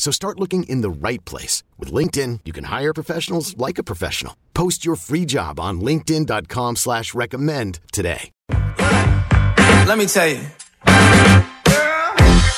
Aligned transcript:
So 0.00 0.10
start 0.10 0.40
looking 0.40 0.62
in 0.62 0.80
the 0.80 0.88
right 0.88 1.22
place. 1.26 1.62
With 1.78 1.92
LinkedIn, 1.92 2.40
you 2.46 2.54
can 2.54 2.64
hire 2.64 2.94
professionals 2.94 3.54
like 3.58 3.76
a 3.76 3.82
professional. 3.82 4.34
Post 4.54 4.82
your 4.82 4.96
free 4.96 5.26
job 5.26 5.60
on 5.60 5.82
linkedin.com 5.82 6.76
slash 6.76 7.12
recommend 7.12 7.80
today. 7.92 8.32
Let 8.48 9.98
me 9.98 10.06
tell 10.06 10.26
you. 10.26 10.40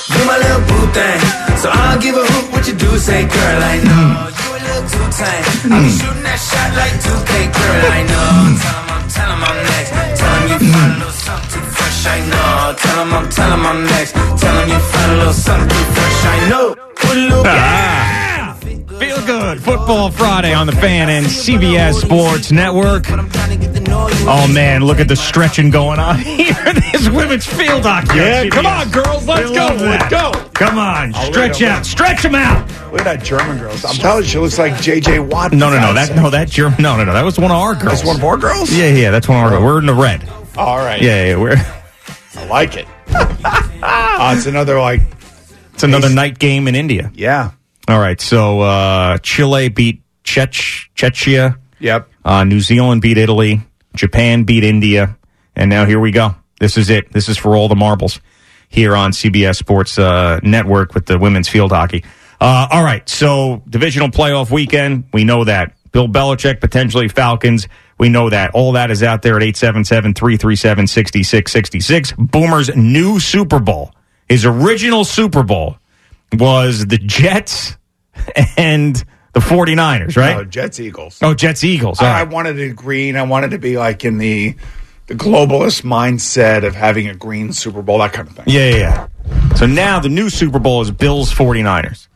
You 0.07 0.23
my 0.23 0.37
little 0.39 0.63
boo 0.71 0.87
thing. 0.95 1.19
So 1.59 1.69
I'll 1.69 1.99
give 1.99 2.15
a 2.15 2.23
hoot 2.23 2.53
what 2.53 2.65
you 2.65 2.75
do 2.75 2.97
say, 2.97 3.23
girl, 3.27 3.59
I 3.59 3.75
know. 3.83 3.91
Hmm. 3.91 4.39
You 4.39 4.47
a 4.47 4.59
little 4.63 4.87
too 4.87 5.07
tame. 5.11 5.43
I'll 5.67 5.83
be 5.83 5.91
hmm. 5.91 5.99
shooting 5.99 6.23
that 6.23 6.39
shot 6.39 6.71
like 6.79 6.95
2K, 6.95 7.31
girl, 7.59 7.91
I 7.91 8.07
know. 8.07 8.39
Hmm. 8.39 8.55
Tell 8.55 8.79
'em 8.79 8.87
I'm, 8.87 9.03
tell 9.11 9.31
'em 9.35 9.43
I'm 9.43 9.59
next. 9.67 9.91
Tell 9.91 10.31
'em 10.31 10.47
you 10.47 10.59
find 10.71 10.91
a 10.91 10.95
little 10.95 11.11
something 11.11 11.72
fresh, 11.83 12.05
I 12.07 12.19
know. 12.29 12.75
Tell 12.77 12.99
'em 13.01 13.13
I'm, 13.13 13.29
tell 13.29 13.51
'em 13.51 13.65
I'm 13.65 13.85
next. 13.85 14.13
Tell 14.13 14.57
'em 14.59 14.69
you 14.69 14.79
find 14.79 15.11
a 15.11 15.15
little 15.17 15.33
something 15.33 15.85
fresh, 15.93 16.25
I 16.25 16.49
know. 16.49 16.75
Put 16.95 17.17
a 17.17 17.19
little 17.19 17.43
Ah. 17.45 18.55
Feel 18.99 19.21
good. 19.25 19.61
Football 19.61 20.11
Friday 20.11 20.53
on 20.53 20.65
the 20.67 20.71
fan 20.73 21.09
and 21.09 21.25
CBS 21.29 21.99
Sports 22.01 22.51
Network. 22.51 23.05
Oh 24.25 24.47
man, 24.47 24.83
look 24.85 24.99
at 24.99 25.07
the 25.07 25.15
stretching 25.15 25.69
going 25.71 25.99
on 25.99 26.17
here. 26.19 26.53
this 26.91 27.09
women's 27.09 27.45
field 27.45 27.83
hockey. 27.83 28.17
Yeah, 28.17 28.41
on 28.43 28.49
come 28.49 28.65
on, 28.65 28.89
girls, 28.91 29.27
let's 29.27 29.49
go, 29.51 29.75
let's 29.79 30.07
go. 30.09 30.31
Come 30.53 30.77
on, 30.77 31.13
Oh, 31.15 31.23
stretch 31.25 31.59
look 31.59 31.69
at- 31.69 31.77
out, 31.79 31.85
stretch 31.85 32.21
them 32.23 32.35
out. 32.35 32.65
Look 32.91 33.01
at 33.01 33.05
that 33.05 33.23
German 33.23 33.57
girl. 33.57 33.73
I'm 33.73 33.95
telling 33.95 34.23
you, 34.23 34.29
she 34.29 34.37
looks 34.39 34.57
like 34.57 34.73
JJ 34.75 35.19
Watt. 35.19 35.51
No, 35.51 35.69
no, 35.69 35.79
no, 35.81 35.93
that 35.93 36.15
no, 36.15 36.29
that 36.29 36.47
German, 36.49 36.81
no, 36.81 36.95
no, 36.95 37.03
no, 37.03 37.13
that 37.13 37.25
was 37.25 37.37
one 37.37 37.51
of 37.51 37.57
our 37.57 37.73
girls. 37.75 37.83
That's 38.01 38.05
one 38.05 38.15
of 38.17 38.23
our 38.23 38.37
girls? 38.37 38.71
Yeah, 38.71 38.87
yeah, 38.87 39.11
that's 39.11 39.27
one 39.27 39.37
of 39.37 39.43
our 39.43 39.49
girls. 39.49 39.63
We're 39.63 39.79
in 39.79 39.85
the 39.87 39.93
red. 39.93 40.21
All 40.57 40.77
right. 40.77 41.01
Yeah, 41.01 41.25
yeah, 41.25 41.35
we're. 41.37 41.55
I 42.35 42.45
like 42.47 42.75
it. 42.75 42.87
uh, 43.09 44.33
it's 44.35 44.45
another, 44.45 44.79
like, 44.79 45.01
It's 45.73 45.83
another 45.83 46.09
night 46.09 46.39
game 46.39 46.67
in 46.67 46.75
India. 46.75 47.11
yeah. 47.13 47.51
All 47.89 47.99
right, 47.99 48.19
so 48.21 48.61
uh, 48.61 49.17
Chile 49.17 49.67
beat 49.67 50.01
Czech 50.23 50.51
Czechia. 50.51 51.57
Yep. 51.79 52.07
Uh, 52.23 52.45
New 52.45 52.61
Zealand 52.61 53.01
beat 53.01 53.17
Italy. 53.17 53.61
Japan 53.93 54.45
beat 54.45 54.63
India. 54.63 55.17
And 55.53 55.69
now 55.69 55.85
here 55.85 55.99
we 55.99 56.11
go. 56.11 56.33
This 56.61 56.77
is 56.77 56.89
it. 56.89 57.11
This 57.11 57.27
is 57.27 57.37
for 57.37 57.57
all 57.57 57.67
the 57.67 57.75
marbles 57.75 58.21
here 58.69 58.95
on 58.95 59.11
CBS 59.11 59.57
Sports 59.57 59.99
uh, 59.99 60.39
Network 60.43 60.93
with 60.93 61.07
the 61.07 61.19
women's 61.19 61.49
field 61.49 61.73
hockey. 61.73 62.05
Uh, 62.39 62.67
all 62.71 62.83
right. 62.85 63.07
So 63.09 63.61
divisional 63.69 64.07
playoff 64.07 64.49
weekend. 64.49 65.03
We 65.11 65.25
know 65.25 65.43
that. 65.43 65.73
Bill 65.91 66.07
Belichick, 66.07 66.61
potentially 66.61 67.09
Falcons. 67.09 67.67
We 67.97 68.09
know 68.09 68.29
that. 68.29 68.51
All 68.53 68.73
that 68.73 68.91
is 68.91 69.03
out 69.03 69.21
there 69.21 69.35
at 69.37 69.43
877 69.43 70.13
337 70.13 70.87
6666. 70.87 72.11
Boomer's 72.13 72.75
new 72.75 73.19
Super 73.19 73.59
Bowl, 73.59 73.93
his 74.27 74.45
original 74.45 75.03
Super 75.03 75.43
Bowl 75.43 75.77
was 76.33 76.85
the 76.87 76.97
Jets 76.97 77.77
and 78.57 78.95
the 79.33 79.39
49ers, 79.39 80.15
right? 80.17 80.37
Uh, 80.37 80.43
Jets 80.43 80.79
Eagles. 80.79 81.19
Oh, 81.21 81.33
Jets 81.33 81.63
Eagles. 81.63 81.99
I, 82.01 82.21
I 82.21 82.23
wanted 82.23 82.59
it 82.59 82.75
green. 82.75 83.15
I 83.15 83.23
wanted 83.23 83.51
to 83.51 83.57
be 83.59 83.77
like 83.77 84.05
in 84.05 84.17
the 84.17 84.55
the 85.07 85.15
globalist 85.15 85.81
mindset 85.83 86.65
of 86.65 86.75
having 86.75 87.09
a 87.09 87.13
green 87.13 87.51
Super 87.51 87.81
Bowl, 87.81 87.99
that 87.99 88.13
kind 88.13 88.27
of 88.27 88.35
thing. 88.35 88.45
Yeah, 88.47 88.69
yeah, 88.69 89.07
yeah. 89.27 89.55
So 89.55 89.65
now 89.65 89.99
the 89.99 90.09
new 90.09 90.29
Super 90.29 90.59
Bowl 90.59 90.81
is 90.81 90.91
Bills 90.91 91.33
49ers. 91.33 92.07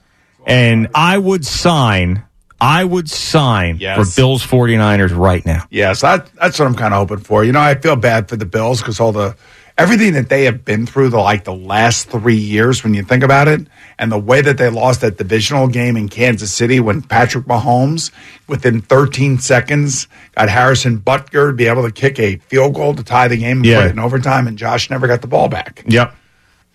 And 0.46 0.88
I 0.96 1.18
would 1.18 1.46
sign, 1.46 2.24
I 2.60 2.84
would 2.84 3.10
sign 3.10 3.78
Yes. 3.80 3.98
for 4.16 4.20
Bills 4.22 4.44
49ers 4.46 5.16
right 5.16 5.46
now. 5.46 5.66
Yes, 5.70 6.02
that, 6.02 6.30
that's 6.36 6.58
what 6.60 6.66
I'm 6.68 6.76
kind 6.76 6.94
of 6.94 7.00
hoping 7.00 7.24
for. 7.24 7.44
You 7.44 7.52
know, 7.52 7.60
I 7.60 7.76
feel 7.76 7.96
bad 7.96 8.30
for 8.30 8.36
the 8.36 8.46
Bills 8.46 8.82
because 8.82 9.00
all 9.00 9.12
the 9.12 9.36
everything 9.78 10.14
that 10.14 10.28
they 10.30 10.46
have 10.46 10.66
been 10.66 10.88
through 10.88 11.10
the 11.10 11.20
like 11.20 11.44
the 11.44 11.54
last 11.54 12.10
three 12.10 12.36
years, 12.36 12.84
when 12.84 12.96
you 12.96 13.04
think 13.04 13.24
about 13.24 13.48
it, 13.48 13.68
and 14.00 14.12
the 14.12 14.18
way 14.18 14.42
that 14.42 14.58
they 14.58 14.70
lost 14.70 15.02
that 15.02 15.18
divisional 15.18 15.68
game 15.68 15.96
in 15.96 16.10
Kansas 16.10 16.52
City 16.52 16.80
when 16.80 17.04
Patrick 17.04 17.46
Mahomes, 17.46 18.10
within 18.48 18.82
13 18.82 19.38
seconds, 19.38 20.08
got 20.36 20.50
Harrison 20.50 21.00
Butker 21.00 21.50
to 21.50 21.54
be 21.54 21.68
able 21.68 21.84
to 21.84 21.92
kick 21.92 22.18
a 22.20 22.38
field 22.38 22.74
goal 22.74 22.96
to 22.96 23.04
tie 23.04 23.28
the 23.28 23.38
game 23.38 23.58
and 23.58 23.66
Yeah. 23.68 23.82
put 23.82 23.86
it 23.88 23.92
in 23.92 24.00
overtime, 24.00 24.48
and 24.48 24.58
Josh 24.58 24.90
never 24.90 25.06
got 25.06 25.22
the 25.22 25.28
ball 25.28 25.48
back. 25.48 25.84
Yep. 25.88 26.16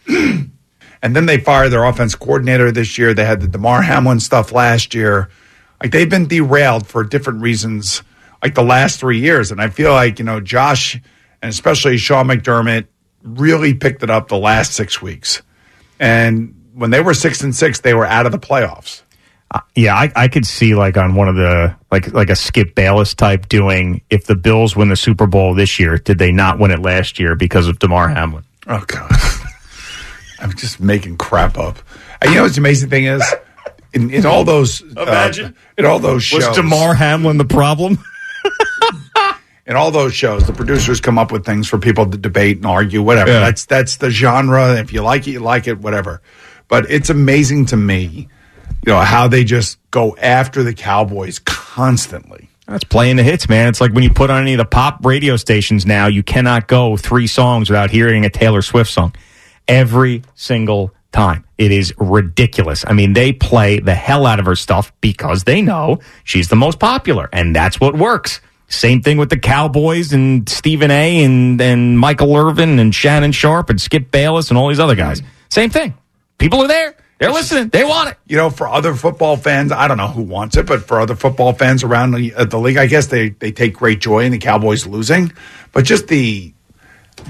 And 1.05 1.17
then 1.17 1.27
they 1.27 1.39
fired 1.39 1.71
their 1.71 1.83
offense 1.83 2.15
coordinator 2.15 2.71
this 2.71 2.97
year. 2.97 3.13
They 3.13 3.25
had 3.25 3.41
the 3.41 3.49
Damar 3.49 3.83
Hamlin 3.83 4.21
stuff 4.21 4.53
last 4.53 4.95
year. 4.95 5.31
Like 5.83 5.91
they've 5.91 6.09
been 6.09 6.29
derailed 6.29 6.87
for 6.87 7.03
different 7.05 7.43
reasons, 7.43 8.03
like 8.43 8.55
the 8.55 8.63
last 8.63 9.01
three 9.01 9.19
years. 9.19 9.51
And 9.51 9.61
I 9.61 9.69
feel 9.69 9.93
like, 9.93 10.19
you 10.19 10.25
know, 10.25 10.41
Josh 10.41 10.95
and 10.95 11.51
especially 11.51 11.99
Sean 11.99 12.29
McDermott 12.29 12.87
really 13.23 13.75
picked 13.75 14.03
it 14.03 14.11
up 14.11 14.29
the 14.29 14.39
last 14.39 14.75
six 14.75 15.03
weeks. 15.03 15.43
And 15.99 16.71
when 16.75 16.91
they 16.91 17.01
were 17.01 17.15
six 17.15 17.43
and 17.43 17.55
six, 17.55 17.81
they 17.81 17.95
were 17.95 18.07
out 18.07 18.27
of 18.27 18.33
the 18.33 18.39
playoffs. 18.39 19.03
Uh, 19.51 19.61
yeah, 19.75 19.95
I, 19.95 20.13
I 20.15 20.29
could 20.29 20.47
see 20.47 20.75
like 20.75 20.97
on 20.97 21.15
one 21.15 21.29
of 21.29 21.37
the 21.37 21.77
like 21.91 22.13
like 22.13 22.31
a 22.31 22.37
Skip 22.37 22.75
Bayless 22.75 23.13
type 23.13 23.49
doing 23.49 24.01
if 24.09 24.25
the 24.25 24.35
Bills 24.35 24.75
win 24.75 24.89
the 24.89 24.97
Super 24.97 25.27
Bowl 25.27 25.55
this 25.55 25.79
year, 25.79 25.99
did 25.99 26.19
they 26.19 26.33
not 26.33 26.59
win 26.59 26.71
it 26.71 26.81
last 26.81 27.19
year 27.19 27.35
because 27.35 27.69
of 27.69 27.79
Damar 27.79 28.09
Hamlin? 28.09 28.45
Oh, 28.67 28.85
God. 28.87 29.11
I'm 30.39 30.55
just 30.55 30.81
making 30.81 31.19
crap 31.19 31.59
up. 31.59 31.79
And 32.21 32.31
you 32.31 32.37
know 32.37 32.43
what's 32.43 32.55
the 32.55 32.61
amazing 32.61 32.89
thing 32.89 33.05
is? 33.05 33.23
In, 33.95 34.11
in 34.11 34.25
all 34.27 34.45
those, 34.45 34.81
Imagine. 34.81 35.47
uh, 35.47 35.53
in 35.79 35.85
all 35.85 35.99
those 35.99 36.23
shows, 36.23 36.47
Was 36.47 36.57
Damar 36.57 36.95
Hamlin 36.95 37.37
the 37.37 37.45
problem? 37.45 37.99
in 39.67 39.77
all 39.77 39.91
those 39.91 40.15
shows, 40.15 40.47
the 40.47 40.53
producers 40.53 41.01
come 41.01 41.19
up 41.19 41.31
with 41.31 41.45
things 41.45 41.69
for 41.69 41.79
people 41.79 42.09
to 42.11 42.17
debate 42.17 42.57
and 42.57 42.67
argue, 42.67 43.03
whatever. 43.03 43.31
Yeah. 43.31 43.41
That's 43.41 43.67
that's 43.67 43.97
the 43.97 44.11
genre. 44.11 44.77
If 44.81 44.93
you 44.93 45.03
like 45.03 45.29
it, 45.29 45.33
you 45.33 45.41
like 45.41 45.69
it, 45.69 45.79
whatever. 45.79 46.23
But 46.69 46.91
it's 46.91 47.11
amazing 47.11 47.67
to 47.67 47.77
me, 47.77 48.29
you 48.87 48.93
know, 48.93 49.01
how 49.01 49.29
they 49.29 49.45
just 49.45 49.79
go 49.91 50.17
after 50.17 50.63
the 50.63 50.73
Cowboys 50.73 51.39
constantly. 51.39 52.49
That's 52.67 52.85
playing 52.85 53.17
the 53.17 53.23
hits, 53.23 53.49
man. 53.49 53.69
It's 53.69 53.81
like 53.81 53.93
when 53.93 54.05
you 54.05 54.11
put 54.11 54.31
on 54.31 54.41
any 54.41 54.55
of 54.55 54.59
the 54.59 54.65
pop 54.65 55.05
radio 55.05 55.37
stations 55.37 55.85
now, 55.85 56.07
you 56.07 56.23
cannot 56.23 56.69
go 56.69 56.97
three 56.97 57.27
songs 57.27 57.69
without 57.69 57.91
hearing 57.91 58.25
a 58.25 58.31
Taylor 58.31 58.63
Swift 58.63 58.91
song. 58.91 59.15
Every 59.69 60.23
single 60.35 60.93
time. 61.13 61.45
It 61.59 61.71
is 61.73 61.95
ridiculous. 61.99 62.85
I 62.87 62.93
mean, 62.93 63.13
they 63.13 63.33
play 63.33 63.79
the 63.79 63.95
hell 63.95 64.27
out 64.27 64.41
of 64.41 64.47
her 64.47 64.57
stuff 64.57 64.93
because 65.01 65.45
they 65.45 65.63
know 65.63 66.01
she's 66.25 66.49
the 66.49 66.57
most 66.57 66.79
popular, 66.79 67.29
and 67.33 67.55
that's 67.55 67.79
what 67.81 67.97
works. 67.97 68.41
Same 68.69 69.03
thing 69.03 69.19
with 69.19 69.29
the 69.29 69.39
Cowboys 69.39 70.15
and 70.15 70.49
Stephen 70.49 70.91
A. 70.91 71.25
and, 71.25 71.61
and 71.61 71.99
Michael 71.99 72.35
Irvin 72.35 72.79
and 72.79 72.95
Shannon 72.95 73.33
Sharpe 73.33 73.69
and 73.69 73.79
Skip 73.79 74.11
Bayless 74.11 74.49
and 74.49 74.57
all 74.57 74.69
these 74.69 74.81
other 74.81 74.95
guys. 74.95 75.23
Same 75.51 75.69
thing. 75.69 75.95
People 76.39 76.63
are 76.63 76.69
there. 76.69 76.97
They're 77.19 77.31
listening. 77.31 77.69
They 77.69 77.85
want 77.85 78.11
it. 78.11 78.17
You 78.27 78.37
know, 78.37 78.51
for 78.51 78.67
other 78.67 78.95
football 78.95 79.37
fans, 79.37 79.71
I 79.71 79.87
don't 79.87 79.97
know 79.99 80.09
who 80.09 80.23
wants 80.23 80.57
it, 80.57 80.67
but 80.67 80.89
for 80.89 81.01
other 81.01 81.15
football 81.15 81.53
fans 81.53 81.85
around 81.85 82.13
the, 82.13 82.35
uh, 82.35 82.47
the 82.47 82.59
league, 82.59 82.79
I 82.79 82.87
guess 82.87 83.07
they 83.07 83.29
they 83.29 83.53
take 83.53 83.75
great 83.75 84.01
joy 84.01 84.25
in 84.25 84.33
the 84.33 84.39
Cowboys 84.39 84.87
losing. 84.87 85.33
But 85.71 85.85
just 85.85 86.09
the 86.09 86.53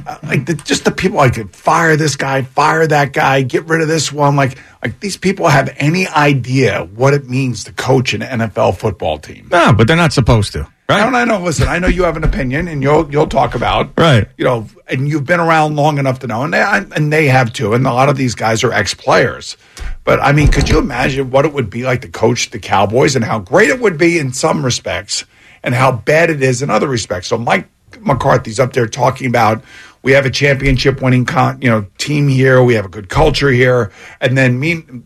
Uh, 0.06 0.18
like 0.22 0.46
the, 0.46 0.54
just 0.54 0.84
the 0.84 0.90
people 0.90 1.18
like 1.18 1.54
fire 1.54 1.96
this 1.96 2.16
guy, 2.16 2.42
fire 2.42 2.86
that 2.86 3.12
guy, 3.12 3.42
get 3.42 3.64
rid 3.66 3.82
of 3.82 3.88
this 3.88 4.12
one. 4.12 4.36
Like 4.36 4.58
like 4.82 5.00
these 5.00 5.16
people 5.16 5.48
have 5.48 5.72
any 5.76 6.06
idea 6.08 6.84
what 6.94 7.14
it 7.14 7.28
means 7.28 7.64
to 7.64 7.72
coach 7.72 8.14
an 8.14 8.20
NFL 8.20 8.76
football 8.76 9.18
team? 9.18 9.48
No, 9.50 9.72
but 9.72 9.86
they're 9.86 9.96
not 9.96 10.12
supposed 10.12 10.52
to. 10.52 10.66
Right. 10.88 11.06
And 11.06 11.16
I 11.16 11.24
know. 11.24 11.40
Listen, 11.40 11.68
I 11.68 11.78
know 11.78 11.86
you 11.86 12.02
have 12.02 12.16
an 12.16 12.24
opinion, 12.24 12.68
and 12.68 12.82
you'll 12.82 13.10
you'll 13.10 13.28
talk 13.28 13.54
about 13.54 13.92
Right. 13.96 14.28
You 14.36 14.44
know, 14.44 14.66
and 14.88 15.08
you've 15.08 15.24
been 15.24 15.40
around 15.40 15.76
long 15.76 15.98
enough 15.98 16.18
to 16.20 16.26
know, 16.26 16.42
and 16.42 16.52
they 16.52 16.60
and 16.60 17.12
they 17.12 17.28
have 17.28 17.52
too. 17.52 17.72
And 17.72 17.86
a 17.86 17.92
lot 17.92 18.08
of 18.08 18.16
these 18.16 18.34
guys 18.34 18.64
are 18.64 18.72
ex 18.72 18.92
players. 18.92 19.56
But 20.04 20.20
I 20.20 20.32
mean, 20.32 20.48
could 20.48 20.68
you 20.68 20.78
imagine 20.78 21.30
what 21.30 21.44
it 21.44 21.52
would 21.52 21.70
be 21.70 21.84
like 21.84 22.02
to 22.02 22.08
coach 22.08 22.50
the 22.50 22.58
Cowboys, 22.58 23.16
and 23.16 23.24
how 23.24 23.38
great 23.38 23.70
it 23.70 23.80
would 23.80 23.96
be 23.96 24.18
in 24.18 24.32
some 24.32 24.64
respects, 24.64 25.24
and 25.62 25.74
how 25.74 25.92
bad 25.92 26.28
it 26.30 26.42
is 26.42 26.60
in 26.60 26.68
other 26.68 26.88
respects? 26.88 27.28
So 27.28 27.38
Mike 27.38 27.68
McCarthy's 28.00 28.60
up 28.60 28.72
there 28.72 28.86
talking 28.86 29.26
about 29.26 29.62
we 30.02 30.12
have 30.12 30.26
a 30.26 30.30
championship 30.30 31.00
winning 31.00 31.24
con, 31.24 31.60
you 31.62 31.70
know 31.70 31.86
team 31.98 32.28
here, 32.28 32.62
we 32.62 32.74
have 32.74 32.84
a 32.84 32.88
good 32.88 33.08
culture 33.08 33.50
here, 33.50 33.92
and 34.20 34.36
then 34.36 34.58
mean 34.58 35.04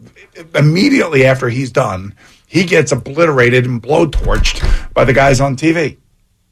immediately 0.54 1.24
after 1.26 1.48
he's 1.48 1.70
done, 1.70 2.14
he 2.46 2.64
gets 2.64 2.92
obliterated 2.92 3.66
and 3.66 3.82
blowtorched 3.82 4.94
by 4.94 5.04
the 5.04 5.12
guys 5.12 5.40
on 5.40 5.56
TV. 5.56 5.98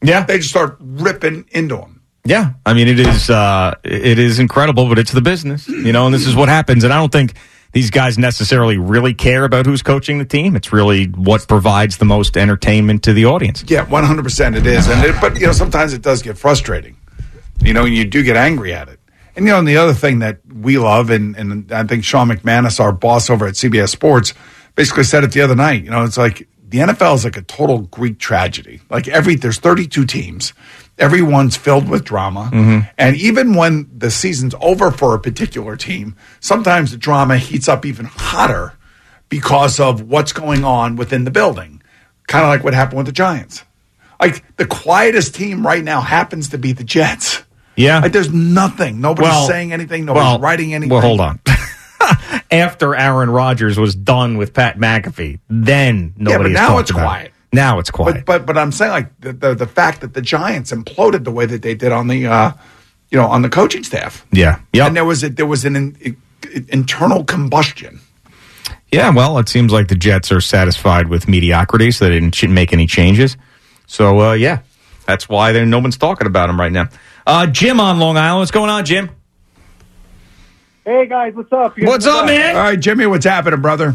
Yeah. 0.02 0.24
They 0.24 0.38
just 0.38 0.50
start 0.50 0.76
ripping 0.80 1.46
into 1.52 1.78
him. 1.78 2.02
Yeah, 2.26 2.54
I 2.64 2.72
mean 2.72 2.88
it 2.88 2.98
is 2.98 3.28
uh, 3.28 3.74
it 3.84 4.18
is 4.18 4.38
incredible, 4.38 4.88
but 4.88 4.98
it's 4.98 5.12
the 5.12 5.20
business, 5.20 5.68
you 5.68 5.92
know, 5.92 6.06
and 6.06 6.14
this 6.14 6.26
is 6.26 6.34
what 6.34 6.48
happens. 6.48 6.82
And 6.82 6.90
I 6.90 6.96
don't 6.96 7.12
think 7.12 7.34
these 7.74 7.90
guys 7.90 8.16
necessarily 8.16 8.78
really 8.78 9.12
care 9.12 9.44
about 9.44 9.66
who's 9.66 9.82
coaching 9.82 10.18
the 10.18 10.24
team. 10.24 10.54
It's 10.54 10.72
really 10.72 11.06
what 11.06 11.46
provides 11.46 11.98
the 11.98 12.04
most 12.04 12.36
entertainment 12.36 13.02
to 13.02 13.12
the 13.12 13.26
audience. 13.26 13.64
Yeah, 13.66 13.84
one 13.88 14.04
hundred 14.04 14.22
percent 14.22 14.56
it 14.56 14.64
is, 14.64 14.88
and 14.88 15.04
it, 15.04 15.16
but 15.20 15.38
you 15.38 15.46
know 15.46 15.52
sometimes 15.52 15.92
it 15.92 16.00
does 16.00 16.22
get 16.22 16.38
frustrating. 16.38 16.96
You 17.60 17.74
know, 17.74 17.84
and 17.84 17.94
you 17.94 18.04
do 18.04 18.22
get 18.22 18.36
angry 18.36 18.72
at 18.72 18.88
it. 18.88 19.00
And 19.36 19.44
you 19.44 19.52
know, 19.52 19.58
and 19.58 19.66
the 19.66 19.76
other 19.76 19.92
thing 19.92 20.20
that 20.20 20.38
we 20.46 20.78
love, 20.78 21.10
and 21.10 21.36
and 21.36 21.70
I 21.72 21.82
think 21.82 22.04
Sean 22.04 22.28
McManus, 22.28 22.78
our 22.78 22.92
boss 22.92 23.28
over 23.28 23.46
at 23.46 23.54
CBS 23.54 23.88
Sports, 23.88 24.34
basically 24.76 25.04
said 25.04 25.24
it 25.24 25.32
the 25.32 25.40
other 25.40 25.56
night. 25.56 25.82
You 25.82 25.90
know, 25.90 26.04
it's 26.04 26.16
like 26.16 26.48
the 26.68 26.78
NFL 26.78 27.16
is 27.16 27.24
like 27.24 27.36
a 27.36 27.42
total 27.42 27.80
Greek 27.80 28.20
tragedy. 28.20 28.80
Like 28.88 29.08
every 29.08 29.34
there's 29.34 29.58
32 29.58 30.06
teams, 30.06 30.52
everyone's 30.98 31.56
filled 31.56 31.88
with 31.88 32.04
drama, 32.04 32.50
mm-hmm. 32.52 32.88
and 32.98 33.16
even 33.16 33.54
when 33.54 33.88
the 33.96 34.10
season's 34.10 34.54
over 34.60 34.90
for 34.90 35.14
a 35.14 35.18
particular 35.18 35.76
team, 35.76 36.16
sometimes 36.40 36.90
the 36.90 36.96
drama 36.96 37.38
heats 37.38 37.68
up 37.68 37.84
even 37.84 38.06
hotter 38.06 38.74
because 39.28 39.80
of 39.80 40.02
what's 40.02 40.32
going 40.32 40.64
on 40.64 40.96
within 40.96 41.24
the 41.24 41.30
building. 41.30 41.82
Kind 42.26 42.44
of 42.44 42.48
like 42.48 42.64
what 42.64 42.74
happened 42.74 42.98
with 42.98 43.06
the 43.06 43.12
Giants. 43.12 43.64
Like 44.20 44.56
the 44.56 44.66
quietest 44.66 45.34
team 45.34 45.66
right 45.66 45.82
now 45.82 46.00
happens 46.00 46.50
to 46.50 46.58
be 46.58 46.72
the 46.72 46.84
Jets. 46.84 47.42
Yeah. 47.76 48.00
Like 48.00 48.12
there's 48.12 48.32
nothing. 48.32 49.00
Nobody's 49.00 49.30
Well- 49.30 49.46
saying 49.48 49.72
anything. 49.72 50.04
Nobody's 50.04 50.24
well, 50.24 50.38
writing 50.38 50.72
anything. 50.72 50.90
Well, 50.90 51.02
hold 51.02 51.20
on. 51.20 51.40
After 52.50 52.94
Aaron 52.94 53.30
Rodgers 53.30 53.78
was 53.78 53.94
done 53.94 54.36
with 54.36 54.54
Pat 54.54 54.78
McAfee, 54.78 55.40
then 55.48 56.14
but 56.16 56.22
nobody. 56.22 56.50
has 56.50 56.60
now 56.60 56.78
it's 56.78 56.90
about 56.90 57.22
it. 57.22 57.33
Quiet. 57.54 57.64
Now 57.66 57.78
it's 57.78 57.90
quiet. 57.90 58.14
But 58.14 58.26
but 58.26 58.46
but 58.46 58.58
I'm 58.58 58.72
saying 58.72 58.90
like 58.92 59.20
the, 59.20 59.32
the 59.32 59.54
the 59.54 59.66
fact 59.66 60.00
that 60.02 60.14
the 60.14 60.22
Giants 60.22 60.72
imploded 60.72 61.24
the 61.24 61.30
way 61.32 61.46
that 61.46 61.62
they 61.62 61.74
did 61.74 61.92
on 61.92 62.08
the 62.08 62.26
uh, 62.26 62.52
you 63.10 63.18
know 63.18 63.26
on 63.26 63.42
the 63.42 63.48
coaching 63.48 63.84
staff. 63.84 64.26
yeah, 64.32 64.60
yeah, 64.72 64.86
And 64.86 64.96
there 64.96 65.04
was 65.04 65.22
a, 65.24 65.28
there 65.30 65.46
was 65.46 65.64
an 65.64 65.76
in, 65.76 66.16
internal 66.68 67.24
combustion. 67.24 68.00
yeah. 68.92 69.10
Well, 69.10 69.38
it 69.38 69.48
seems 69.48 69.72
like 69.72 69.88
the 69.88 69.94
Jets 69.96 70.30
are 70.32 70.40
satisfied 70.40 71.08
with 71.08 71.28
mediocrity, 71.28 71.90
so 71.90 72.06
they 72.06 72.18
didn't 72.20 72.54
make 72.54 72.72
any 72.72 72.86
changes. 72.86 73.36
So 73.86 74.20
uh, 74.20 74.32
yeah, 74.32 74.60
that's 75.06 75.28
why 75.28 75.52
there 75.52 75.66
no 75.66 75.78
one's 75.78 75.96
talking 75.96 76.26
about 76.26 76.50
him 76.50 76.58
right 76.58 76.72
now. 76.72 76.88
Uh, 77.26 77.46
Jim 77.46 77.80
on 77.80 77.98
Long 77.98 78.16
Island, 78.16 78.40
what's 78.40 78.50
going 78.50 78.70
on, 78.70 78.84
Jim? 78.84 79.10
Hey 80.84 81.06
guys, 81.06 81.32
what's 81.34 81.50
up? 81.50 81.78
You 81.78 81.86
What's 81.86 82.04
up, 82.06 82.26
man? 82.26 82.56
All 82.56 82.62
right, 82.62 82.78
Jimmy, 82.78 83.06
what's 83.06 83.24
happening, 83.24 83.62
brother? 83.62 83.94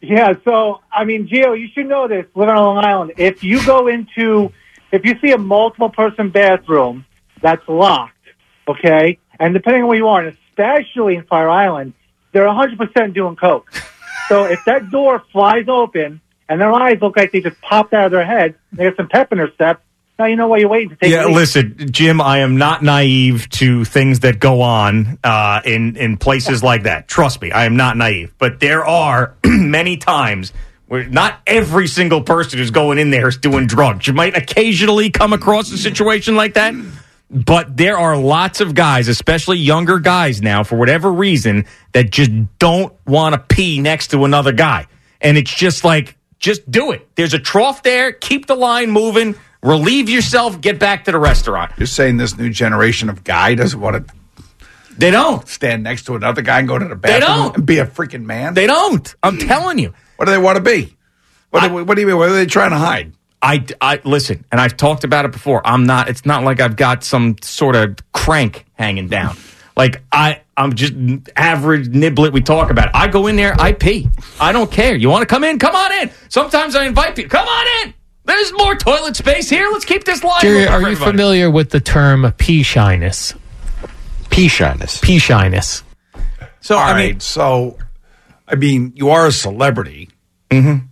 Yeah, 0.00 0.32
so 0.44 0.80
I 0.92 1.04
mean, 1.04 1.28
Gio, 1.28 1.58
you 1.58 1.68
should 1.74 1.86
know 1.86 2.08
this. 2.08 2.26
Living 2.34 2.54
on 2.54 2.76
Long 2.76 2.84
Island, 2.84 3.12
if 3.18 3.44
you 3.44 3.64
go 3.66 3.88
into, 3.88 4.52
if 4.92 5.04
you 5.04 5.18
see 5.20 5.32
a 5.32 5.38
multiple 5.38 5.90
person 5.90 6.30
bathroom 6.30 7.04
that's 7.42 7.66
locked, 7.68 8.16
okay, 8.66 9.18
and 9.38 9.52
depending 9.52 9.82
on 9.82 9.88
where 9.88 9.98
you 9.98 10.08
are, 10.08 10.22
and 10.22 10.36
especially 10.48 11.16
in 11.16 11.24
Fire 11.24 11.50
Island, 11.50 11.92
they're 12.32 12.46
100% 12.46 13.14
doing 13.14 13.36
coke. 13.36 13.70
So 14.28 14.44
if 14.44 14.64
that 14.64 14.90
door 14.90 15.24
flies 15.32 15.66
open 15.68 16.20
and 16.48 16.60
their 16.60 16.72
eyes 16.72 16.98
look 17.00 17.16
like 17.16 17.32
they 17.32 17.40
just 17.40 17.60
popped 17.60 17.92
out 17.92 18.06
of 18.06 18.12
their 18.12 18.24
head, 18.24 18.54
they 18.72 18.84
got 18.84 18.96
some 18.96 19.08
pep 19.08 19.32
in 19.32 19.38
their 19.38 19.52
step. 19.52 19.82
Now 20.20 20.26
you 20.26 20.36
know 20.36 20.48
why 20.48 20.58
you're 20.58 20.68
waiting 20.68 20.90
to 20.90 20.96
take. 20.96 21.10
Yeah, 21.10 21.24
listen, 21.24 21.74
Jim, 21.90 22.20
I 22.20 22.40
am 22.40 22.58
not 22.58 22.82
naive 22.82 23.48
to 23.52 23.86
things 23.86 24.20
that 24.20 24.38
go 24.38 24.60
on 24.60 25.18
uh, 25.24 25.62
in 25.64 25.96
in 25.96 26.18
places 26.18 26.62
like 26.62 26.82
that. 26.82 27.08
Trust 27.08 27.40
me, 27.40 27.50
I 27.52 27.64
am 27.64 27.76
not 27.76 27.96
naive. 27.96 28.34
But 28.36 28.60
there 28.60 28.84
are 28.84 29.34
many 29.46 29.96
times 29.96 30.52
where 30.88 31.08
not 31.08 31.40
every 31.46 31.86
single 31.86 32.20
person 32.20 32.58
who's 32.58 32.70
going 32.70 32.98
in 32.98 33.08
there 33.08 33.28
is 33.28 33.38
doing 33.38 33.66
drugs. 33.66 34.06
You 34.06 34.12
might 34.12 34.36
occasionally 34.36 35.08
come 35.08 35.32
across 35.32 35.72
a 35.72 35.78
situation 35.78 36.36
like 36.36 36.52
that. 36.52 36.74
But 37.30 37.78
there 37.78 37.96
are 37.96 38.14
lots 38.18 38.60
of 38.60 38.74
guys, 38.74 39.08
especially 39.08 39.56
younger 39.56 40.00
guys 40.00 40.42
now, 40.42 40.64
for 40.64 40.76
whatever 40.76 41.10
reason, 41.10 41.64
that 41.92 42.10
just 42.10 42.30
don't 42.58 42.92
want 43.06 43.32
to 43.32 43.38
pee 43.38 43.80
next 43.80 44.08
to 44.08 44.26
another 44.26 44.52
guy. 44.52 44.86
And 45.22 45.38
it's 45.38 45.54
just 45.54 45.82
like, 45.82 46.18
just 46.38 46.70
do 46.70 46.90
it. 46.90 47.08
There's 47.14 47.32
a 47.32 47.38
trough 47.38 47.82
there. 47.82 48.12
Keep 48.12 48.48
the 48.48 48.56
line 48.56 48.90
moving. 48.90 49.36
Relieve 49.62 50.08
yourself. 50.08 50.60
Get 50.60 50.78
back 50.78 51.04
to 51.04 51.12
the 51.12 51.18
restaurant. 51.18 51.72
You're 51.76 51.86
saying 51.86 52.16
this 52.16 52.36
new 52.36 52.50
generation 52.50 53.08
of 53.10 53.24
guy 53.24 53.54
doesn't 53.54 53.78
want 53.80 54.08
to 54.08 54.14
They 54.96 55.10
don't. 55.10 55.46
stand 55.48 55.82
next 55.82 56.04
to 56.04 56.14
another 56.14 56.42
guy 56.42 56.58
and 56.60 56.68
go 56.68 56.78
to 56.78 56.88
the 56.88 56.96
bathroom 56.96 57.20
They 57.20 57.26
don't. 57.26 57.56
and 57.56 57.66
be 57.66 57.78
a 57.78 57.86
freaking 57.86 58.24
man? 58.24 58.54
They 58.54 58.66
don't. 58.66 59.14
I'm 59.22 59.36
telling 59.38 59.78
you. 59.78 59.92
what 60.16 60.24
do 60.26 60.30
they 60.32 60.38
want 60.38 60.56
to 60.56 60.62
be? 60.62 60.96
What, 61.50 61.66
do, 61.68 61.84
what 61.84 61.94
do 61.94 62.00
you 62.00 62.06
mean? 62.06 62.16
What 62.16 62.28
are 62.30 62.34
they 62.34 62.46
trying 62.46 62.70
to 62.70 62.78
hide? 62.78 63.12
I, 63.42 63.64
I 63.80 64.00
listen, 64.04 64.44
and 64.52 64.60
I've 64.60 64.76
talked 64.76 65.02
about 65.04 65.24
it 65.24 65.32
before. 65.32 65.66
I'm 65.66 65.84
not. 65.84 66.08
It's 66.10 66.26
not 66.26 66.44
like 66.44 66.60
I've 66.60 66.76
got 66.76 67.02
some 67.02 67.36
sort 67.42 67.74
of 67.74 67.96
crank 68.12 68.66
hanging 68.74 69.08
down. 69.08 69.34
Like 69.76 70.02
I, 70.12 70.42
I'm 70.58 70.74
just 70.74 70.92
average 71.36 71.88
niblet. 71.88 72.32
We 72.34 72.42
talk 72.42 72.68
about. 72.70 72.88
It. 72.88 72.94
I 72.94 73.08
go 73.08 73.28
in 73.28 73.36
there. 73.36 73.54
I 73.58 73.72
pee. 73.72 74.10
I 74.38 74.52
don't 74.52 74.70
care. 74.70 74.94
You 74.94 75.08
want 75.08 75.22
to 75.22 75.26
come 75.26 75.42
in? 75.42 75.58
Come 75.58 75.74
on 75.74 75.90
in. 76.02 76.10
Sometimes 76.28 76.76
I 76.76 76.84
invite 76.84 77.16
people. 77.16 77.30
Come 77.30 77.48
on 77.48 77.66
in. 77.88 77.94
There's 78.30 78.52
more 78.52 78.74
toilet 78.76 79.16
space 79.16 79.50
here. 79.50 79.68
Let's 79.72 79.84
keep 79.84 80.04
this 80.04 80.22
line. 80.22 80.40
Jerry, 80.40 80.54
moving 80.60 80.68
for 80.68 80.72
are 80.74 80.80
you 80.80 80.86
everybody. 80.86 81.10
familiar 81.10 81.50
with 81.50 81.70
the 81.70 81.80
term 81.80 82.30
pee 82.38 82.62
shyness? 82.62 83.34
Pee 84.30 84.46
shyness. 84.48 85.00
Pee 85.02 85.18
shyness. 85.18 85.82
So 86.60 86.76
All 86.76 86.82
I 86.82 86.92
right. 86.92 87.10
mean, 87.12 87.20
so, 87.20 87.76
I 88.46 88.54
mean, 88.54 88.92
you 88.94 89.10
are 89.10 89.26
a 89.26 89.32
celebrity. 89.32 90.10
Mm-hmm. 90.50 90.86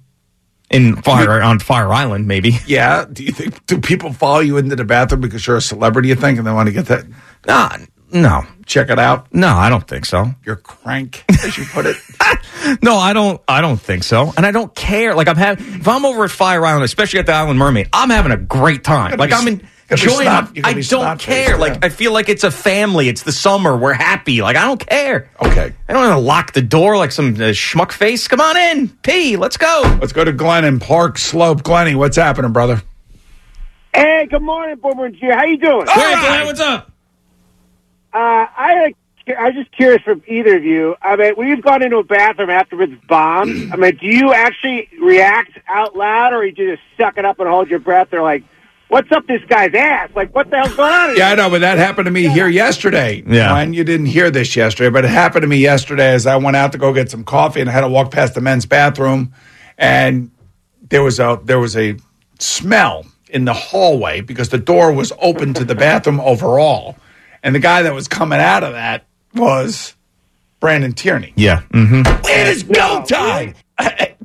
in 0.70 0.96
Fire 1.02 1.40
on 1.42 1.58
Fire 1.58 1.92
Island, 1.92 2.26
maybe. 2.28 2.52
Yeah. 2.66 3.06
Do 3.10 3.22
you 3.24 3.32
think 3.32 3.64
do 3.66 3.80
people 3.80 4.12
follow 4.12 4.40
you 4.40 4.56
into 4.56 4.76
the 4.76 4.84
bathroom 4.84 5.20
because 5.20 5.46
you're 5.46 5.56
a 5.56 5.60
celebrity? 5.62 6.08
You 6.08 6.14
think, 6.16 6.38
and 6.38 6.46
they 6.46 6.52
want 6.52 6.66
to 6.68 6.72
get 6.72 6.86
that? 6.86 7.04
Nah, 7.46 7.76
no, 8.12 8.42
Check 8.66 8.90
it 8.90 8.98
out. 8.98 9.32
no, 9.34 9.48
I 9.48 9.68
don't 9.68 9.86
think 9.86 10.04
so. 10.06 10.26
Your 10.44 10.56
crank, 10.56 11.24
as 11.44 11.56
you 11.58 11.64
put 11.66 11.86
it. 11.86 11.96
No, 12.82 12.96
I 12.96 13.12
don't. 13.12 13.40
I 13.48 13.60
don't 13.60 13.80
think 13.80 14.02
so, 14.02 14.32
and 14.36 14.44
I 14.44 14.50
don't 14.50 14.74
care. 14.74 15.14
Like 15.14 15.28
I'm 15.28 15.36
having, 15.36 15.64
if 15.80 15.86
I'm 15.88 16.04
over 16.04 16.24
at 16.24 16.30
Fire 16.30 16.66
Island, 16.66 16.84
especially 16.84 17.20
at 17.20 17.26
the 17.26 17.32
Island 17.32 17.58
Mermaid, 17.58 17.88
I'm 17.92 18.10
having 18.10 18.32
a 18.32 18.36
great 18.36 18.82
time. 18.84 19.16
Like 19.16 19.30
be 19.30 19.34
I'm 19.34 19.46
in, 19.48 19.68
enjoying. 19.88 20.22
snot- 20.22 20.50
it. 20.50 20.56
you 20.56 20.62
gotta 20.62 20.70
I 20.72 20.74
don't 20.74 20.82
snot-faced, 20.82 21.26
care. 21.28 21.50
yeah. 21.50 21.56
Like 21.56 21.84
I 21.84 21.88
feel 21.88 22.12
like 22.12 22.28
it's 22.28 22.42
a 22.44 22.50
family. 22.50 23.08
It's 23.08 23.22
the 23.22 23.32
summer. 23.32 23.76
We're 23.76 23.92
happy. 23.94 24.42
Like 24.42 24.56
I 24.56 24.64
don't 24.66 24.84
care. 24.84 25.30
Okay. 25.40 25.72
I 25.88 25.92
don't 25.92 26.02
want 26.02 26.12
to 26.18 26.18
lock 26.26 26.52
the 26.52 26.60
door 26.60 26.96
like 26.96 27.12
some 27.12 27.28
uh, 27.36 27.54
schmuck 27.54 27.92
face. 27.92 28.26
Come 28.28 28.40
on 28.40 28.56
in, 28.56 28.88
P. 28.88 29.36
Let's 29.36 29.56
go. 29.56 29.82
Let's 30.00 30.12
go 30.12 30.24
to 30.24 30.32
Glenn 30.32 30.64
in 30.64 30.78
Park 30.80 31.16
Slope. 31.16 31.62
Glenny, 31.62 31.94
what's 31.94 32.16
happening, 32.16 32.52
brother? 32.52 32.82
Hey, 33.94 34.26
good 34.30 34.42
morning, 34.42 34.76
Boomer 34.76 35.06
and 35.06 35.14
G. 35.14 35.26
How 35.26 35.44
you 35.44 35.56
doing? 35.58 35.86
Hey, 35.86 36.20
Glenn, 36.20 36.44
what's 36.46 36.60
up? 36.60 36.90
Uh, 38.12 38.46
I 38.56 38.72
had 38.72 38.92
a, 39.28 39.40
I 39.40 39.44
was 39.46 39.54
just 39.54 39.72
curious 39.72 40.02
from 40.02 40.22
either 40.26 40.56
of 40.56 40.64
you. 40.64 40.96
I 41.02 41.16
mean, 41.16 41.34
when 41.34 41.48
you've 41.48 41.62
gone 41.62 41.82
into 41.82 41.98
a 41.98 42.04
bathroom 42.04 42.50
after 42.50 42.80
it's 42.82 42.94
bombed, 43.06 43.72
I 43.72 43.76
mean, 43.76 43.96
do 43.96 44.06
you 44.06 44.32
actually 44.32 44.88
react 45.00 45.58
out 45.68 45.96
loud, 45.96 46.32
or 46.32 46.50
do 46.50 46.62
you 46.62 46.70
just 46.76 46.82
suck 46.96 47.18
it 47.18 47.24
up 47.24 47.38
and 47.40 47.48
hold 47.48 47.68
your 47.68 47.78
breath? 47.78 48.12
Or 48.12 48.22
like, 48.22 48.42
what's 48.88 49.12
up 49.12 49.26
this 49.26 49.42
guy's 49.48 49.74
ass? 49.74 50.10
Like, 50.14 50.34
what 50.34 50.50
the 50.50 50.56
hell's 50.56 50.74
going 50.74 50.92
on? 50.92 51.16
Yeah, 51.16 51.30
I 51.30 51.34
know, 51.34 51.50
but 51.50 51.60
that 51.60 51.78
happened 51.78 52.06
to 52.06 52.10
me 52.10 52.28
here 52.28 52.48
yesterday. 52.48 53.22
Yeah. 53.26 53.54
and 53.58 53.74
you 53.74 53.84
didn't 53.84 54.06
hear 54.06 54.30
this 54.30 54.56
yesterday, 54.56 54.90
but 54.90 55.04
it 55.04 55.10
happened 55.10 55.42
to 55.42 55.48
me 55.48 55.58
yesterday 55.58 56.12
as 56.14 56.26
I 56.26 56.36
went 56.36 56.56
out 56.56 56.72
to 56.72 56.78
go 56.78 56.92
get 56.92 57.10
some 57.10 57.24
coffee 57.24 57.60
and 57.60 57.68
I 57.68 57.72
had 57.72 57.82
to 57.82 57.88
walk 57.88 58.10
past 58.10 58.34
the 58.34 58.40
men's 58.40 58.64
bathroom 58.66 59.34
and 59.76 60.30
there 60.88 61.02
was 61.02 61.20
a 61.20 61.40
there 61.44 61.58
was 61.60 61.76
a 61.76 61.96
smell 62.38 63.06
in 63.30 63.44
the 63.44 63.52
hallway 63.52 64.20
because 64.20 64.48
the 64.48 64.58
door 64.58 64.92
was 64.92 65.12
open 65.20 65.54
to 65.54 65.64
the 65.64 65.74
bathroom 65.74 66.20
overall. 66.20 66.96
And 67.42 67.54
the 67.54 67.60
guy 67.60 67.82
that 67.82 67.94
was 67.94 68.08
coming 68.08 68.38
out 68.40 68.64
of 68.64 68.72
that 68.72 69.06
was 69.34 69.94
Brandon 70.60 70.92
Tierney. 70.92 71.32
Yeah. 71.36 71.62
Mm-hmm. 71.72 72.24
It 72.26 72.46
is 72.48 72.62
go 72.64 73.04
time. 73.04 73.54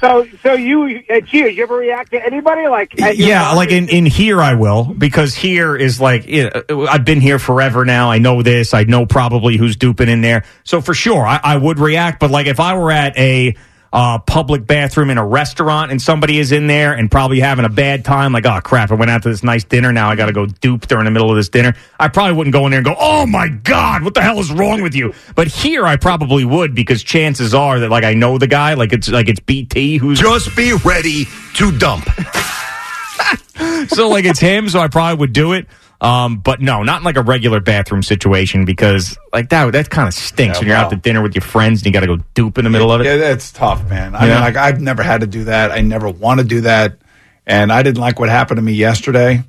So, 0.00 0.26
so 0.42 0.52
you, 0.52 1.02
uh, 1.08 1.20
G, 1.20 1.48
you 1.48 1.62
ever 1.62 1.76
react 1.76 2.10
to 2.10 2.24
anybody 2.24 2.68
like? 2.68 3.00
at 3.00 3.16
your 3.16 3.28
Yeah, 3.28 3.52
like 3.52 3.70
in, 3.70 3.88
in 3.88 4.04
here 4.04 4.42
I 4.42 4.54
will 4.54 4.84
because 4.84 5.34
here 5.34 5.74
is 5.74 6.00
like 6.00 6.26
you 6.26 6.50
know, 6.50 6.86
I've 6.86 7.04
been 7.04 7.20
here 7.20 7.38
forever 7.38 7.84
now. 7.84 8.10
I 8.10 8.18
know 8.18 8.42
this. 8.42 8.74
I 8.74 8.84
know 8.84 9.06
probably 9.06 9.56
who's 9.56 9.76
duping 9.76 10.08
in 10.08 10.20
there. 10.20 10.44
So 10.64 10.80
for 10.80 10.92
sure, 10.92 11.26
I, 11.26 11.40
I 11.42 11.56
would 11.56 11.78
react. 11.78 12.20
But 12.20 12.30
like 12.30 12.46
if 12.46 12.60
I 12.60 12.76
were 12.76 12.92
at 12.92 13.16
a 13.16 13.56
uh, 13.92 14.18
public 14.18 14.66
bathroom 14.66 15.10
in 15.10 15.18
a 15.18 15.26
restaurant 15.26 15.90
and 15.90 16.00
somebody 16.00 16.38
is 16.38 16.52
in 16.52 16.66
there 16.66 16.92
and 16.92 17.10
probably 17.10 17.40
having 17.40 17.64
a 17.64 17.68
bad 17.68 18.04
time, 18.04 18.32
like, 18.32 18.46
oh 18.46 18.60
crap, 18.60 18.90
I 18.90 18.94
went 18.94 19.10
out 19.10 19.22
to 19.22 19.30
this 19.30 19.42
nice 19.42 19.64
dinner. 19.64 19.92
Now 19.92 20.10
I 20.10 20.16
got 20.16 20.26
to 20.26 20.32
go 20.32 20.46
dupe 20.46 20.86
during 20.86 21.04
the 21.04 21.10
middle 21.10 21.30
of 21.30 21.36
this 21.36 21.48
dinner. 21.48 21.74
I 21.98 22.08
probably 22.08 22.36
wouldn't 22.36 22.52
go 22.52 22.66
in 22.66 22.70
there 22.70 22.78
and 22.78 22.86
go, 22.86 22.96
oh 22.98 23.26
my 23.26 23.48
God, 23.48 24.02
what 24.02 24.14
the 24.14 24.22
hell 24.22 24.38
is 24.38 24.50
wrong 24.50 24.82
with 24.82 24.94
you? 24.94 25.14
But 25.34 25.48
here 25.48 25.86
I 25.86 25.96
probably 25.96 26.44
would 26.44 26.74
because 26.74 27.02
chances 27.02 27.54
are 27.54 27.80
that, 27.80 27.90
like, 27.90 28.04
I 28.04 28.14
know 28.14 28.38
the 28.38 28.46
guy, 28.46 28.74
like 28.74 28.92
it's 28.92 29.08
like 29.08 29.28
it's 29.28 29.40
BT 29.40 29.96
who's 29.98 30.20
Just 30.20 30.54
be 30.56 30.72
ready 30.72 31.26
to 31.54 31.76
dump. 31.78 32.04
so 33.88 34.08
like 34.08 34.24
it's 34.24 34.40
him, 34.40 34.68
so 34.68 34.80
I 34.80 34.88
probably 34.88 35.18
would 35.18 35.32
do 35.32 35.52
it. 35.52 35.66
Um, 36.00 36.38
but 36.38 36.60
no, 36.60 36.82
not 36.82 36.98
in 37.00 37.04
like 37.04 37.16
a 37.16 37.22
regular 37.22 37.58
bathroom 37.60 38.02
situation 38.02 38.66
because 38.66 39.16
like 39.32 39.48
that 39.48 39.72
that 39.72 39.88
kind 39.88 40.06
of 40.06 40.12
stinks 40.14 40.56
Yeah, 40.56 40.60
when 40.60 40.68
you're 40.68 40.76
out 40.76 40.90
to 40.90 40.96
dinner 40.96 41.22
with 41.22 41.34
your 41.34 41.42
friends 41.42 41.80
and 41.80 41.86
you 41.86 41.92
got 41.92 42.00
to 42.00 42.06
go 42.06 42.18
dupe 42.34 42.58
in 42.58 42.64
the 42.64 42.70
middle 42.70 42.92
of 42.92 43.00
it. 43.00 43.04
Yeah, 43.04 43.16
that's 43.16 43.50
tough, 43.50 43.88
man. 43.88 44.14
I 44.14 44.26
Yeah. 44.26 44.34
mean, 44.34 44.40
like 44.42 44.56
I've 44.56 44.80
never 44.80 45.02
had 45.02 45.22
to 45.22 45.26
do 45.26 45.44
that. 45.44 45.72
I 45.72 45.80
never 45.80 46.08
want 46.10 46.40
to 46.40 46.44
do 46.46 46.60
that, 46.62 46.98
and 47.46 47.72
I 47.72 47.82
didn't 47.82 48.00
like 48.00 48.20
what 48.20 48.28
happened 48.28 48.58
to 48.58 48.62
me 48.62 48.74
yesterday. 48.74 49.42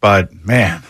But 0.00 0.44
man, 0.44 0.82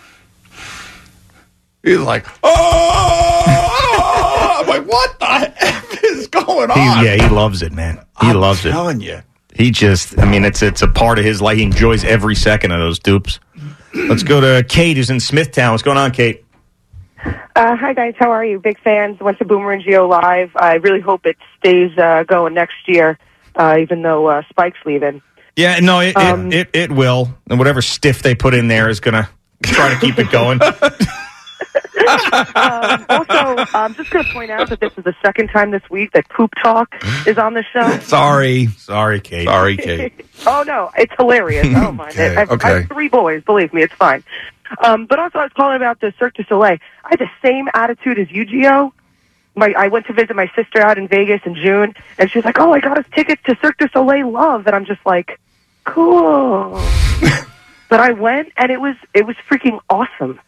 he's 1.83 1.99
like, 1.99 2.27
oh, 2.43 4.59
I'm 4.63 4.69
like, 4.69 4.87
what 4.89 5.19
the 5.19 5.53
f 5.63 6.05
is 6.05 6.27
going 6.29 6.71
He, 6.71 6.81
on? 6.81 7.05
yeah, 7.05 7.15
he 7.17 7.29
loves 7.29 7.63
it, 7.63 7.73
man. 7.73 7.97
He 8.21 8.29
I'm 8.29 8.37
loves 8.37 8.65
it. 8.65 8.71
telling 8.71 9.01
you. 9.01 9.21
He 9.55 9.71
just, 9.71 10.19
I 10.19 10.27
mean, 10.27 10.45
it's 10.45 10.63
it's 10.63 10.83
a 10.83 10.89
part 10.89 11.19
of 11.19 11.25
his 11.25 11.41
life. 11.41 11.57
He 11.57 11.63
enjoys 11.65 12.05
every 12.05 12.35
second 12.35 12.73
of 12.73 12.81
those 12.81 12.99
dupes. 12.99 13.41
Let's 13.97 14.23
go 14.23 14.41
to 14.41 14.65
Kate, 14.69 14.97
who's 14.97 15.11
in 15.11 15.21
Smithtown. 15.21 15.73
What's 15.73 15.83
going 15.83 15.97
on, 15.97 16.13
Kate? 16.13 16.45
Uh, 17.57 17.75
hi 17.75 17.95
guys, 17.95 18.15
how 18.19 18.31
are 18.31 18.45
you? 18.45 18.61
Big 18.61 18.79
fans. 18.81 19.19
Went 19.19 19.39
to 19.39 19.45
Boomer 19.45 19.73
and 19.73 19.83
Gio 19.83 20.09
live. 20.09 20.51
I 20.55 20.75
really 20.75 21.01
hope 21.01 21.25
it 21.25 21.37
stays 21.59 21.97
uh, 21.97 22.23
going 22.25 22.55
next 22.55 22.87
year, 22.87 23.19
uh, 23.57 23.79
even 23.81 24.03
though 24.03 24.27
uh, 24.27 24.43
Spike's 24.51 24.79
leaving. 24.85 25.23
Yeah, 25.57 25.81
no, 25.81 26.01
it, 26.01 26.17
Um, 26.17 26.53
it, 26.53 26.69
it 26.75 26.91
it 26.91 26.93
will, 26.93 27.35
and 27.49 27.59
whatever 27.59 27.81
stiff 27.81 28.23
they 28.23 28.35
put 28.35 28.53
in 28.53 28.69
there 28.69 28.91
is 28.91 29.01
gonna 29.01 29.31
try 29.65 29.93
to 29.93 29.99
keep 29.99 30.19
it 30.19 30.31
going. 30.31 30.61
Um, 32.55 33.05
also, 33.09 33.65
I'm 33.75 33.95
just 33.95 34.11
going 34.11 34.25
to 34.25 34.33
point 34.33 34.51
out 34.51 34.69
that 34.69 34.81
this 34.81 34.93
is 34.97 35.05
the 35.05 35.15
second 35.23 35.49
time 35.49 35.71
this 35.73 35.83
week 35.91 36.13
that 36.13 36.29
Poop 36.29 36.53
Talk 36.63 36.95
is 37.27 37.37
on 37.37 37.55
the 37.55 37.65
show. 37.65 37.99
Sorry, 38.01 38.67
sorry, 38.67 39.21
Kate. 39.21 39.47
Sorry, 39.47 39.77
Kate. 39.77 40.13
oh 40.47 40.63
no, 40.67 40.91
it's 40.97 41.13
hilarious. 41.19 41.67
Oh 41.71 41.93
my! 41.93 42.09
Okay, 42.09 42.37
I, 42.37 42.41
have, 42.41 42.63
I 42.63 42.69
have 42.69 42.89
three 42.89 43.09
boys. 43.09 43.43
Believe 43.45 43.73
me, 43.73 43.83
it's 43.83 43.95
fine. 43.95 44.23
Um, 44.85 45.07
but 45.07 45.19
also, 45.19 45.39
I 45.39 45.45
was 45.45 45.53
calling 45.53 45.77
about 45.77 46.01
the 46.01 46.13
Cirque 46.19 46.35
du 46.35 46.45
Soleil. 46.45 46.79
I 47.05 47.09
had 47.11 47.19
the 47.19 47.31
same 47.43 47.69
attitude 47.75 48.19
as 48.19 48.31
you, 48.31 48.47
Gio. 48.47 48.93
My, 49.55 49.75
I 49.77 49.89
went 49.89 50.07
to 50.07 50.13
visit 50.13 50.37
my 50.37 50.51
sister 50.55 50.81
out 50.81 50.99
in 50.99 51.09
Vegas 51.09 51.41
in 51.45 51.55
June, 51.55 51.95
and 52.19 52.31
she 52.31 52.39
was 52.39 52.45
like, 52.45 52.59
"Oh, 52.59 52.73
I 52.73 52.81
got 52.81 52.99
us 52.99 53.07
tickets 53.15 53.43
to 53.47 53.57
Cirque 53.61 53.79
du 53.79 53.89
Soleil 53.89 54.31
Love," 54.31 54.67
and 54.67 54.77
I'm 54.77 54.85
just 54.85 55.05
like, 55.05 55.41
"Cool." 55.85 56.73
but 57.89 58.01
I 58.01 58.13
went, 58.13 58.53
and 58.57 58.71
it 58.71 58.81
was 58.81 58.97
it 59.15 59.27
was 59.27 59.37
freaking 59.51 59.81
awesome. 59.91 60.41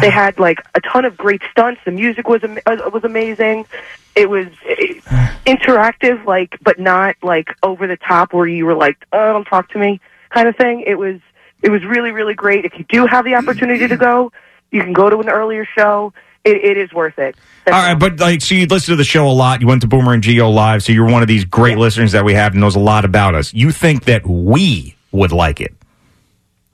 They 0.00 0.10
had 0.10 0.38
like 0.38 0.58
a 0.74 0.80
ton 0.80 1.04
of 1.04 1.16
great 1.16 1.42
stunts. 1.50 1.80
The 1.84 1.90
music 1.90 2.28
was 2.28 2.42
am- 2.44 2.58
uh, 2.66 2.90
was 2.92 3.04
amazing. 3.04 3.66
It 4.14 4.28
was 4.28 4.46
uh, 4.68 5.28
interactive, 5.46 6.24
like, 6.24 6.58
but 6.62 6.78
not 6.78 7.16
like 7.22 7.48
over 7.62 7.86
the 7.86 7.96
top 7.96 8.32
where 8.32 8.46
you 8.46 8.66
were 8.66 8.74
like, 8.74 9.04
"Oh, 9.12 9.32
don't 9.32 9.44
talk 9.44 9.70
to 9.70 9.78
me," 9.78 10.00
kind 10.30 10.48
of 10.48 10.56
thing. 10.56 10.84
It 10.86 10.96
was 10.96 11.20
it 11.62 11.70
was 11.70 11.84
really 11.84 12.10
really 12.12 12.34
great. 12.34 12.64
If 12.64 12.78
you 12.78 12.84
do 12.88 13.06
have 13.06 13.24
the 13.24 13.34
opportunity 13.34 13.88
to 13.88 13.96
go, 13.96 14.32
you 14.70 14.82
can 14.82 14.92
go 14.92 15.10
to 15.10 15.18
an 15.18 15.28
earlier 15.28 15.66
show. 15.76 16.12
It, 16.44 16.56
it 16.64 16.76
is 16.76 16.92
worth 16.92 17.20
it. 17.20 17.36
All 17.68 17.72
right, 17.72 17.94
but 17.94 18.18
like, 18.18 18.42
so 18.42 18.56
you 18.56 18.66
listen 18.66 18.92
to 18.92 18.96
the 18.96 19.04
show 19.04 19.28
a 19.28 19.30
lot. 19.30 19.60
You 19.60 19.68
went 19.68 19.82
to 19.82 19.86
Boomer 19.86 20.12
and 20.12 20.24
Gio 20.24 20.52
live, 20.52 20.82
so 20.82 20.92
you're 20.92 21.08
one 21.08 21.22
of 21.22 21.28
these 21.28 21.44
great 21.44 21.78
listeners 21.78 22.10
that 22.12 22.24
we 22.24 22.34
have 22.34 22.52
and 22.52 22.60
knows 22.60 22.74
a 22.74 22.80
lot 22.80 23.04
about 23.04 23.36
us. 23.36 23.54
You 23.54 23.70
think 23.70 24.06
that 24.06 24.26
we 24.26 24.96
would 25.12 25.30
like 25.30 25.60
it? 25.60 25.72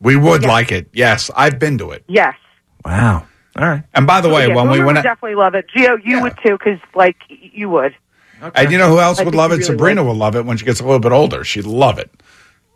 We 0.01 0.17
would 0.17 0.43
like 0.43 0.73
it. 0.73 0.89
Yes, 0.95 1.31
I've 1.37 1.59
been 1.59 1.77
to 1.79 1.91
it. 1.91 2.05
Yes. 2.09 2.35
Wow. 2.85 3.25
All 3.57 3.65
right. 3.67 3.83
And 3.95 4.07
by 4.07 4.21
the 4.21 4.29
oh, 4.29 4.35
way, 4.35 4.49
yeah, 4.49 4.55
when 4.55 4.71
we 4.71 4.79
went, 4.79 4.97
would 4.99 5.03
definitely 5.03 5.35
love 5.35 5.55
it. 5.55 5.67
Gio, 5.75 5.99
you 6.05 6.23
would 6.23 6.37
too, 6.45 6.57
because 6.59 6.79
like 6.95 7.17
you 7.29 7.69
would. 7.71 7.95
Okay. 8.41 8.63
and 8.63 8.71
you 8.73 8.79
know 8.79 8.89
who 8.89 9.01
else 9.01 9.19
I 9.19 9.25
would 9.25 9.35
love 9.35 9.51
it? 9.51 9.55
really 9.55 9.65
Sabrina 9.65 10.05
would 10.05 10.17
love 10.17 10.37
it 10.37 10.45
when 10.45 10.57
she 10.57 10.65
gets 10.65 10.79
a 10.79 10.85
little 10.85 11.01
bit 11.01 11.11
older. 11.11 11.43
She'd 11.43 11.65
love 11.65 11.99
it. 11.99 12.09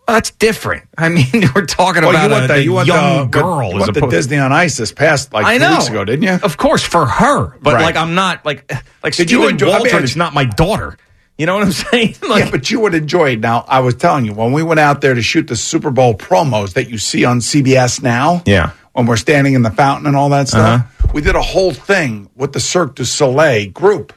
That's 0.08 0.32
different. 0.32 0.88
I 0.98 1.08
mean, 1.08 1.26
we're 1.54 1.66
talking 1.66 2.02
oh, 2.02 2.08
Well, 2.08 2.16
about 2.16 2.24
you 2.26 2.32
want 2.32 2.44
a, 2.44 2.48
the, 2.48 2.54
a 2.54 2.58
you 2.58 2.72
want 2.72 2.88
young 2.88 3.30
the, 3.30 3.38
girl. 3.38 3.70
You 3.72 3.78
want 3.78 3.94
the 3.94 4.06
Disney 4.08 4.38
on 4.38 4.50
Ice 4.52 4.76
this 4.76 4.92
past 4.92 5.32
like 5.32 5.46
I 5.46 5.58
know. 5.58 5.70
weeks 5.76 5.88
ago, 5.88 6.04
didn't 6.04 6.24
you? 6.24 6.32
Of 6.42 6.56
course, 6.56 6.82
for 6.82 7.06
her, 7.06 7.56
but 7.62 7.74
Right. 7.74 7.82
like 7.82 7.96
I'm 7.96 8.14
not 8.16 8.44
like 8.44 8.70
like 9.04 9.14
Did 9.14 9.30
you 9.30 9.38
Stephen 9.38 9.50
enjoy- 9.52 9.66
I 9.70 9.78
mean, 9.78 9.92
Walter 9.92 10.02
is 10.02 10.16
not 10.16 10.34
my 10.34 10.44
daughter. 10.44 10.96
You 11.38 11.46
know 11.46 11.54
what 11.54 11.64
I'm 11.64 11.72
saying? 11.92 12.16
Like, 12.28 12.44
yeah, 12.46 12.50
but 12.50 12.70
you 12.70 12.80
would 12.80 12.94
enjoy 12.94 13.30
it. 13.34 13.40
Now, 13.40 13.64
I 13.68 13.80
was 13.80 13.94
telling 13.94 14.24
you, 14.26 14.34
when 14.34 14.52
we 14.52 14.62
went 14.64 14.80
out 14.80 15.00
there 15.00 15.14
to 15.14 15.22
shoot 15.22 15.46
the 15.46 15.56
Super 15.56 15.90
Bowl 15.90 16.14
promos 16.14 16.74
that 16.74 16.90
you 16.90 16.98
see 16.98 17.24
on 17.24 17.38
CBS 17.38 18.02
now, 18.02 18.42
Yeah. 18.46 18.72
When 18.92 19.06
we're 19.06 19.16
standing 19.16 19.54
in 19.54 19.62
the 19.62 19.70
fountain 19.70 20.06
and 20.06 20.16
all 20.16 20.28
that 20.30 20.48
stuff, 20.48 20.80
Uh-huh. 20.82 21.08
we 21.14 21.22
did 21.22 21.34
a 21.36 21.42
whole 21.42 21.72
thing 21.72 22.28
with 22.36 22.52
the 22.52 22.60
Cirque 22.60 22.94
du 22.96 23.04
Soleil 23.04 23.70
group. 23.70 24.12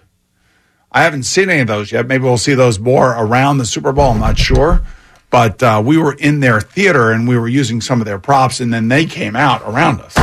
I 0.92 1.04
haven't 1.04 1.24
seen 1.24 1.50
any 1.50 1.62
of 1.62 1.68
those 1.68 1.92
yet. 1.92 2.08
Maybe 2.08 2.24
we'll 2.24 2.38
see 2.38 2.54
those 2.54 2.80
more 2.80 3.12
around 3.12 3.58
the 3.58 3.66
Super 3.66 3.92
Bowl. 3.92 4.12
I'm 4.12 4.20
not 4.20 4.38
sure. 4.38 4.82
But 5.30 5.62
uh, 5.62 5.82
we 5.86 5.98
were 5.98 6.14
in 6.14 6.40
their 6.40 6.62
theater 6.62 7.12
and 7.12 7.28
we 7.28 7.38
were 7.38 7.50
using 7.50 7.82
some 7.82 8.00
of 8.00 8.06
their 8.06 8.20
props, 8.20 8.62
and 8.62 8.74
then 8.74 8.88
they 8.88 9.06
came 9.06 9.36
out 9.36 9.62
around 9.64 10.00
us. 10.00 10.16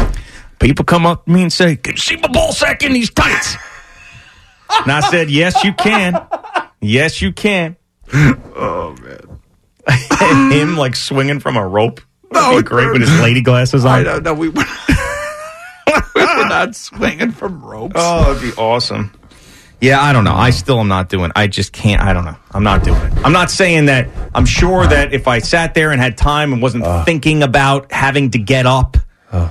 people 0.58 0.84
come 0.86 1.04
up 1.04 1.26
to 1.26 1.30
me 1.30 1.42
and 1.42 1.52
say, 1.52 1.76
"Can 1.76 1.92
you 1.94 1.98
see 1.98 2.16
my 2.16 2.28
ball 2.28 2.52
sack 2.52 2.82
in 2.82 2.92
these 2.94 3.10
tights?" 3.10 3.56
and 4.82 4.90
I 4.92 5.00
said, 5.10 5.28
"Yes, 5.28 5.62
you 5.64 5.74
can. 5.74 6.18
Yes, 6.80 7.20
you 7.20 7.32
can." 7.32 7.76
Oh, 8.54 8.94
And 10.20 10.52
him 10.52 10.76
like 10.76 10.94
swinging 10.96 11.40
from 11.40 11.56
a 11.56 11.66
rope. 11.66 12.00
That'd 12.32 12.50
No, 12.50 12.56
be 12.56 12.62
great 12.62 12.90
with 12.92 13.02
his 13.02 13.20
lady 13.20 13.40
glasses 13.40 13.84
on. 13.84 14.00
I 14.00 14.02
don't 14.02 14.22
know. 14.22 14.34
We 14.34 14.48
were, 14.48 14.64
we 16.14 16.20
were 16.20 16.48
not 16.48 16.74
swinging 16.74 17.30
from 17.32 17.62
ropes. 17.62 17.94
Oh, 17.96 18.34
that'd 18.34 18.42
be 18.42 18.56
awesome. 18.60 19.12
Yeah, 19.80 20.00
I 20.00 20.12
don't 20.12 20.22
know. 20.22 20.34
I 20.34 20.50
still 20.50 20.78
am 20.78 20.86
not 20.86 21.08
doing. 21.08 21.32
I 21.34 21.48
just 21.48 21.72
can't. 21.72 22.00
I 22.00 22.12
don't 22.12 22.24
know. 22.24 22.36
I'm 22.52 22.62
not 22.62 22.84
doing 22.84 23.00
it. 23.00 23.12
I'm 23.24 23.32
not 23.32 23.50
saying 23.50 23.86
that. 23.86 24.08
I'm 24.32 24.46
sure 24.46 24.86
that 24.86 25.12
if 25.12 25.26
I 25.26 25.40
sat 25.40 25.74
there 25.74 25.90
and 25.90 26.00
had 26.00 26.16
time 26.16 26.52
and 26.52 26.62
wasn't 26.62 26.84
uh. 26.84 27.04
thinking 27.04 27.42
about 27.42 27.90
having 27.90 28.30
to 28.30 28.38
get 28.38 28.64
up, 28.64 28.96
uh. 29.32 29.50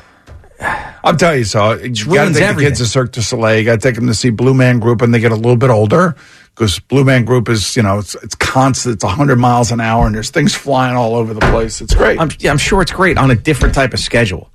I'm 1.04 1.18
telling 1.18 1.40
you 1.40 1.46
so. 1.46 1.74
You 1.74 1.90
got 1.90 2.06
to 2.06 2.10
ruins 2.10 2.38
take 2.38 2.56
the 2.56 2.62
kids 2.62 2.80
to 2.80 2.86
Cirque 2.86 3.12
du 3.12 3.22
Soleil. 3.22 3.58
You 3.60 3.66
got 3.66 3.82
to 3.82 3.88
take 3.88 3.96
them 3.96 4.08
to 4.08 4.14
see 4.14 4.30
Blue 4.30 4.54
Man 4.54 4.80
Group 4.80 5.02
and 5.02 5.14
they 5.14 5.20
get 5.20 5.32
a 5.32 5.36
little 5.36 5.58
bit 5.58 5.70
older 5.70 6.16
because 6.56 6.80
Blue 6.80 7.04
Man 7.04 7.26
Group 7.26 7.50
is, 7.50 7.76
you 7.76 7.84
know, 7.84 8.00
it's 8.00 8.16
it's 8.16 8.36
constant. 8.36 8.96
It's 8.96 9.04
100 9.04 9.38
miles 9.38 9.72
an 9.72 9.80
hour 9.80 10.06
and 10.06 10.14
there's 10.14 10.30
things 10.30 10.54
flying 10.54 10.96
all 10.96 11.16
over 11.16 11.34
the 11.34 11.40
place. 11.40 11.82
It's 11.82 11.94
great. 11.94 12.20
I'm, 12.20 12.30
yeah, 12.40 12.52
I'm 12.52 12.58
sure 12.58 12.82
it's 12.82 12.92
great 12.92 13.18
on 13.18 13.32
a 13.32 13.36
different 13.36 13.74
type 13.74 13.94
of 13.94 14.00
schedule. 14.00 14.52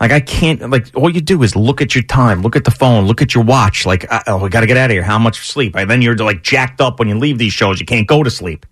Like 0.00 0.12
I 0.12 0.20
can't. 0.20 0.70
Like 0.70 0.90
all 0.94 1.10
you 1.10 1.20
do 1.20 1.42
is 1.42 1.54
look 1.54 1.82
at 1.82 1.94
your 1.94 2.04
time, 2.04 2.40
look 2.40 2.56
at 2.56 2.64
the 2.64 2.70
phone, 2.70 3.06
look 3.06 3.20
at 3.20 3.34
your 3.34 3.44
watch. 3.44 3.84
Like 3.84 4.10
uh, 4.10 4.22
oh, 4.28 4.42
we 4.42 4.48
got 4.48 4.60
to 4.60 4.66
get 4.66 4.78
out 4.78 4.90
of 4.90 4.94
here. 4.94 5.02
How 5.02 5.18
much 5.18 5.46
sleep? 5.46 5.76
And 5.76 5.90
then 5.90 6.00
you're 6.00 6.16
like 6.16 6.42
jacked 6.42 6.80
up 6.80 6.98
when 6.98 7.08
you 7.08 7.18
leave 7.18 7.36
these 7.36 7.52
shows. 7.52 7.80
You 7.80 7.86
can't 7.86 8.06
go 8.06 8.22
to 8.22 8.30
sleep. 8.30 8.64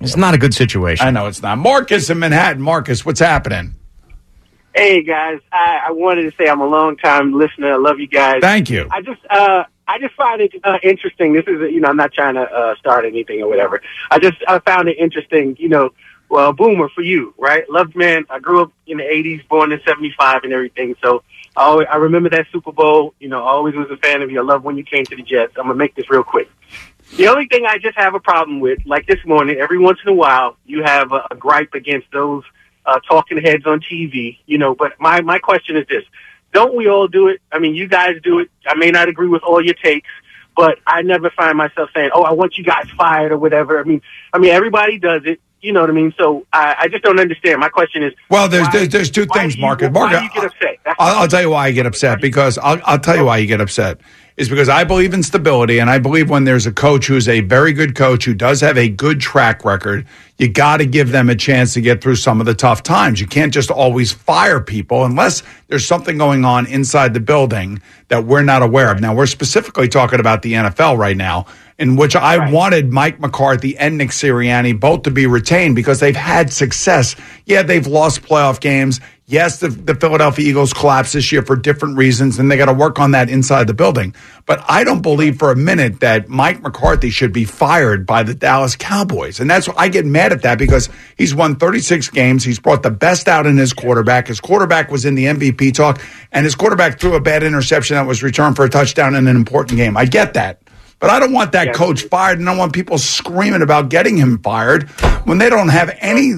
It's 0.00 0.16
not 0.16 0.34
a 0.34 0.38
good 0.38 0.54
situation. 0.54 1.06
I 1.06 1.10
know 1.10 1.26
it's 1.26 1.42
not. 1.42 1.58
Marcus 1.58 2.10
in 2.10 2.18
Manhattan. 2.18 2.60
Marcus, 2.60 3.04
what's 3.04 3.20
happening? 3.20 3.74
Hey 4.74 5.02
guys, 5.02 5.40
I, 5.52 5.82
I 5.88 5.90
wanted 5.90 6.22
to 6.22 6.32
say 6.36 6.48
I'm 6.48 6.62
a 6.62 6.66
long 6.66 6.96
time 6.96 7.34
listener. 7.34 7.74
I 7.74 7.76
love 7.76 8.00
you 8.00 8.06
guys. 8.06 8.40
Thank 8.40 8.70
you. 8.70 8.88
I 8.90 9.02
just 9.02 9.20
uh 9.28 9.64
I 9.86 9.98
just 9.98 10.14
find 10.14 10.40
it 10.40 10.54
uh, 10.64 10.78
interesting. 10.82 11.34
This 11.34 11.44
is 11.46 11.60
you 11.70 11.80
know 11.80 11.88
I'm 11.88 11.96
not 11.96 12.12
trying 12.14 12.34
to 12.34 12.42
uh, 12.42 12.74
start 12.76 13.04
anything 13.04 13.42
or 13.42 13.48
whatever. 13.48 13.82
I 14.10 14.18
just 14.18 14.38
I 14.48 14.58
found 14.60 14.88
it 14.88 14.96
interesting. 14.98 15.56
You 15.58 15.68
know, 15.68 15.90
well, 16.30 16.54
boomer 16.54 16.88
for 16.88 17.02
you, 17.02 17.34
right? 17.36 17.68
Loved 17.68 17.94
man. 17.94 18.24
I 18.30 18.38
grew 18.38 18.62
up 18.62 18.72
in 18.86 18.96
the 18.96 19.04
'80s, 19.04 19.46
born 19.46 19.72
in 19.72 19.80
'75, 19.84 20.44
and 20.44 20.52
everything. 20.54 20.96
So 21.02 21.22
I 21.54 21.64
always, 21.64 21.88
I 21.90 21.96
remember 21.96 22.30
that 22.30 22.46
Super 22.50 22.72
Bowl. 22.72 23.12
You 23.20 23.28
know, 23.28 23.44
I 23.44 23.50
always 23.50 23.74
was 23.74 23.90
a 23.90 23.98
fan 23.98 24.22
of 24.22 24.30
you. 24.30 24.40
I 24.40 24.44
love 24.44 24.64
when 24.64 24.78
you 24.78 24.84
came 24.84 25.04
to 25.04 25.16
the 25.16 25.22
Jets. 25.22 25.52
I'm 25.58 25.64
gonna 25.64 25.74
make 25.74 25.94
this 25.96 26.08
real 26.08 26.24
quick. 26.24 26.50
The 27.18 27.28
only 27.28 27.46
thing 27.46 27.66
I 27.66 27.76
just 27.76 27.98
have 27.98 28.14
a 28.14 28.20
problem 28.20 28.60
with, 28.60 28.78
like 28.86 29.06
this 29.06 29.22
morning, 29.26 29.58
every 29.58 29.78
once 29.78 29.98
in 30.02 30.10
a 30.10 30.14
while, 30.14 30.56
you 30.64 30.82
have 30.82 31.12
a, 31.12 31.26
a 31.30 31.36
gripe 31.36 31.74
against 31.74 32.10
those 32.10 32.42
uh, 32.86 32.98
talking 33.08 33.38
heads 33.38 33.66
on 33.66 33.80
TV, 33.80 34.38
you 34.46 34.58
know. 34.58 34.74
But 34.74 34.92
my 35.00 35.20
my 35.20 35.38
question 35.38 35.76
is 35.76 35.86
this: 35.88 36.04
Don't 36.52 36.74
we 36.74 36.88
all 36.88 37.08
do 37.08 37.28
it? 37.28 37.40
I 37.52 37.58
mean, 37.58 37.74
you 37.74 37.86
guys 37.88 38.16
do 38.22 38.38
it. 38.40 38.50
I 38.66 38.74
may 38.74 38.90
not 38.90 39.08
agree 39.08 39.28
with 39.28 39.42
all 39.42 39.64
your 39.64 39.74
takes, 39.74 40.08
but 40.56 40.78
I 40.86 41.02
never 41.02 41.30
find 41.30 41.56
myself 41.56 41.90
saying, 41.94 42.10
"Oh, 42.14 42.22
I 42.22 42.32
want 42.32 42.58
you 42.58 42.64
guys 42.64 42.88
fired" 42.96 43.32
or 43.32 43.38
whatever. 43.38 43.80
I 43.80 43.84
mean, 43.84 44.02
I 44.32 44.38
mean, 44.38 44.50
everybody 44.50 44.98
does 44.98 45.22
it. 45.24 45.40
You 45.60 45.72
know 45.72 45.80
what 45.80 45.90
I 45.90 45.92
mean? 45.92 46.12
So 46.18 46.44
I, 46.52 46.74
I 46.80 46.88
just 46.88 47.04
don't 47.04 47.20
understand. 47.20 47.60
My 47.60 47.68
question 47.68 48.02
is, 48.02 48.12
Well, 48.28 48.48
there's 48.48 48.66
why- 48.66 48.72
there's, 48.72 48.88
there's 48.88 49.10
two 49.12 49.26
things, 49.26 49.54
do 49.54 49.60
you- 49.60 49.66
Marcus. 49.66 49.90
Why 49.92 50.10
Marcus, 50.10 50.18
do 50.18 50.24
you 50.24 50.30
get 50.34 50.44
upset? 50.44 50.78
That's 50.84 50.96
I'll, 50.98 51.20
I'll 51.22 51.28
tell 51.28 51.40
you 51.40 51.50
why 51.50 51.66
I 51.68 51.70
get 51.70 51.86
upset 51.86 52.20
because 52.20 52.58
I'll, 52.58 52.80
I'll 52.84 52.98
tell 52.98 53.14
you 53.16 53.24
why 53.24 53.38
you 53.38 53.46
get 53.46 53.60
upset 53.60 54.00
is 54.36 54.48
because 54.48 54.68
I 54.68 54.84
believe 54.84 55.12
in 55.12 55.22
stability 55.22 55.78
and 55.78 55.90
I 55.90 55.98
believe 55.98 56.30
when 56.30 56.44
there's 56.44 56.66
a 56.66 56.72
coach 56.72 57.06
who's 57.06 57.28
a 57.28 57.40
very 57.40 57.72
good 57.72 57.94
coach 57.94 58.24
who 58.24 58.34
does 58.34 58.60
have 58.60 58.78
a 58.78 58.88
good 58.88 59.20
track 59.20 59.64
record, 59.64 60.06
you 60.38 60.48
got 60.48 60.78
to 60.78 60.86
give 60.86 61.12
them 61.12 61.28
a 61.28 61.36
chance 61.36 61.74
to 61.74 61.80
get 61.80 62.02
through 62.02 62.16
some 62.16 62.40
of 62.40 62.46
the 62.46 62.54
tough 62.54 62.82
times. 62.82 63.20
You 63.20 63.26
can't 63.26 63.52
just 63.52 63.70
always 63.70 64.12
fire 64.12 64.60
people 64.60 65.04
unless 65.04 65.42
there's 65.68 65.86
something 65.86 66.18
going 66.18 66.44
on 66.44 66.66
inside 66.66 67.14
the 67.14 67.20
building 67.20 67.80
that 68.08 68.24
we're 68.24 68.42
not 68.42 68.62
aware 68.62 68.90
of. 68.90 69.00
Now, 69.00 69.14
we're 69.14 69.26
specifically 69.26 69.88
talking 69.88 70.20
about 70.20 70.42
the 70.42 70.54
NFL 70.54 70.98
right 70.98 71.16
now 71.16 71.46
in 71.78 71.96
which 71.96 72.14
I 72.14 72.50
wanted 72.50 72.92
Mike 72.92 73.18
McCarthy 73.18 73.76
and 73.76 73.98
Nick 73.98 74.10
Sirianni 74.10 74.78
both 74.78 75.02
to 75.02 75.10
be 75.10 75.26
retained 75.26 75.74
because 75.74 76.00
they've 76.00 76.14
had 76.14 76.52
success. 76.52 77.16
Yeah, 77.46 77.62
they've 77.62 77.86
lost 77.86 78.22
playoff 78.22 78.60
games. 78.60 79.00
Yes, 79.26 79.60
the, 79.60 79.68
the 79.68 79.94
Philadelphia 79.94 80.48
Eagles 80.48 80.72
collapsed 80.72 81.12
this 81.12 81.30
year 81.30 81.42
for 81.42 81.54
different 81.54 81.96
reasons, 81.96 82.38
and 82.38 82.50
they 82.50 82.56
got 82.56 82.66
to 82.66 82.72
work 82.72 82.98
on 82.98 83.12
that 83.12 83.30
inside 83.30 83.68
the 83.68 83.74
building. 83.74 84.14
But 84.46 84.64
I 84.68 84.82
don't 84.82 85.00
believe 85.00 85.38
for 85.38 85.52
a 85.52 85.56
minute 85.56 86.00
that 86.00 86.28
Mike 86.28 86.60
McCarthy 86.60 87.10
should 87.10 87.32
be 87.32 87.44
fired 87.44 88.04
by 88.04 88.24
the 88.24 88.34
Dallas 88.34 88.74
Cowboys. 88.74 89.38
And 89.38 89.48
that's 89.48 89.68
why 89.68 89.74
I 89.78 89.88
get 89.88 90.04
mad 90.04 90.32
at 90.32 90.42
that 90.42 90.58
because 90.58 90.88
he's 91.16 91.34
won 91.34 91.54
36 91.54 92.08
games. 92.10 92.42
He's 92.42 92.58
brought 92.58 92.82
the 92.82 92.90
best 92.90 93.28
out 93.28 93.46
in 93.46 93.56
his 93.56 93.72
quarterback. 93.72 94.26
His 94.26 94.40
quarterback 94.40 94.90
was 94.90 95.04
in 95.04 95.14
the 95.14 95.26
MVP 95.26 95.72
talk, 95.72 96.02
and 96.32 96.44
his 96.44 96.56
quarterback 96.56 96.98
threw 96.98 97.14
a 97.14 97.20
bad 97.20 97.44
interception 97.44 97.94
that 97.94 98.06
was 98.06 98.24
returned 98.24 98.56
for 98.56 98.64
a 98.64 98.68
touchdown 98.68 99.14
in 99.14 99.28
an 99.28 99.36
important 99.36 99.76
game. 99.76 99.96
I 99.96 100.04
get 100.04 100.34
that. 100.34 100.62
But 100.98 101.10
I 101.10 101.18
don't 101.20 101.32
want 101.32 101.52
that 101.52 101.74
coach 101.74 102.02
fired, 102.02 102.38
and 102.38 102.48
I 102.48 102.52
don't 102.52 102.58
want 102.58 102.72
people 102.72 102.98
screaming 102.98 103.62
about 103.62 103.88
getting 103.88 104.16
him 104.16 104.38
fired 104.38 104.88
when 105.24 105.38
they 105.38 105.48
don't 105.48 105.68
have 105.68 105.96
any 106.00 106.34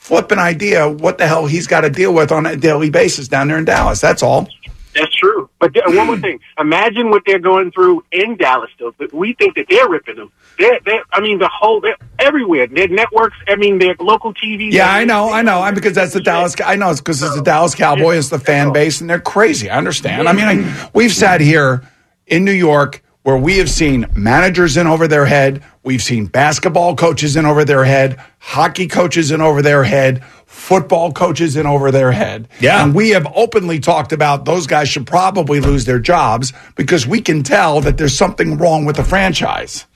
flipping 0.00 0.38
idea 0.38 0.88
what 0.88 1.18
the 1.18 1.28
hell 1.28 1.46
he's 1.46 1.66
got 1.66 1.82
to 1.82 1.90
deal 1.90 2.12
with 2.12 2.32
on 2.32 2.46
a 2.46 2.56
daily 2.56 2.90
basis 2.90 3.28
down 3.28 3.48
there 3.48 3.58
in 3.58 3.66
Dallas. 3.66 4.00
That's 4.00 4.22
all. 4.22 4.48
That's 4.94 5.14
true. 5.14 5.48
But 5.60 5.72
one 5.86 6.06
more 6.06 6.18
thing. 6.18 6.40
Imagine 6.58 7.10
what 7.10 7.22
they're 7.24 7.38
going 7.38 7.70
through 7.70 8.04
in 8.10 8.36
Dallas, 8.36 8.70
though. 8.78 8.92
But 8.98 9.12
we 9.12 9.34
think 9.34 9.54
that 9.54 9.66
they're 9.68 9.88
ripping 9.88 10.16
them. 10.16 10.32
They're, 10.58 10.80
they're, 10.84 11.04
I 11.12 11.20
mean, 11.20 11.38
the 11.38 11.48
whole, 11.48 11.80
they're 11.80 11.96
everywhere. 12.18 12.66
Their 12.66 12.88
networks, 12.88 13.36
I 13.46 13.54
mean, 13.56 13.78
their 13.78 13.94
local 14.00 14.34
TV. 14.34 14.72
Yeah, 14.72 14.92
I 14.92 15.04
know, 15.04 15.30
I 15.30 15.42
know. 15.42 15.60
I 15.60 15.70
because 15.70 15.94
that's 15.94 16.12
the 16.12 16.20
Dallas. 16.20 16.56
I 16.64 16.76
know 16.76 16.90
it's 16.90 17.00
because 17.00 17.22
it's 17.22 17.36
the 17.36 17.42
Dallas 17.42 17.74
Cowboys, 17.74 18.18
it's 18.18 18.28
the 18.30 18.38
fan 18.40 18.72
base, 18.72 19.00
and 19.00 19.08
they're 19.08 19.20
crazy. 19.20 19.70
I 19.70 19.78
understand. 19.78 20.28
I 20.28 20.32
mean, 20.32 20.44
I, 20.46 20.56
mm-hmm. 20.56 20.88
we've 20.92 21.12
sat 21.12 21.40
here 21.40 21.82
in 22.26 22.44
New 22.44 22.52
York 22.52 23.02
where 23.22 23.36
we 23.36 23.58
have 23.58 23.70
seen 23.70 24.06
managers 24.16 24.76
in 24.76 24.86
over 24.86 25.06
their 25.06 25.26
head. 25.26 25.62
We've 25.82 26.02
seen 26.02 26.26
basketball 26.26 26.94
coaches 26.94 27.36
in 27.36 27.46
over 27.46 27.64
their 27.64 27.84
head, 27.84 28.22
hockey 28.38 28.86
coaches 28.86 29.30
in 29.30 29.40
over 29.40 29.62
their 29.62 29.82
head, 29.82 30.22
football 30.44 31.10
coaches 31.10 31.56
in 31.56 31.66
over 31.66 31.90
their 31.90 32.12
head. 32.12 32.48
Yeah. 32.60 32.84
And 32.84 32.94
we 32.94 33.10
have 33.10 33.26
openly 33.34 33.80
talked 33.80 34.12
about 34.12 34.44
those 34.44 34.66
guys 34.66 34.90
should 34.90 35.06
probably 35.06 35.58
lose 35.58 35.86
their 35.86 35.98
jobs 35.98 36.52
because 36.76 37.06
we 37.06 37.22
can 37.22 37.42
tell 37.42 37.80
that 37.80 37.96
there's 37.96 38.16
something 38.16 38.58
wrong 38.58 38.84
with 38.84 38.96
the 38.96 39.04
franchise. 39.04 39.86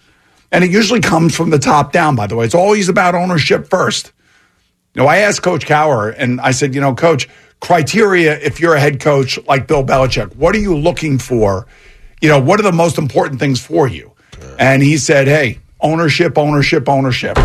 And 0.51 0.65
it 0.65 0.71
usually 0.71 1.01
comes 1.01 1.37
from 1.37 1.51
the 1.51 1.59
top 1.59 1.93
down, 1.93 2.17
by 2.17 2.29
the 2.29 2.37
way. 2.37 2.47
It's 2.47 2.55
always 2.55 2.89
about 2.89 3.15
ownership 3.15 3.69
first. 3.69 4.13
You 4.95 5.03
know, 5.03 5.09
I 5.09 5.19
asked 5.19 5.43
Coach 5.43 5.67
Cowher 5.67 6.15
and 6.17 6.41
I 6.41 6.53
said, 6.53 6.75
you 6.75 6.81
know, 6.81 6.95
Coach, 6.95 7.29
criteria 7.61 8.39
if 8.39 8.61
you're 8.61 8.75
a 8.75 8.81
head 8.81 9.01
coach 9.01 9.39
like 9.47 9.67
Bill 9.67 9.85
Belichick, 9.85 10.35
what 10.37 10.55
are 10.55 10.61
you 10.61 10.77
looking 10.77 11.19
for? 11.19 11.67
You 12.23 12.29
know, 12.29 12.41
what 12.41 12.59
are 12.61 12.63
the 12.63 12.73
most 12.73 12.97
important 12.97 13.41
things 13.41 13.61
for 13.61 13.87
you? 13.87 14.13
And 14.59 14.83
he 14.83 14.97
said, 14.99 15.27
hey, 15.27 15.59
ownership, 15.85 16.37
ownership, 16.39 16.89
ownership. 16.89 17.39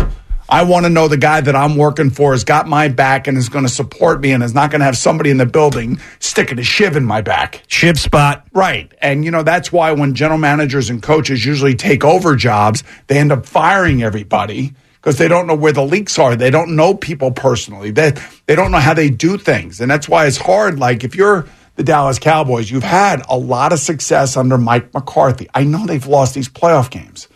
I 0.48 0.64
want 0.64 0.84
to 0.84 0.90
know 0.90 1.06
the 1.06 1.16
guy 1.16 1.40
that 1.40 1.54
I'm 1.54 1.76
working 1.76 2.10
for 2.10 2.32
has 2.32 2.42
got 2.42 2.66
my 2.66 2.88
back 2.88 3.28
and 3.28 3.38
is 3.38 3.48
going 3.48 3.64
to 3.64 3.70
support 3.70 4.20
me 4.20 4.32
and 4.32 4.42
is 4.42 4.52
not 4.52 4.72
going 4.72 4.80
to 4.80 4.84
have 4.84 4.96
somebody 4.96 5.30
in 5.30 5.36
the 5.36 5.46
building 5.46 6.00
sticking 6.18 6.58
a 6.58 6.64
shiv 6.64 6.96
in 6.96 7.04
my 7.04 7.20
back. 7.20 7.62
Shiv 7.68 8.00
spot. 8.00 8.48
Right. 8.52 8.92
And, 9.00 9.24
you 9.24 9.30
know, 9.30 9.44
that's 9.44 9.70
why 9.70 9.92
when 9.92 10.14
general 10.14 10.40
managers 10.40 10.90
and 10.90 11.00
coaches 11.00 11.46
usually 11.46 11.76
take 11.76 12.02
over 12.02 12.34
jobs, 12.34 12.82
they 13.06 13.18
end 13.18 13.30
up 13.30 13.46
firing 13.46 14.02
everybody 14.02 14.74
because 14.94 15.18
they 15.18 15.28
don't 15.28 15.46
know 15.46 15.54
where 15.54 15.72
the 15.72 15.84
leaks 15.84 16.18
are. 16.18 16.34
They 16.34 16.50
don't 16.50 16.74
know 16.74 16.94
people 16.94 17.30
personally. 17.30 17.92
They, 17.92 18.14
they 18.46 18.56
don't 18.56 18.72
know 18.72 18.78
how 18.78 18.94
they 18.94 19.08
do 19.08 19.38
things. 19.38 19.80
And 19.80 19.88
that's 19.88 20.08
why 20.08 20.26
it's 20.26 20.36
hard. 20.36 20.80
Like, 20.80 21.04
if 21.04 21.14
you're 21.14 21.46
the 21.76 21.84
Dallas 21.84 22.18
Cowboys, 22.18 22.68
you've 22.68 22.82
had 22.82 23.22
a 23.28 23.38
lot 23.38 23.72
of 23.72 23.78
success 23.78 24.36
under 24.36 24.58
Mike 24.58 24.92
McCarthy. 24.94 25.48
I 25.54 25.62
know 25.62 25.86
they've 25.86 26.06
lost 26.06 26.34
these 26.34 26.48
playoff 26.48 26.90
games. 26.90 27.28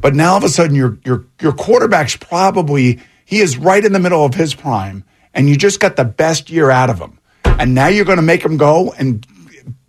But 0.00 0.14
now 0.14 0.32
all 0.32 0.38
of 0.38 0.44
a 0.44 0.48
sudden 0.48 0.74
your 0.74 0.98
your 1.04 1.24
your 1.40 1.52
quarterback's 1.52 2.16
probably 2.16 3.00
he 3.24 3.40
is 3.40 3.56
right 3.56 3.84
in 3.84 3.92
the 3.92 4.00
middle 4.00 4.24
of 4.24 4.34
his 4.34 4.54
prime 4.54 5.04
and 5.34 5.48
you 5.48 5.56
just 5.56 5.80
got 5.80 5.96
the 5.96 6.04
best 6.04 6.50
year 6.50 6.70
out 6.70 6.90
of 6.90 6.98
him. 6.98 7.18
And 7.44 7.74
now 7.74 7.88
you're 7.88 8.04
going 8.04 8.16
to 8.16 8.22
make 8.22 8.42
him 8.42 8.56
go 8.56 8.92
and 8.96 9.26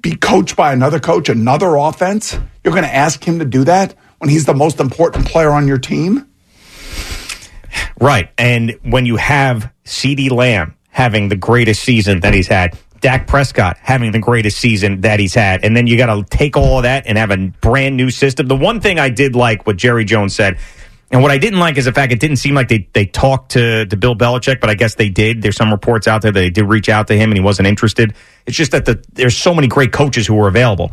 be 0.01 0.15
coached 0.15 0.55
by 0.55 0.74
another 0.74 1.00
coach, 1.00 1.29
another 1.29 1.75
offense? 1.75 2.38
You're 2.63 2.74
going 2.74 2.83
to 2.85 2.93
ask 2.93 3.24
him 3.24 3.39
to 3.39 3.45
do 3.45 3.63
that 3.63 3.95
when 4.19 4.29
he's 4.29 4.45
the 4.45 4.53
most 4.53 4.79
important 4.79 5.27
player 5.27 5.51
on 5.51 5.67
your 5.67 5.77
team? 5.77 6.27
Right. 8.00 8.29
And 8.38 8.77
when 8.83 9.05
you 9.05 9.15
have 9.17 9.71
CeeDee 9.85 10.31
Lamb 10.31 10.75
having 10.89 11.30
the 11.30 11.36
greatest 11.36 11.84
season 11.84 12.21
that 12.21 12.34
he's 12.34 12.47
had, 12.47 12.77
Dak 13.06 13.28
Prescott 13.28 13.78
having 13.84 14.12
the 14.12 14.18
greatest 14.18 14.58
season 14.58 15.02
that 15.02 15.20
he's 15.20 15.36
had, 15.36 15.63
and 15.63 15.78
then 15.78 15.86
you 15.86 15.96
got 15.96 16.08
to 16.08 16.24
take 16.36 16.58
all 16.58 16.78
of 16.78 16.84
that 16.86 17.06
and 17.06 17.20
have 17.20 17.30
a 17.30 17.38
brand 17.62 17.96
new 17.96 18.10
system. 18.10 18.48
The 18.48 18.56
one 18.56 18.82
thing 18.82 18.98
I 18.98 19.10
did 19.10 19.36
like 19.36 19.68
what 19.68 19.78
Jerry 19.78 20.06
Jones 20.06 20.34
said, 20.36 20.58
and 21.12 21.22
what 21.22 21.30
I 21.30 21.38
didn't 21.38 21.60
like 21.60 21.78
is 21.78 21.86
the 21.86 21.94
fact 21.94 22.12
it 22.12 22.20
didn't 22.20 22.38
seem 22.38 22.56
like 22.56 22.68
they, 22.68 22.89
they 22.94 23.06
talked 23.06 23.52
to, 23.52 23.86
to 23.86 23.96
Bill 23.96 24.15
Belichick, 24.15 24.60
but 24.60 24.72
I 24.72 24.74
guess 24.74 24.96
they 24.96 25.10
did. 25.10 25.44
There's 25.44 25.56
some 25.56 25.70
reports 25.70 26.08
out 26.08 26.24
there 26.24 26.32
that 26.32 26.39
they 26.39 26.50
did 26.50 26.63
reach 26.63 26.89
out 26.89 27.06
to 27.10 27.13
him 27.15 27.30
and 27.30 27.38
he 27.38 27.44
wasn't 27.44 27.68
interested. 27.68 28.15
It's 28.48 28.58
just 28.58 28.72
that 28.72 28.86
the, 28.86 29.06
there's 29.13 29.38
so 29.38 29.54
many 29.54 29.68
great 29.68 29.91
coaches 29.91 30.26
who 30.26 30.34
were 30.34 30.48
available. 30.48 30.89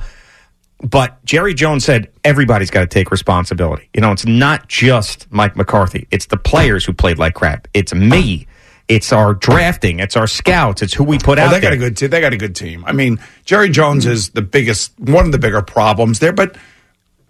But 0.82 1.24
Jerry 1.24 1.54
Jones 1.54 1.82
said 1.82 2.12
everybody's 2.24 2.70
got 2.70 2.80
to 2.80 2.88
take 2.88 3.10
responsibility. 3.10 3.88
You 3.94 4.02
know, 4.02 4.12
it's 4.12 4.26
not 4.26 4.68
just 4.68 5.32
Mike 5.32 5.56
McCarthy. 5.56 6.08
It's 6.10 6.26
the 6.26 6.36
players 6.36 6.84
who 6.84 6.92
played 6.92 7.18
like 7.18 7.32
crap. 7.32 7.68
It's 7.72 7.94
me. 7.94 8.48
It's 8.94 9.12
our 9.12 9.34
drafting. 9.34 10.00
It's 10.00 10.16
our 10.16 10.26
scouts. 10.26 10.82
It's 10.82 10.92
who 10.92 11.04
we 11.04 11.18
put 11.18 11.38
Oh, 11.38 11.42
out 11.42 11.50
they 11.50 11.60
got 11.60 11.72
a 11.72 11.76
good 11.76 11.96
team. 11.96 12.10
They 12.10 12.20
got 12.20 12.32
a 12.32 12.36
good 12.36 12.54
team. 12.54 12.84
I 12.86 12.92
mean, 12.92 13.18
Jerry 13.44 13.70
Jones 13.70 14.04
is 14.06 14.30
the 14.30 14.42
biggest, 14.42 14.98
one 15.00 15.24
of 15.26 15.32
the 15.32 15.38
bigger 15.38 15.62
problems 15.62 16.18
there. 16.18 16.32
But, 16.32 16.56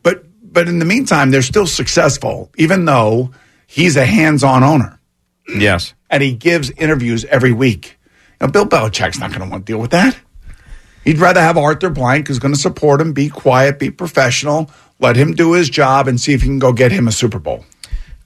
but, 0.02 0.24
but 0.42 0.68
in 0.68 0.78
the 0.80 0.84
meantime, 0.84 1.30
they're 1.30 1.42
still 1.42 1.66
successful, 1.66 2.50
even 2.56 2.84
though 2.84 3.30
he's 3.66 3.96
a 3.96 4.04
hands-on 4.04 4.62
owner 4.64 4.98
yes. 5.48 5.94
and 6.10 6.22
he 6.22 6.34
gives 6.34 6.70
interviews 6.72 7.24
every 7.26 7.52
week. 7.52 7.98
Now, 8.40 8.48
Bill 8.48 8.66
Belichick's 8.66 9.18
not 9.20 9.30
going 9.30 9.42
to 9.42 9.48
want 9.48 9.64
to 9.64 9.72
deal 9.72 9.78
with 9.80 9.92
that. 9.92 10.18
He'd 11.04 11.18
rather 11.18 11.40
have 11.40 11.56
Arthur 11.56 11.90
Blank, 11.90 12.28
who's 12.28 12.38
going 12.38 12.54
to 12.54 12.60
support 12.60 13.00
him, 13.00 13.12
be 13.12 13.28
quiet, 13.28 13.78
be 13.78 13.90
professional, 13.90 14.70
let 14.98 15.16
him 15.16 15.32
do 15.34 15.52
his 15.52 15.68
job, 15.70 16.06
and 16.08 16.20
see 16.20 16.32
if 16.32 16.42
he 16.42 16.48
can 16.48 16.58
go 16.58 16.72
get 16.72 16.92
him 16.92 17.08
a 17.08 17.12
Super 17.12 17.38
Bowl. 17.38 17.64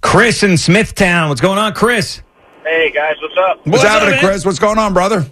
Chris 0.03 0.43
in 0.43 0.57
Smithtown. 0.57 1.29
What's 1.29 1.41
going 1.41 1.59
on, 1.59 1.75
Chris? 1.75 2.23
Hey 2.67 2.91
guys, 2.91 3.15
what's 3.23 3.37
up? 3.39 3.65
What's, 3.65 3.85
happening, 3.85 4.19
Chris? 4.19 4.45
What's 4.45 4.59
going 4.59 4.77
on, 4.77 4.93
brother? 4.93 5.25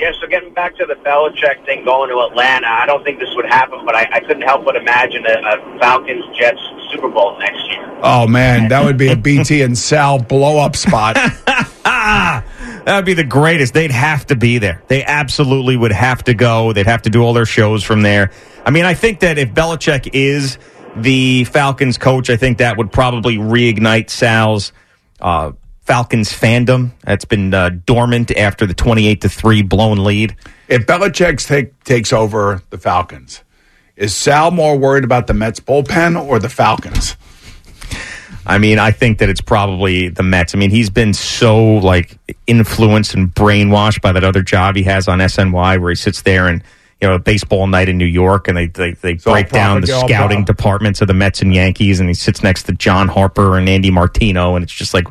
Yeah, 0.00 0.10
so 0.20 0.26
getting 0.26 0.52
back 0.52 0.74
to 0.78 0.84
the 0.84 0.94
Belichick 0.94 1.64
thing 1.64 1.84
going 1.84 2.10
to 2.10 2.18
Atlanta, 2.28 2.66
I 2.66 2.86
don't 2.86 3.04
think 3.04 3.20
this 3.20 3.28
would 3.36 3.46
happen, 3.46 3.84
but 3.86 3.94
I, 3.94 4.08
I 4.14 4.18
couldn't 4.18 4.42
help 4.42 4.64
but 4.64 4.74
imagine 4.74 5.24
a, 5.26 5.38
a 5.38 5.78
Falcons 5.78 6.24
Jets 6.36 6.58
Super 6.90 7.08
Bowl 7.08 7.38
next 7.38 7.70
year. 7.70 8.00
Oh 8.02 8.26
man, 8.26 8.66
that 8.70 8.84
would 8.84 8.98
be 8.98 9.12
a 9.12 9.16
BT 9.16 9.62
and 9.62 9.78
Sal 9.78 10.18
blow 10.18 10.58
up 10.58 10.74
spot. 10.74 11.16
That 11.86 12.94
would 12.94 13.04
be 13.04 13.14
the 13.14 13.24
greatest. 13.24 13.74
They'd 13.74 13.90
have 13.90 14.26
to 14.26 14.36
be 14.36 14.58
there. 14.58 14.80
They 14.86 15.04
absolutely 15.04 15.76
would 15.76 15.90
have 15.90 16.22
to 16.24 16.34
go. 16.34 16.72
They'd 16.72 16.86
have 16.86 17.02
to 17.02 17.10
do 17.10 17.20
all 17.20 17.32
their 17.32 17.44
shows 17.44 17.82
from 17.82 18.02
there. 18.02 18.30
I 18.64 18.70
mean, 18.70 18.84
I 18.84 18.94
think 18.94 19.20
that 19.20 19.38
if 19.38 19.50
Belichick 19.50 20.10
is 20.12 20.56
the 20.94 21.42
Falcons 21.44 21.98
coach, 21.98 22.30
I 22.30 22.36
think 22.36 22.58
that 22.58 22.76
would 22.76 22.92
probably 22.92 23.38
reignite 23.38 24.08
Sal's 24.08 24.72
uh, 25.20 25.50
Falcons 25.86 26.32
fandom. 26.32 26.90
That's 27.04 27.24
been 27.24 27.54
uh, 27.54 27.70
dormant 27.86 28.32
after 28.32 28.66
the 28.66 28.74
twenty-eight 28.74 29.20
to 29.20 29.28
three 29.28 29.62
blown 29.62 30.02
lead. 30.02 30.36
If 30.68 30.84
Belichick 30.84 31.46
take, 31.46 31.82
takes 31.84 32.12
over 32.12 32.60
the 32.70 32.78
Falcons, 32.78 33.44
is 33.94 34.14
Sal 34.14 34.50
more 34.50 34.76
worried 34.76 35.04
about 35.04 35.28
the 35.28 35.34
Mets 35.34 35.60
bullpen 35.60 36.20
or 36.20 36.40
the 36.40 36.48
Falcons? 36.48 37.16
I 38.44 38.58
mean, 38.58 38.78
I 38.78 38.90
think 38.90 39.18
that 39.18 39.28
it's 39.28 39.40
probably 39.40 40.08
the 40.08 40.22
Mets. 40.22 40.54
I 40.54 40.58
mean, 40.58 40.70
he's 40.70 40.90
been 40.90 41.14
so 41.14 41.64
like 41.64 42.18
influenced 42.48 43.14
and 43.14 43.32
brainwashed 43.32 44.00
by 44.00 44.10
that 44.12 44.24
other 44.24 44.42
job 44.42 44.74
he 44.74 44.82
has 44.84 45.06
on 45.06 45.20
SNY, 45.20 45.80
where 45.80 45.90
he 45.90 45.96
sits 45.96 46.22
there 46.22 46.48
and 46.48 46.64
you 47.00 47.08
know 47.08 47.18
baseball 47.18 47.68
night 47.68 47.88
in 47.88 47.96
New 47.96 48.06
York, 48.06 48.48
and 48.48 48.56
they 48.56 48.66
they, 48.66 48.92
they 48.92 49.18
all 49.26 49.34
break 49.34 49.50
down 49.50 49.82
the 49.82 49.86
scouting 49.86 50.44
departments 50.44 51.00
of 51.00 51.06
the 51.06 51.14
Mets 51.14 51.42
and 51.42 51.54
Yankees, 51.54 52.00
and 52.00 52.08
he 52.08 52.14
sits 52.14 52.42
next 52.42 52.64
to 52.64 52.72
John 52.72 53.06
Harper 53.06 53.56
and 53.56 53.68
Andy 53.68 53.92
Martino, 53.92 54.56
and 54.56 54.64
it's 54.64 54.72
just 54.72 54.94
like 54.94 55.06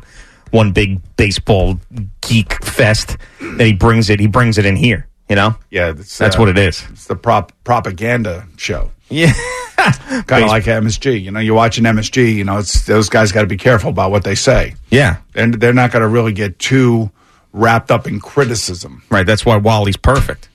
one 0.50 0.72
big 0.72 1.00
baseball 1.16 1.78
geek 2.20 2.64
fest. 2.64 3.16
That 3.40 3.66
he 3.66 3.72
brings 3.72 4.10
it, 4.10 4.20
he 4.20 4.26
brings 4.26 4.58
it 4.58 4.66
in 4.66 4.76
here. 4.76 5.06
You 5.28 5.34
know, 5.34 5.56
Yeah, 5.70 5.90
that's, 5.90 6.16
that's 6.18 6.36
uh, 6.36 6.38
what 6.38 6.48
it 6.48 6.58
is. 6.58 6.84
It's 6.90 7.06
the 7.06 7.16
prop 7.16 7.52
propaganda 7.64 8.46
show. 8.56 8.92
Yeah. 9.08 9.32
kind 9.76 10.44
of 10.44 10.50
like 10.50 10.64
MSG. 10.64 11.20
You 11.20 11.30
know, 11.32 11.40
you're 11.40 11.54
watching 11.54 11.84
MSG. 11.84 12.34
You 12.34 12.44
know, 12.44 12.58
it's 12.58 12.86
those 12.86 13.08
guys 13.08 13.32
got 13.32 13.40
to 13.40 13.46
be 13.46 13.56
careful 13.56 13.90
about 13.90 14.10
what 14.10 14.24
they 14.24 14.34
say. 14.36 14.74
Yeah, 14.90 15.18
and 15.34 15.54
they're 15.54 15.72
not 15.72 15.90
going 15.90 16.02
to 16.02 16.08
really 16.08 16.32
get 16.32 16.58
too 16.58 17.10
wrapped 17.52 17.90
up 17.90 18.06
in 18.06 18.20
criticism. 18.20 19.02
Right. 19.10 19.26
That's 19.26 19.44
why 19.44 19.56
Wally's 19.56 19.96
perfect. 19.96 20.48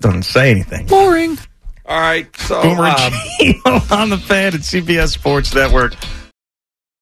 Doesn't 0.00 0.22
say 0.22 0.50
anything. 0.50 0.86
Boring. 0.86 1.38
All 1.84 1.98
right, 1.98 2.28
so 2.36 2.60
Boomer 2.60 2.84
um, 2.84 3.12
on 3.90 4.10
the 4.10 4.18
fan 4.18 4.52
at 4.52 4.60
CBS 4.60 5.08
Sports 5.08 5.54
Network. 5.54 5.94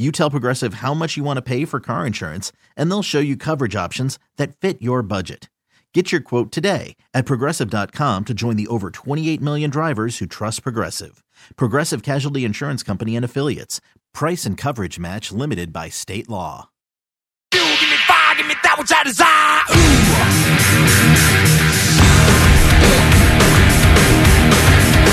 You 0.00 0.12
tell 0.12 0.30
Progressive 0.30 0.74
how 0.74 0.94
much 0.94 1.16
you 1.16 1.24
want 1.24 1.38
to 1.38 1.42
pay 1.42 1.64
for 1.64 1.80
car 1.80 2.06
insurance, 2.06 2.52
and 2.76 2.88
they'll 2.88 3.02
show 3.02 3.18
you 3.18 3.36
coverage 3.36 3.74
options 3.74 4.16
that 4.36 4.56
fit 4.56 4.80
your 4.80 5.02
budget. 5.02 5.50
Get 5.94 6.12
your 6.12 6.20
quote 6.20 6.52
today 6.52 6.96
at 7.14 7.24
progressive.com 7.24 8.26
to 8.26 8.34
join 8.34 8.56
the 8.56 8.66
over 8.66 8.90
28 8.90 9.40
million 9.40 9.70
drivers 9.70 10.18
who 10.18 10.26
trust 10.26 10.62
Progressive. 10.62 11.24
Progressive 11.56 12.02
Casualty 12.02 12.44
Insurance 12.44 12.82
Company 12.82 13.16
and 13.16 13.24
Affiliates. 13.24 13.80
Price 14.12 14.44
and 14.44 14.54
coverage 14.56 14.98
match 14.98 15.32
limited 15.32 15.72
by 15.72 15.88
state 15.88 16.28
law. 16.28 16.68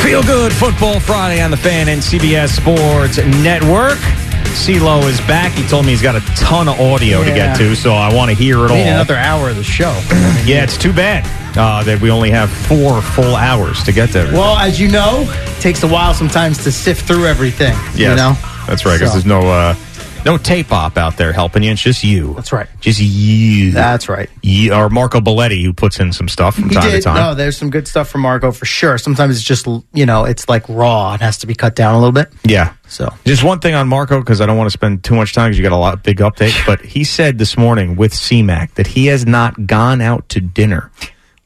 Feel 0.03 0.21
good 0.21 0.53
football 0.53 0.99
Friday 0.99 1.41
on 1.41 1.49
the 1.49 1.57
fan 1.57 1.87
and 1.87 2.01
CBS 2.01 2.49
Sports 2.49 3.17
Network. 3.41 3.97
C-Lo 4.55 4.99
is 5.01 5.19
back. 5.21 5.51
He 5.53 5.67
told 5.67 5.85
me 5.85 5.91
he's 5.91 6.01
got 6.01 6.15
a 6.15 6.21
ton 6.35 6.67
of 6.67 6.79
audio 6.79 7.23
to 7.23 7.29
get 7.31 7.55
to, 7.57 7.75
so 7.75 7.93
I 7.93 8.13
want 8.13 8.31
to 8.31 8.35
hear 8.35 8.57
it 8.65 8.71
all. 8.71 8.77
Need 8.77 8.87
another 8.87 9.15
hour 9.15 9.49
of 9.49 9.55
the 9.57 9.63
show. 9.63 9.93
Yeah, 10.45 10.63
it's 10.63 10.77
too 10.77 10.93
bad 10.93 11.25
uh, 11.57 11.83
that 11.85 11.99
we 11.99 12.11
only 12.11 12.29
have 12.29 12.51
four 12.51 13.01
full 13.01 13.35
hours 13.35 13.83
to 13.85 13.91
get 13.91 14.09
there. 14.09 14.31
Well, 14.31 14.55
as 14.57 14.79
you 14.79 14.87
know, 14.87 15.25
it 15.27 15.59
takes 15.59 15.81
a 15.81 15.87
while 15.87 16.13
sometimes 16.13 16.63
to 16.65 16.71
sift 16.71 17.07
through 17.07 17.25
everything. 17.25 17.73
Yes, 17.95 17.97
You 17.97 18.07
know? 18.15 18.33
that's 18.67 18.85
right. 18.85 18.93
Because 18.93 19.09
So- 19.09 19.13
there's 19.13 19.25
no 19.25 19.41
uh, 19.41 19.73
no 20.25 20.37
tape 20.37 20.71
op 20.71 20.97
out 20.97 21.17
there 21.17 21.31
helping 21.31 21.63
you. 21.63 21.71
It's 21.71 21.81
just 21.81 22.03
you. 22.03 22.33
That's 22.33 22.51
right. 22.51 22.67
Just 22.79 22.99
you. 22.99 23.71
That's 23.71 24.09
right. 24.09 24.29
You, 24.41 24.73
or 24.73 24.89
Marco 24.89 25.19
Belletti, 25.19 25.63
who 25.63 25.71
puts 25.71 25.99
in 25.99 26.11
some 26.11 26.27
stuff 26.27 26.55
from 26.55 26.69
He 26.69 26.75
time 26.75 26.91
to 26.91 27.01
time. 27.01 27.15
No, 27.15 27.35
there's 27.35 27.57
some 27.57 27.69
good 27.69 27.87
stuff 27.87 28.09
from 28.09 28.21
Marco 28.21 28.51
for 28.51 28.65
sure. 28.65 28.97
Sometimes 28.97 29.35
it's 29.37 29.45
just, 29.45 29.67
you 29.93 30.05
know, 30.05 30.25
it's 30.25 30.49
like 30.49 30.67
raw. 30.67 31.13
and 31.13 31.21
has 31.21 31.37
to 31.39 31.47
be 31.47 31.53
cut 31.53 31.75
down 31.75 31.93
a 31.93 31.99
little 31.99 32.11
bit. 32.11 32.33
Yeah. 32.43 32.73
So 32.87 33.13
Just 33.25 33.43
one 33.43 33.59
thing 33.59 33.75
on 33.75 33.87
Marco 33.87 34.19
because 34.19 34.41
I 34.41 34.45
don't 34.45 34.57
want 34.57 34.67
to 34.67 34.71
spend 34.71 35.03
too 35.03 35.15
much 35.15 35.33
time 35.33 35.49
because 35.49 35.57
you 35.57 35.63
got 35.63 35.71
a 35.71 35.77
lot 35.77 36.03
big 36.03 36.17
update. 36.17 36.65
But 36.65 36.81
he 36.81 37.03
said 37.03 37.37
this 37.37 37.57
morning 37.57 37.95
with 37.95 38.13
C-Mac 38.13 38.75
that 38.75 38.87
he 38.87 39.07
has 39.07 39.25
not 39.25 39.67
gone 39.67 40.01
out 40.01 40.27
to 40.29 40.41
dinner 40.41 40.91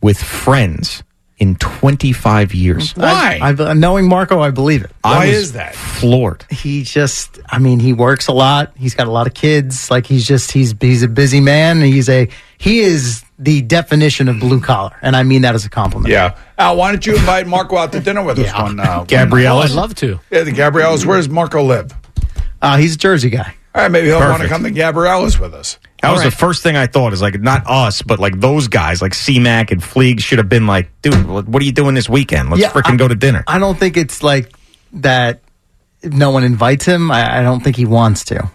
with 0.02 0.18
friends 0.22 1.04
in 1.39 1.56
25 1.56 2.54
years. 2.54 2.93
I, 2.97 3.39
I, 3.41 3.73
knowing 3.73 4.08
Marco, 4.08 4.41
I 4.41 4.52
believe 4.52 4.84
it. 4.84 4.91
Why 5.02 5.25
I 5.25 5.30
was 5.30 5.52
Floored. 5.73 6.45
He 6.49 6.84
just, 6.84 7.39
I 7.49 7.60
mean, 7.60 7.80
he 7.80 7.93
works 7.93 8.28
a 8.28 8.34
lot. 8.34 8.73
He's 8.78 8.93
got 8.93 9.08
a 9.08 9.12
lot 9.12 9.25
of 9.28 9.34
kids. 9.34 9.89
Like 9.89 10.06
he's 10.06 10.28
just, 10.28 10.52
he's 10.52 10.75
he's 10.80 11.02
a 11.04 11.08
busy 11.08 11.39
man. 11.39 11.82
He's 11.82 12.10
a 12.10 12.30
he 12.58 12.80
is 12.80 13.23
the 13.39 13.62
definition 13.62 14.28
of 14.28 14.39
blue 14.39 14.60
collar, 14.60 14.95
and 15.02 15.15
I 15.15 15.23
mean 15.23 15.43
that 15.43 15.56
as 15.56 15.65
a 15.65 15.69
compliment. 15.69 16.12
Yeah. 16.12 16.38
Al, 16.58 16.75
why 16.75 16.91
don't 16.91 17.06
you 17.06 17.15
invite 17.15 17.47
Marco 17.47 17.78
out 17.78 17.93
to 17.93 18.02
dinner 18.02 18.21
with 18.23 18.38
us 18.38 18.54
one 18.54 18.80
uh, 18.80 19.06
Gabrielle's? 19.06 19.69
one- 19.69 19.80
Oh, 19.80 19.82
I'd 19.82 19.82
love 19.82 19.95
to. 19.95 20.19
Yeah, 20.30 20.43
the 20.43 20.52
Gabrielle's. 20.52 21.06
Where 21.06 21.17
does 21.17 21.30
Marco 21.30 21.63
live? 21.63 21.93
Uh, 22.62 22.75
he's 22.78 22.95
a 22.95 22.97
Jersey 22.97 23.30
guy. 23.30 23.56
All 23.73 23.84
right, 23.84 23.91
maybe 23.91 24.08
he'll 24.08 24.19
want 24.19 24.41
to 24.41 24.49
come 24.49 24.63
to 24.63 24.71
Gabrielle's 24.71 25.39
with 25.39 25.54
us. 25.54 25.80
That 26.02 26.12
was 26.12 26.24
the 26.24 26.32
first 26.32 26.64
thing 26.64 26.76
I 26.78 26.88
thought 26.88 27.14
is 27.14 27.22
like 27.22 27.40
not 27.40 27.64
us, 27.68 28.02
but 28.02 28.20
like 28.20 28.40
those 28.40 28.68
guys, 28.68 29.02
like 29.02 29.14
C-Mac 29.14 29.72
and 29.72 29.82
Fleeg 29.82 30.20
should 30.22 30.38
have 30.38 30.50
been 30.50 30.66
like, 30.68 30.90
dude, 31.02 31.28
what 31.28 31.48
what 31.48 31.62
are 31.62 31.66
you 31.66 31.72
doing 31.72 31.96
this 31.96 32.08
weekend? 32.10 32.50
Let's 32.50 32.62
Yeah, 32.62 32.72
freaking 32.72 32.98
go 32.98 33.08
to 33.08 33.16
dinner. 33.16 33.44
I 33.48 33.60
don't 33.60 33.78
think 33.78 33.98
it's 33.98 34.24
like 34.24 34.54
that. 34.94 35.42
No 36.04 36.32
one 36.32 36.44
invites 36.44 36.86
him. 36.86 37.12
I, 37.12 37.40
I 37.40 37.44
don't 37.44 37.62
think 37.62 37.76
he 37.76 37.86
wants 37.86 38.24
to, 38.26 38.50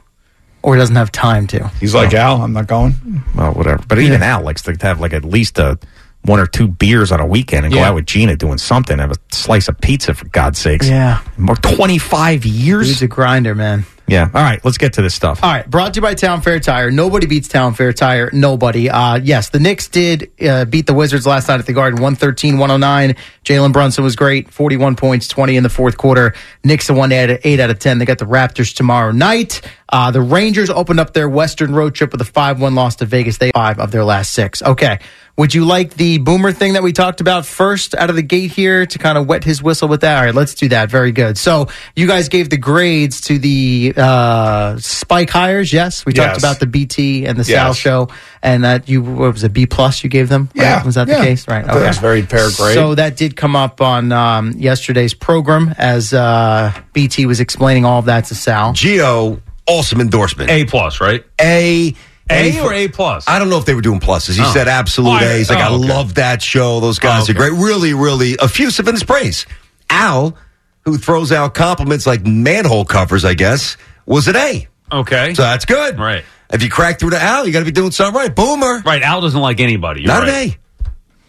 or 0.63 0.77
doesn't 0.77 0.97
have 0.97 1.13
time 1.13 1.47
to. 1.49 1.69
He's 1.81 1.95
like 1.95 2.15
Al. 2.15 2.41
I'm 2.41 2.55
not 2.55 2.67
going. 2.67 2.95
Well, 3.35 3.53
whatever. 3.53 3.85
But 3.87 3.99
even 3.99 4.23
Al 4.23 4.43
likes 4.43 4.63
to 4.63 4.75
have 4.81 5.01
like 5.01 5.13
at 5.13 5.25
least 5.25 5.59
a 5.59 5.79
one 6.23 6.41
or 6.41 6.47
two 6.47 6.67
beers 6.67 7.13
on 7.13 7.21
a 7.21 7.27
weekend 7.27 7.67
and 7.67 7.75
go 7.75 7.81
out 7.81 7.95
with 7.95 8.07
Gina 8.07 8.37
doing 8.37 8.57
something. 8.57 8.99
Have 8.99 9.11
a 9.13 9.17
slice 9.31 9.69
of 9.69 9.79
pizza 9.79 10.15
for 10.15 10.27
God's 10.29 10.59
sakes. 10.59 10.89
Yeah. 10.89 11.21
More 11.37 11.57
twenty 11.57 11.99
five 11.99 12.47
years. 12.47 12.87
He's 12.87 13.03
a 13.03 13.09
grinder, 13.09 13.55
man. 13.55 13.85
Yeah. 14.07 14.29
All 14.35 14.43
right, 14.43 14.63
let's 14.65 14.77
get 14.77 14.95
to 14.95 15.03
this 15.03 15.15
stuff. 15.15 15.43
All 15.43 15.51
right, 15.51 15.69
brought 15.69 15.95
to 15.95 15.99
you 15.99 16.03
by 16.03 16.15
Town 16.15 16.43
Fair 16.43 16.61
Tire. 16.61 16.91
Nobody 16.91 17.27
beats 17.27 17.49
Town 17.49 17.73
Fair 17.75 17.93
Tire. 17.93 18.29
Nobody. 18.33 18.91
Uh, 18.91 19.17
yes, 19.17 19.49
the 19.49 19.59
Knicks 19.61 19.89
did 19.89 20.31
uh, 20.43 20.67
beat 20.67 20.87
the 20.87 20.93
Wizards 20.93 21.27
last 21.27 21.49
night 21.49 21.59
at 21.61 21.67
the 21.67 21.73
Garden, 21.73 22.01
113 22.01 22.59
109. 22.59 23.17
Jalen 23.45 23.73
Brunson 23.73 24.05
was 24.05 24.15
great, 24.15 24.51
41 24.51 24.97
points, 24.97 25.29
20 25.29 25.57
in 25.57 25.63
the 25.63 25.71
fourth 25.71 25.97
quarter. 25.97 26.35
Knicks 26.63 26.91
won 26.91 27.13
8 27.13 27.41
8 27.45 27.61
out 27.61 27.71
of 27.71 27.79
10. 27.79 27.99
They 27.99 28.05
got 28.05 28.19
the 28.19 28.27
Raptors 28.27 28.75
tomorrow 28.75 29.11
night. 29.11 29.63
Uh, 29.89 30.11
the 30.11 30.21
Rangers 30.21 30.71
opened 30.71 31.01
up 31.01 31.15
their 31.15 31.29
Western 31.29 31.75
road 31.75 31.95
trip 31.95 32.13
with 32.13 32.21
a 32.21 32.27
5 32.27 32.61
1 32.61 32.75
loss 32.75 32.97
to 32.97 33.07
Vegas. 33.07 33.39
They 33.39 33.53
five 33.53 33.79
of 33.79 33.91
their 33.91 34.05
last 34.05 34.33
six. 34.33 34.63
Okay. 34.63 34.99
Would 35.37 35.53
you 35.53 35.65
like 35.65 35.95
the 35.95 36.19
boomer 36.19 36.53
thing 36.53 36.75
that 36.75 36.85
we 36.85 36.93
talked 36.93 37.21
about 37.21 37.45
first 37.45 37.93
out 37.97 38.09
of 38.09 38.15
the 38.15 38.23
gate 38.23 38.53
here 38.53 38.87
to 38.87 38.99
kind 39.01 39.19
of 39.19 39.27
wet 39.27 39.43
his 39.43 39.61
whistle 39.61 39.89
with 39.89 40.03
that? 40.03 40.17
All 40.19 40.25
right, 40.27 40.35
let's 40.35 40.55
do 40.55 40.69
that. 40.69 40.91
Very 40.91 41.11
good. 41.11 41.37
So 41.37 41.67
you 41.97 42.07
guys 42.07 42.29
gave 42.29 42.51
the 42.51 42.57
grades 42.57 43.21
to 43.23 43.39
the 43.41 43.95
uh, 43.97 44.79
spike 44.79 45.31
hires. 45.31 45.73
Yes, 45.73 46.07
we 46.07 46.13
talked 46.13 46.39
about 46.39 46.61
the 46.61 46.67
BT 46.67 47.27
and 47.27 47.37
the 47.37 47.43
Yes. 47.43 47.49
Sal 47.49 47.75
show, 47.75 48.09
and 48.43 48.63
that 48.63 48.89
you 48.89 49.03
what 49.03 49.33
was 49.33 49.43
a 49.43 49.49
B 49.49 49.67
plus 49.67 50.05
you 50.05 50.09
gave 50.11 50.29
them. 50.29 50.51
right? 50.55 50.63
Yeah. 50.63 50.85
was 50.85 50.95
that 50.95 51.09
Yeah. 51.09 51.19
the 51.19 51.25
case? 51.25 51.49
Right. 51.49 51.65
I 51.65 51.67
thought 51.69 51.81
that 51.81 51.89
was 51.89 51.99
very 51.99 52.23
fair 52.23 52.49
grade. 52.57 52.75
So 52.75 52.95
that 52.95 53.17
did 53.17 53.35
come 53.35 53.57
up 53.57 53.81
on 53.81 54.13
um, 54.13 54.53
yesterday's 54.53 55.15
program 55.15 55.75
as 55.79 56.15
uh, 56.15 56.73
BT 56.93 57.27
was 57.27 57.41
explaining 57.41 57.85
all 57.85 57.99
of 57.99 58.05
that 58.05 58.27
to 58.27 58.37
Sal. 58.37 58.73
Gio, 58.73 59.41
awesome 59.67 60.01
endorsement. 60.01 60.49
A 60.49 60.65
plus, 60.65 61.01
right? 61.01 61.25
A. 61.41 61.93
A 62.31 62.61
or 62.61 62.73
A 62.73 62.89
plus? 62.89 63.25
I 63.29 63.39
don't 63.39 63.51
know 63.51 63.59
if 63.59 63.67
they 63.67 63.75
were 63.75 63.83
doing 63.83 64.01
pluses. 64.01 64.37
He 64.37 64.43
Oh. 64.43 64.53
said 64.53 64.67
absolute 64.69 65.21
Oh, 65.23 65.25
A's. 65.25 65.51
Like, 65.51 65.59
oh, 65.59 65.63
I 65.63 65.69
love 65.77 66.15
that 66.15 66.41
show. 66.43 66.81
Those 66.81 66.99
guys 66.99 67.29
Oh, 67.29 67.33
are 67.33 67.35
great. 67.35 67.53
Really, 67.53 67.93
really 67.95 68.37
effusive 68.41 68.89
in 68.89 68.95
his 68.95 69.05
praise. 69.05 69.45
Al, 69.91 70.37
who 70.85 70.97
throws 70.97 71.33
out 71.33 71.55
compliments 71.55 72.07
like 72.07 72.25
manhole 72.27 72.85
covers, 72.87 73.25
I 73.25 73.35
guess, 73.35 73.77
was 74.07 74.27
an 74.29 74.37
A. 74.37 74.67
Okay. 74.91 75.35
So 75.35 75.43
that's 75.43 75.65
good. 75.67 75.99
Right. 75.99 76.25
If 76.53 76.63
you 76.63 76.71
crack 76.71 76.99
through 76.99 77.11
to 77.11 77.21
Al, 77.23 77.47
you 77.47 77.53
got 77.53 77.61
to 77.61 77.65
be 77.65 77.73
doing 77.73 77.91
something 77.91 78.15
right. 78.19 78.35
Boomer. 78.35 78.81
Right. 78.85 79.03
Al 79.03 79.21
doesn't 79.21 79.41
like 79.41 79.61
anybody. 79.61 80.03
You're 80.03 80.09
Not 80.09 80.23
right. 80.23 80.29
an 80.29 80.51
A. 80.51 80.59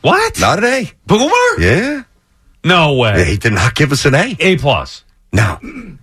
What? 0.01 0.39
Not 0.39 0.59
an 0.59 0.65
A. 0.65 0.91
Boomer? 1.07 1.59
Yeah. 1.59 2.03
No 2.63 2.93
way. 2.93 3.23
He 3.25 3.37
did 3.37 3.53
not 3.53 3.75
give 3.75 3.91
us 3.91 4.05
an 4.05 4.13
A. 4.15 4.35
A 4.39 4.57
plus. 4.57 5.03
No. 5.33 5.59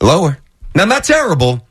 Lower. 0.00 0.38
Now, 0.74 0.86
not 0.86 1.04
terrible, 1.04 1.66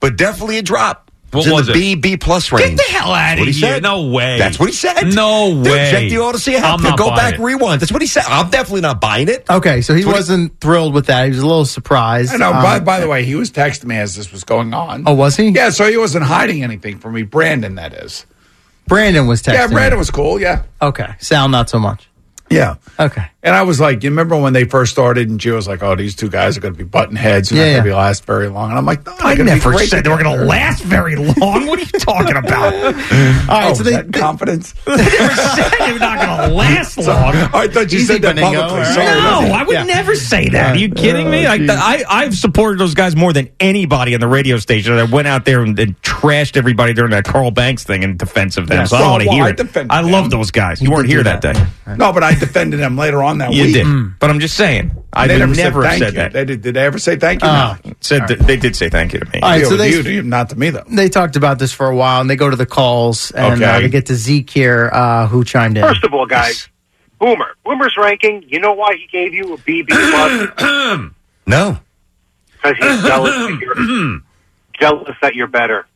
but 0.00 0.16
definitely 0.16 0.58
a 0.58 0.62
drop. 0.62 1.10
What 1.32 1.38
It's 1.40 1.46
in 1.48 1.52
was 1.54 1.66
the 1.66 1.72
it? 1.72 1.76
B, 1.76 1.94
B 1.94 2.16
plus 2.18 2.52
range. 2.52 2.76
Get 2.76 2.86
the 2.86 2.92
hell 2.92 3.12
out 3.12 3.36
That's 3.36 3.40
of 3.40 3.46
he 3.46 3.52
here. 3.54 3.70
said. 3.74 3.82
No 3.82 4.06
way. 4.08 4.38
That's 4.38 4.58
what 4.58 4.68
he 4.68 4.74
said. 4.74 5.02
No 5.14 5.54
Dude, 5.54 5.72
way. 5.72 5.90
check 5.90 6.10
the 6.10 6.16
Audacy 6.16 6.54
app. 6.54 6.78
I'm 6.78 6.82
not 6.84 6.98
Go 6.98 7.08
back, 7.08 7.34
it. 7.34 7.40
rewind. 7.40 7.80
That's 7.80 7.90
what 7.90 8.02
he 8.02 8.06
said. 8.08 8.24
I'm 8.28 8.50
definitely 8.50 8.82
not 8.82 9.00
buying 9.00 9.28
it. 9.28 9.46
Okay, 9.48 9.80
so 9.80 9.94
he 9.94 10.00
That's 10.02 10.06
what 10.06 10.12
he- 10.12 10.18
wasn't 10.18 10.60
thrilled 10.60 10.92
with 10.92 11.06
that. 11.06 11.24
He 11.24 11.30
was 11.30 11.38
a 11.38 11.46
little 11.46 11.64
surprised. 11.64 12.34
I 12.34 12.36
know. 12.36 12.52
Um, 12.52 12.62
by, 12.62 12.80
by 12.80 13.00
the 13.00 13.08
way, 13.08 13.24
he 13.24 13.34
was 13.34 13.50
texting 13.50 13.86
me 13.86 13.96
as 13.96 14.14
this 14.14 14.30
was 14.30 14.44
going 14.44 14.74
on. 14.74 15.04
Oh, 15.06 15.14
was 15.14 15.34
he? 15.36 15.48
Yeah, 15.48 15.70
so 15.70 15.90
he 15.90 15.96
wasn't 15.96 16.24
hiding 16.24 16.62
anything 16.62 16.98
from 16.98 17.14
me. 17.14 17.22
Brandon, 17.22 17.76
that 17.76 17.94
is. 17.94 18.26
Brandon 18.86 19.26
was 19.26 19.42
texting. 19.42 19.54
Yeah, 19.54 19.66
Brandon 19.68 19.94
me. 19.94 19.98
was 20.00 20.10
cool. 20.10 20.38
Yeah. 20.38 20.64
Okay. 20.82 21.14
Sal, 21.18 21.48
not 21.48 21.70
so 21.70 21.78
much. 21.78 22.08
Yeah. 22.52 22.74
Okay. 22.98 23.24
And 23.44 23.56
I 23.56 23.62
was 23.62 23.80
like, 23.80 24.04
you 24.04 24.10
remember 24.10 24.36
when 24.36 24.52
they 24.52 24.62
first 24.62 24.92
started, 24.92 25.28
and 25.28 25.40
Gio 25.40 25.56
was 25.56 25.66
like, 25.66 25.82
"Oh, 25.82 25.96
these 25.96 26.14
two 26.14 26.28
guys 26.30 26.56
are 26.56 26.60
going 26.60 26.74
to 26.74 26.78
be 26.78 26.84
button 26.84 27.16
heads. 27.16 27.48
They're 27.48 27.58
Yeah, 27.58 27.64
not 27.64 27.68
yeah. 27.70 27.74
going 27.78 27.84
to 27.86 27.90
be 27.90 27.94
last 27.96 28.24
very 28.24 28.46
long." 28.48 28.70
And 28.70 28.78
I'm 28.78 28.86
like, 28.86 29.04
no, 29.04 29.16
I 29.18 29.34
never 29.34 29.76
said 29.78 30.04
they 30.04 30.10
were 30.10 30.22
going 30.22 30.38
to 30.38 30.44
last 30.44 30.84
very 30.84 31.16
long. 31.16 31.66
What 31.66 31.80
are 31.80 31.82
you 31.82 31.98
talking 31.98 32.36
about? 32.36 32.72
Oh, 33.12 33.46
All 33.48 33.60
right, 33.60 33.76
so 33.76 33.82
they- 33.82 34.02
confidence. 34.16 34.72
They 34.86 34.94
never 34.96 35.34
said 35.34 35.70
they 35.80 35.92
were 35.92 35.98
not 35.98 36.20
going 36.24 36.48
to 36.50 36.54
last 36.54 36.98
long. 36.98 37.34
I 37.34 37.66
thought 37.66 37.90
you 37.90 37.98
Easy, 37.98 38.04
said 38.14 38.22
that 38.22 38.36
Beningo, 38.36 38.60
publicly. 38.68 38.78
right. 38.78 38.94
Sorry. 38.94 39.48
No, 39.48 39.54
I 39.54 39.62
would 39.64 39.74
Yeah. 39.74 39.82
never 39.84 40.14
say 40.14 40.48
that. 40.50 40.76
Are 40.76 40.78
you 40.78 40.88
kidding 40.90 41.28
me? 41.28 41.44
Oh, 41.44 41.48
Like, 41.50 41.60
geez. 41.62 41.70
I, 41.70 42.04
I've 42.08 42.36
supported 42.36 42.78
those 42.78 42.94
guys 42.94 43.16
more 43.16 43.32
than 43.32 43.48
anybody 43.58 44.14
on 44.14 44.20
the 44.20 44.28
radio 44.28 44.58
station. 44.58 44.92
I 44.92 45.02
went 45.02 45.26
out 45.26 45.44
there 45.44 45.62
and, 45.62 45.76
and 45.80 46.00
trashed 46.02 46.56
everybody 46.56 46.92
during 46.94 47.10
that 47.10 47.24
Carl 47.24 47.50
Banks 47.50 47.82
thing 47.82 48.04
in 48.04 48.16
defense 48.16 48.56
of 48.56 48.68
them. 48.68 48.86
So 48.86 48.96
I 48.96 49.00
don't 49.00 49.10
want 49.10 49.22
to 49.24 49.28
well, 49.30 49.36
hear 49.36 49.44
I 49.44 49.80
it. 49.80 49.86
I 49.90 50.00
love 50.02 50.30
those 50.30 50.52
guys. 50.52 50.80
You 50.80 50.88
He 50.90 50.94
weren't 50.94 51.08
here 51.08 51.22
that, 51.24 51.42
that. 51.42 51.54
day. 51.86 51.94
No, 51.96 52.12
but 52.12 52.22
I 52.22 52.34
defended 52.42 52.80
them 52.80 52.96
later 52.98 53.22
on 53.22 53.38
that 53.38 53.52
You 53.52 53.64
week. 53.64 53.74
did. 53.74 54.18
But 54.18 54.28
I'm 54.30 54.40
just 54.40 54.56
saying. 54.56 54.90
I 55.12 55.26
They 55.26 55.34
would 55.34 55.50
never, 55.50 55.54
never 55.54 55.82
said 55.82 55.90
have 55.90 55.90
thank 55.90 56.02
said 56.02 56.12
you. 56.12 56.18
that. 56.18 56.32
They 56.32 56.44
did, 56.44 56.62
did 56.62 56.74
they 56.74 56.84
ever 56.84 56.98
say 56.98 57.16
thank 57.16 57.42
you? 57.42 57.48
Oh. 57.48 57.76
no. 57.84 57.92
Said 58.00 58.28
that 58.28 58.38
they 58.40 58.56
did 58.56 58.74
say 58.76 58.88
thank 58.90 59.12
you 59.12 59.20
to 59.20 59.26
me. 59.30 59.40
All 59.40 59.48
right, 59.50 59.58
Yeah, 59.60 59.64
so 59.64 59.70
with 59.70 59.78
they- 59.80 59.90
you, 59.90 60.02
you, 60.02 60.22
not 60.22 60.50
to 60.50 60.56
me 60.58 60.70
though. 60.70 60.84
They 60.90 61.08
talked 61.08 61.36
about 61.36 61.58
this 61.58 61.72
for 61.72 61.88
a 61.88 61.94
while, 61.96 62.20
and 62.20 62.28
they 62.28 62.36
go 62.36 62.50
to 62.50 62.56
the 62.56 62.66
calls, 62.66 63.30
and 63.30 63.62
uh, 63.62 63.80
they 63.80 63.88
get 63.88 64.06
to 64.06 64.14
Zeke 64.14 64.50
here, 64.50 64.90
uh, 64.92 65.26
who 65.28 65.44
chimed 65.44 65.76
in. 65.78 65.82
First 65.84 66.04
of 66.04 66.12
all, 66.14 66.26
guys, 66.26 66.68
Boomer. 67.18 67.54
Boomer's 67.64 67.94
ranking. 67.96 68.42
You 68.48 68.58
know 68.60 68.72
why 68.72 68.94
he 68.96 69.06
gave 69.06 69.32
you 69.34 69.54
a 69.54 69.58
B 69.58 69.82
B 69.82 69.92
plus? 69.94 71.00
No. 71.46 71.78
Because 72.62 72.76
he's 72.78 73.02
jealous. 73.08 73.34
that 73.34 73.58
you're, 73.60 74.20
jealous 74.80 75.16
that 75.22 75.34
you're 75.34 75.46
better. 75.48 75.86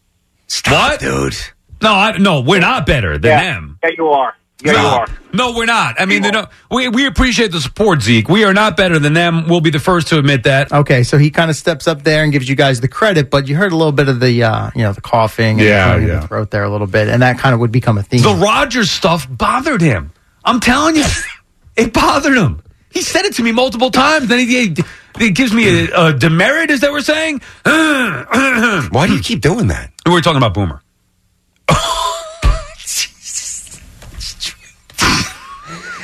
What? 0.68 1.00
Dude. 1.00 1.36
No, 1.82 1.92
I, 1.92 2.18
no, 2.18 2.40
we're 2.40 2.60
not 2.60 2.86
better 2.86 3.18
than 3.18 3.30
yeah. 3.30 3.42
them. 3.54 3.78
Yeah, 3.82 3.90
you 3.96 4.08
are. 4.08 4.34
Yeah, 4.64 4.72
no, 4.72 4.80
you 4.80 4.86
are. 4.86 5.06
no, 5.34 5.54
we're 5.54 5.66
not. 5.66 6.00
I 6.00 6.06
mean, 6.06 6.22
they 6.22 6.30
don't, 6.30 6.48
we 6.70 6.88
we 6.88 7.06
appreciate 7.06 7.52
the 7.52 7.60
support, 7.60 8.00
Zeke. 8.00 8.26
We 8.28 8.44
are 8.44 8.54
not 8.54 8.74
better 8.76 8.98
than 8.98 9.12
them. 9.12 9.46
We'll 9.48 9.60
be 9.60 9.68
the 9.70 9.78
first 9.78 10.08
to 10.08 10.18
admit 10.18 10.44
that. 10.44 10.72
Okay, 10.72 11.02
so 11.02 11.18
he 11.18 11.30
kind 11.30 11.50
of 11.50 11.56
steps 11.56 11.86
up 11.86 12.04
there 12.04 12.24
and 12.24 12.32
gives 12.32 12.48
you 12.48 12.56
guys 12.56 12.80
the 12.80 12.88
credit, 12.88 13.28
but 13.28 13.46
you 13.48 13.54
heard 13.56 13.72
a 13.72 13.76
little 13.76 13.92
bit 13.92 14.08
of 14.08 14.18
the, 14.18 14.42
uh, 14.44 14.70
you 14.74 14.82
know, 14.82 14.92
the 14.94 15.02
coughing 15.02 15.58
and 15.60 15.68
Yeah, 15.68 15.98
the 15.98 16.06
yeah. 16.06 16.20
the 16.20 16.26
throat 16.28 16.50
there 16.50 16.64
a 16.64 16.70
little 16.70 16.86
bit, 16.86 17.08
and 17.08 17.20
that 17.20 17.38
kind 17.38 17.52
of 17.52 17.60
would 17.60 17.70
become 17.72 17.98
a 17.98 18.02
theme. 18.02 18.22
The 18.22 18.34
Rodgers 18.34 18.90
stuff 18.90 19.26
bothered 19.30 19.82
him. 19.82 20.10
I'm 20.42 20.60
telling 20.60 20.96
you, 20.96 21.04
it 21.76 21.92
bothered 21.92 22.38
him. 22.38 22.62
He 22.90 23.02
said 23.02 23.26
it 23.26 23.34
to 23.34 23.42
me 23.42 23.52
multiple 23.52 23.90
times. 23.90 24.28
Then 24.28 24.38
he, 24.38 24.68
he, 24.68 24.76
he 25.18 25.30
gives 25.32 25.52
me 25.52 25.86
a, 25.88 26.06
a 26.06 26.12
demerit, 26.14 26.70
is 26.70 26.80
that 26.80 26.86
what 26.90 26.94
we're 26.96 27.00
saying? 27.02 27.42
Why 27.64 29.06
do 29.06 29.14
you 29.14 29.20
keep 29.22 29.42
doing 29.42 29.66
that? 29.66 29.92
We 30.06 30.12
were 30.12 30.22
talking 30.22 30.38
about 30.38 30.54
Boomer. 30.54 30.80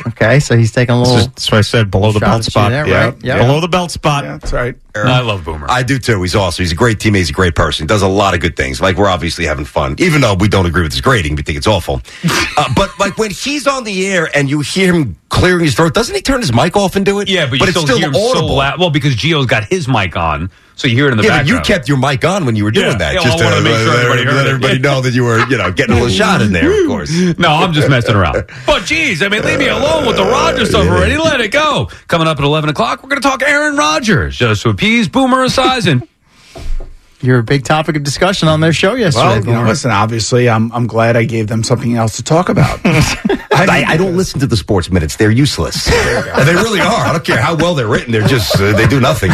Okay, 0.08 0.40
so 0.40 0.56
he's 0.56 0.72
taking 0.72 0.94
a 0.94 0.98
little. 1.00 1.16
That's 1.16 1.50
why 1.50 1.58
I 1.58 1.62
said 1.62 1.90
below 1.90 2.12
the 2.12 2.20
belt 2.20 2.44
spot. 2.44 2.70
there, 2.70 2.86
Yeah. 2.86 3.04
right? 3.06 3.24
Yep. 3.24 3.38
Below 3.38 3.60
the 3.60 3.68
belt 3.68 3.90
spot. 3.90 4.24
Yeah, 4.24 4.38
that's 4.38 4.52
right. 4.52 4.74
I 4.94 5.20
love 5.20 5.44
Boomer. 5.44 5.66
I 5.70 5.82
do 5.82 5.98
too. 5.98 6.20
He's 6.20 6.34
awesome. 6.36 6.62
He's 6.64 6.72
a 6.72 6.76
great 6.76 6.98
teammate. 6.98 7.16
He's 7.16 7.30
a 7.30 7.32
great 7.32 7.54
person. 7.54 7.84
He 7.84 7.86
does 7.88 8.02
a 8.02 8.08
lot 8.08 8.34
of 8.34 8.40
good 8.40 8.56
things. 8.56 8.80
Like 8.80 8.96
we're 8.96 9.08
obviously 9.08 9.46
having 9.46 9.64
fun, 9.64 9.96
even 9.98 10.20
though 10.20 10.34
we 10.34 10.48
don't 10.48 10.66
agree 10.66 10.82
with 10.82 10.92
his 10.92 11.00
grading. 11.00 11.34
We 11.36 11.42
think 11.42 11.56
it's 11.56 11.66
awful. 11.66 12.02
uh, 12.58 12.72
but 12.76 12.90
like 12.98 13.16
when 13.16 13.30
he's 13.30 13.66
on 13.66 13.84
the 13.84 14.06
air 14.06 14.28
and 14.36 14.50
you 14.50 14.60
hear 14.60 14.92
him 14.92 15.16
clearing 15.30 15.64
his 15.64 15.74
throat, 15.74 15.94
doesn't 15.94 16.14
he 16.14 16.20
turn 16.20 16.40
his 16.40 16.52
mic 16.52 16.76
off 16.76 16.94
and 16.96 17.06
do 17.06 17.20
it? 17.20 17.28
yeah, 17.30 17.46
but, 17.46 17.58
you 17.58 17.62
it's 17.64 17.70
still, 17.70 17.84
still 17.84 17.98
hear 17.98 18.08
him 18.08 18.14
audible. 18.16 18.48
so 18.48 18.54
loud. 18.54 18.78
Well, 18.78 18.90
because 18.90 19.16
Gio's 19.16 19.46
got 19.46 19.64
his 19.64 19.88
mic 19.88 20.14
on, 20.14 20.50
so 20.74 20.88
you 20.88 20.94
hear 20.96 21.06
it 21.08 21.12
in 21.12 21.16
the 21.18 21.22
yeah, 21.24 21.28
but 21.30 21.36
background. 21.44 21.68
you 21.68 21.74
kept 21.74 21.88
your 21.88 21.98
mic 21.98 22.24
on 22.24 22.44
when 22.46 22.56
you 22.56 22.64
were 22.64 22.70
doing 22.70 22.92
Yeah. 22.92 22.98
that, 22.98 23.14
Yeah, 23.14 23.20
just 23.22 23.38
well, 23.38 23.46
I 23.48 23.50
to 23.50 23.56
wanted 23.56 23.68
to 23.68 23.74
make 23.76 23.78
sure 23.86 23.96
everybody 24.00 24.24
heard 24.24 24.34
let 24.34 24.46
it. 24.46 24.48
everybody 24.50 24.78
know 24.78 25.00
that 25.02 25.12
you 25.12 25.24
were, 25.24 25.46
you 25.48 25.56
know, 25.58 25.70
getting 25.72 25.92
a 25.96 26.00
little 26.00 26.10
shot 26.14 26.40
in 26.42 26.52
there. 26.52 26.82
Of 26.82 26.86
course. 26.88 27.10
No, 27.38 27.48
I'm 27.50 27.72
just 27.72 27.88
messing 27.88 28.14
around. 28.14 28.44
But 28.66 28.84
geez, 28.84 29.22
I 29.22 29.28
mean, 29.28 29.42
leave 29.44 29.58
me 29.58 29.68
alone 29.68 30.06
with 30.06 30.16
the 30.16 30.24
Rodgers 30.24 30.70
stuff 30.70 30.86
already. 30.86 31.16
Let 31.18 31.40
it 31.40 31.48
go. 31.52 31.88
Coming 32.08 32.26
up 32.26 32.38
at 32.38 32.44
11 32.44 32.70
o'clock, 32.70 33.02
we're 33.02 33.10
going 33.10 33.20
to 33.22 33.28
talk 33.28 33.42
Aaron 33.42 33.76
Rodgers 33.76 34.36
just 34.36 34.62
to 34.62 34.70
appease 34.70 35.08
Boomer 35.08 35.44
Esiason. 35.46 36.06
You're 37.24 37.38
a 37.38 37.44
big 37.44 37.64
topic 37.64 37.94
of 37.94 38.02
discussion 38.02 38.48
on 38.48 38.58
their 38.58 38.72
show 38.72 38.94
yesterday. 38.94 39.24
Well, 39.26 39.46
you 39.46 39.52
know, 39.52 39.62
listen. 39.62 39.92
Obviously, 39.92 40.48
I'm 40.50 40.72
I'm 40.72 40.88
glad 40.88 41.16
I 41.16 41.22
gave 41.22 41.46
them 41.46 41.62
something 41.62 41.94
else 41.96 42.16
to 42.16 42.24
talk 42.24 42.48
about. 42.48 42.80
I, 42.84 43.84
I 43.86 43.96
don't 43.96 44.16
listen 44.16 44.40
to 44.40 44.46
the 44.48 44.56
sports 44.56 44.90
minutes. 44.90 45.14
They're 45.14 45.30
useless. 45.30 45.84
They 45.84 46.54
really 46.56 46.80
are. 46.80 47.06
I 47.06 47.12
don't 47.12 47.24
care 47.24 47.40
how 47.40 47.54
well 47.54 47.76
they're 47.76 47.86
written. 47.86 48.10
They're 48.10 48.26
just, 48.26 48.56
uh, 48.60 48.72
they 48.72 48.88
do 48.88 48.98
nothing. 48.98 49.30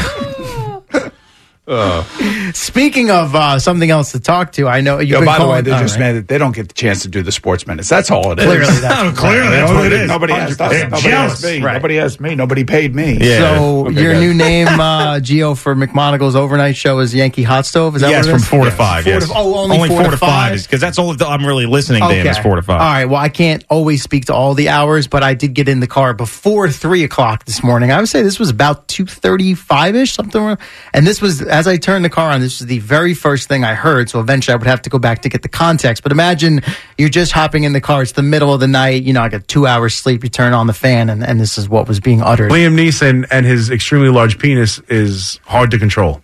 Speaking 2.54 3.10
of 3.10 3.34
uh, 3.34 3.58
something 3.58 3.90
else 3.90 4.12
to 4.12 4.20
talk 4.20 4.52
to, 4.52 4.66
I 4.68 4.80
know 4.80 4.98
you've 4.98 5.10
Yo, 5.10 5.18
been 5.20 5.26
by 5.26 5.38
the 5.38 5.44
way, 5.44 5.48
calling- 5.48 5.64
they're 5.64 5.74
all 5.74 5.80
just 5.80 5.94
right. 5.96 6.00
mad 6.00 6.12
that 6.16 6.28
they 6.28 6.38
don't 6.38 6.54
get 6.54 6.68
the 6.68 6.74
chance 6.74 7.02
to 7.02 7.08
do 7.08 7.22
the 7.22 7.32
sports 7.32 7.66
minutes. 7.66 7.88
That's 7.88 8.10
all 8.10 8.32
it 8.32 8.38
is. 8.38 8.44
Clearly, 8.46 8.80
that's- 8.80 9.18
clearly, 9.18 9.48
that's 9.50 9.72
what 9.72 9.86
it 9.86 9.92
is. 9.92 10.08
Nobody 10.08 10.32
asked 10.32 10.60
us. 10.60 10.72
Nobody 10.72 11.02
jealous. 11.02 11.32
asked 11.32 11.44
me. 11.44 11.60
Right. 11.62 11.72
Nobody 11.74 11.98
asked 11.98 12.20
me. 12.20 12.34
Nobody 12.34 12.64
paid 12.64 12.94
me. 12.94 13.18
Yeah. 13.20 13.38
So 13.58 13.86
Okay, 13.88 14.02
your 14.02 14.12
good. 14.14 14.20
new 14.20 14.34
name, 14.34 14.66
uh, 14.68 15.16
Gio, 15.20 15.56
for 15.56 15.74
McMonagle's 15.76 16.34
overnight 16.36 16.76
show 16.76 16.98
is 17.00 17.14
Yankee 17.14 17.42
Hot 17.42 17.66
Stove. 17.66 17.96
Is 17.96 18.02
that 18.02 18.10
yes, 18.10 18.24
what 18.26 18.28
it 18.28 18.32
from 18.32 18.40
is? 18.42 18.48
four 18.48 18.64
to 18.64 18.70
five. 18.70 19.04
Four 19.04 19.12
yes. 19.12 19.26
to- 19.28 19.32
oh, 19.36 19.54
only 19.70 19.88
four 19.88 20.04
to 20.10 20.16
five? 20.16 20.62
because 20.62 20.80
that's 20.80 20.98
all 20.98 21.14
I'm 21.22 21.44
really 21.44 21.66
listening 21.66 22.00
to 22.02 22.08
him 22.14 22.26
is 22.26 22.38
four 22.38 22.56
to 22.56 22.62
five. 22.62 22.80
All 22.80 22.86
right. 22.86 23.04
Well, 23.04 23.20
I 23.20 23.28
can't 23.28 23.64
always 23.68 24.02
speak 24.02 24.26
to 24.26 24.34
all 24.34 24.54
the 24.54 24.70
hours, 24.70 25.06
but 25.06 25.22
I 25.22 25.34
did 25.34 25.54
get 25.54 25.68
in 25.68 25.80
the 25.80 25.86
car 25.86 26.14
before 26.14 26.70
three 26.70 27.04
o'clock 27.04 27.44
this 27.44 27.62
morning. 27.62 27.92
I 27.92 27.98
would 28.00 28.08
say 28.08 28.22
this 28.22 28.38
was 28.38 28.48
about 28.50 28.88
two 28.88 29.04
thirty-five 29.06 29.94
ish, 29.94 30.12
something. 30.14 30.40
around- 30.40 30.58
And 30.94 31.06
this 31.06 31.20
was 31.20 31.42
as 31.58 31.66
I 31.66 31.76
turned 31.76 32.04
the 32.04 32.08
car 32.08 32.30
on. 32.30 32.40
This 32.40 32.60
was 32.60 32.68
the 32.68 32.78
very 32.78 33.14
first 33.14 33.48
thing 33.48 33.64
I 33.64 33.74
heard. 33.74 34.08
So 34.08 34.20
eventually, 34.20 34.52
I 34.52 34.56
would 34.56 34.68
have 34.68 34.82
to 34.82 34.90
go 34.90 34.98
back 34.98 35.22
to 35.22 35.28
get 35.28 35.42
the 35.42 35.48
context. 35.48 36.04
But 36.04 36.12
imagine 36.12 36.60
you're 36.96 37.08
just 37.08 37.32
hopping 37.32 37.64
in 37.64 37.72
the 37.72 37.80
car. 37.80 38.02
It's 38.02 38.12
the 38.12 38.22
middle 38.22 38.54
of 38.54 38.60
the 38.60 38.68
night. 38.68 39.02
You 39.02 39.12
know, 39.12 39.22
I 39.22 39.28
got 39.28 39.48
two 39.48 39.66
hours 39.66 39.94
sleep. 39.94 40.22
You 40.22 40.30
turn 40.30 40.52
on 40.52 40.68
the 40.68 40.72
fan, 40.72 41.10
and, 41.10 41.24
and 41.24 41.40
this 41.40 41.58
is 41.58 41.68
what 41.68 41.88
was 41.88 41.98
being 41.98 42.22
uttered. 42.22 42.52
Liam 42.52 42.74
Neeson 42.74 43.26
and 43.32 43.44
his 43.44 43.70
extremely 43.70 44.08
large 44.08 44.38
penis 44.38 44.78
is 44.88 45.40
hard 45.46 45.72
to 45.72 45.78
control. 45.78 46.22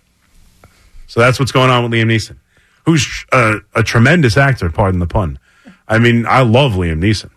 So 1.07 1.19
that's 1.19 1.37
what's 1.37 1.51
going 1.51 1.69
on 1.69 1.83
with 1.83 1.91
Liam 1.91 2.07
Neeson, 2.07 2.37
who's 2.85 3.25
a, 3.33 3.57
a 3.73 3.83
tremendous 3.83 4.37
actor, 4.37 4.69
pardon 4.69 5.01
the 5.01 5.07
pun. 5.07 5.37
I 5.87 5.99
mean, 5.99 6.25
I 6.25 6.43
love 6.43 6.73
Liam 6.73 6.99
Neeson. 6.99 7.29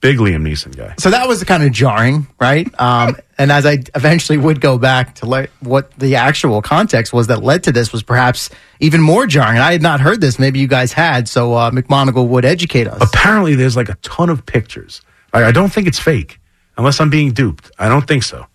Big 0.00 0.16
Liam 0.16 0.42
Neeson 0.42 0.74
guy. 0.74 0.94
So 0.98 1.10
that 1.10 1.28
was 1.28 1.44
kind 1.44 1.62
of 1.62 1.72
jarring, 1.72 2.26
right? 2.40 2.66
Um, 2.80 3.16
and 3.38 3.52
as 3.52 3.66
I 3.66 3.82
eventually 3.94 4.38
would 4.38 4.60
go 4.60 4.78
back 4.78 5.16
to 5.16 5.26
let 5.26 5.50
what 5.60 5.90
the 5.98 6.16
actual 6.16 6.62
context 6.62 7.12
was 7.12 7.26
that 7.26 7.42
led 7.42 7.64
to 7.64 7.72
this 7.72 7.92
was 7.92 8.02
perhaps 8.02 8.48
even 8.80 9.02
more 9.02 9.26
jarring. 9.26 9.56
And 9.56 9.62
I 9.62 9.72
had 9.72 9.82
not 9.82 10.00
heard 10.00 10.20
this. 10.22 10.38
Maybe 10.38 10.58
you 10.58 10.68
guys 10.68 10.92
had. 10.94 11.28
So 11.28 11.52
uh, 11.54 11.70
McMonigal 11.70 12.26
would 12.28 12.46
educate 12.46 12.86
us. 12.88 12.98
Apparently, 13.02 13.54
there's 13.56 13.76
like 13.76 13.90
a 13.90 13.96
ton 13.96 14.30
of 14.30 14.46
pictures. 14.46 15.02
I, 15.34 15.44
I 15.44 15.52
don't 15.52 15.70
think 15.70 15.86
it's 15.86 15.98
fake, 15.98 16.40
unless 16.78 16.98
I'm 16.98 17.10
being 17.10 17.32
duped. 17.32 17.70
I 17.78 17.88
don't 17.88 18.06
think 18.08 18.22
so. 18.22 18.46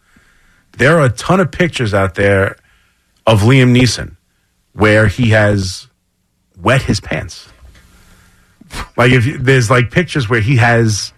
There 0.78 0.98
are 0.98 1.06
a 1.06 1.10
ton 1.10 1.40
of 1.40 1.52
pictures 1.52 1.94
out 1.94 2.16
there 2.16 2.58
of 3.28 3.42
Liam 3.42 3.76
Neeson 3.80 4.18
where 4.74 5.08
he 5.08 5.30
has 5.30 5.88
wet 6.60 6.82
his 6.82 7.00
pants. 7.00 7.48
Like 8.98 9.12
if 9.12 9.26
you- 9.28 9.38
there's 9.38 9.70
like 9.70 9.92
pictures 9.92 10.28
where 10.28 10.42
he 10.42 10.58
has 10.58 11.14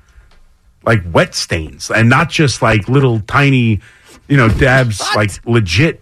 like 0.88 1.04
wet 1.12 1.36
stains 1.36 1.92
and 1.92 2.10
not 2.10 2.30
just 2.30 2.62
like 2.62 2.88
little 2.88 3.20
tiny, 3.20 3.82
you 4.30 4.38
know, 4.38 4.48
dabs, 4.48 5.02
like 5.16 5.46
legit 5.46 6.02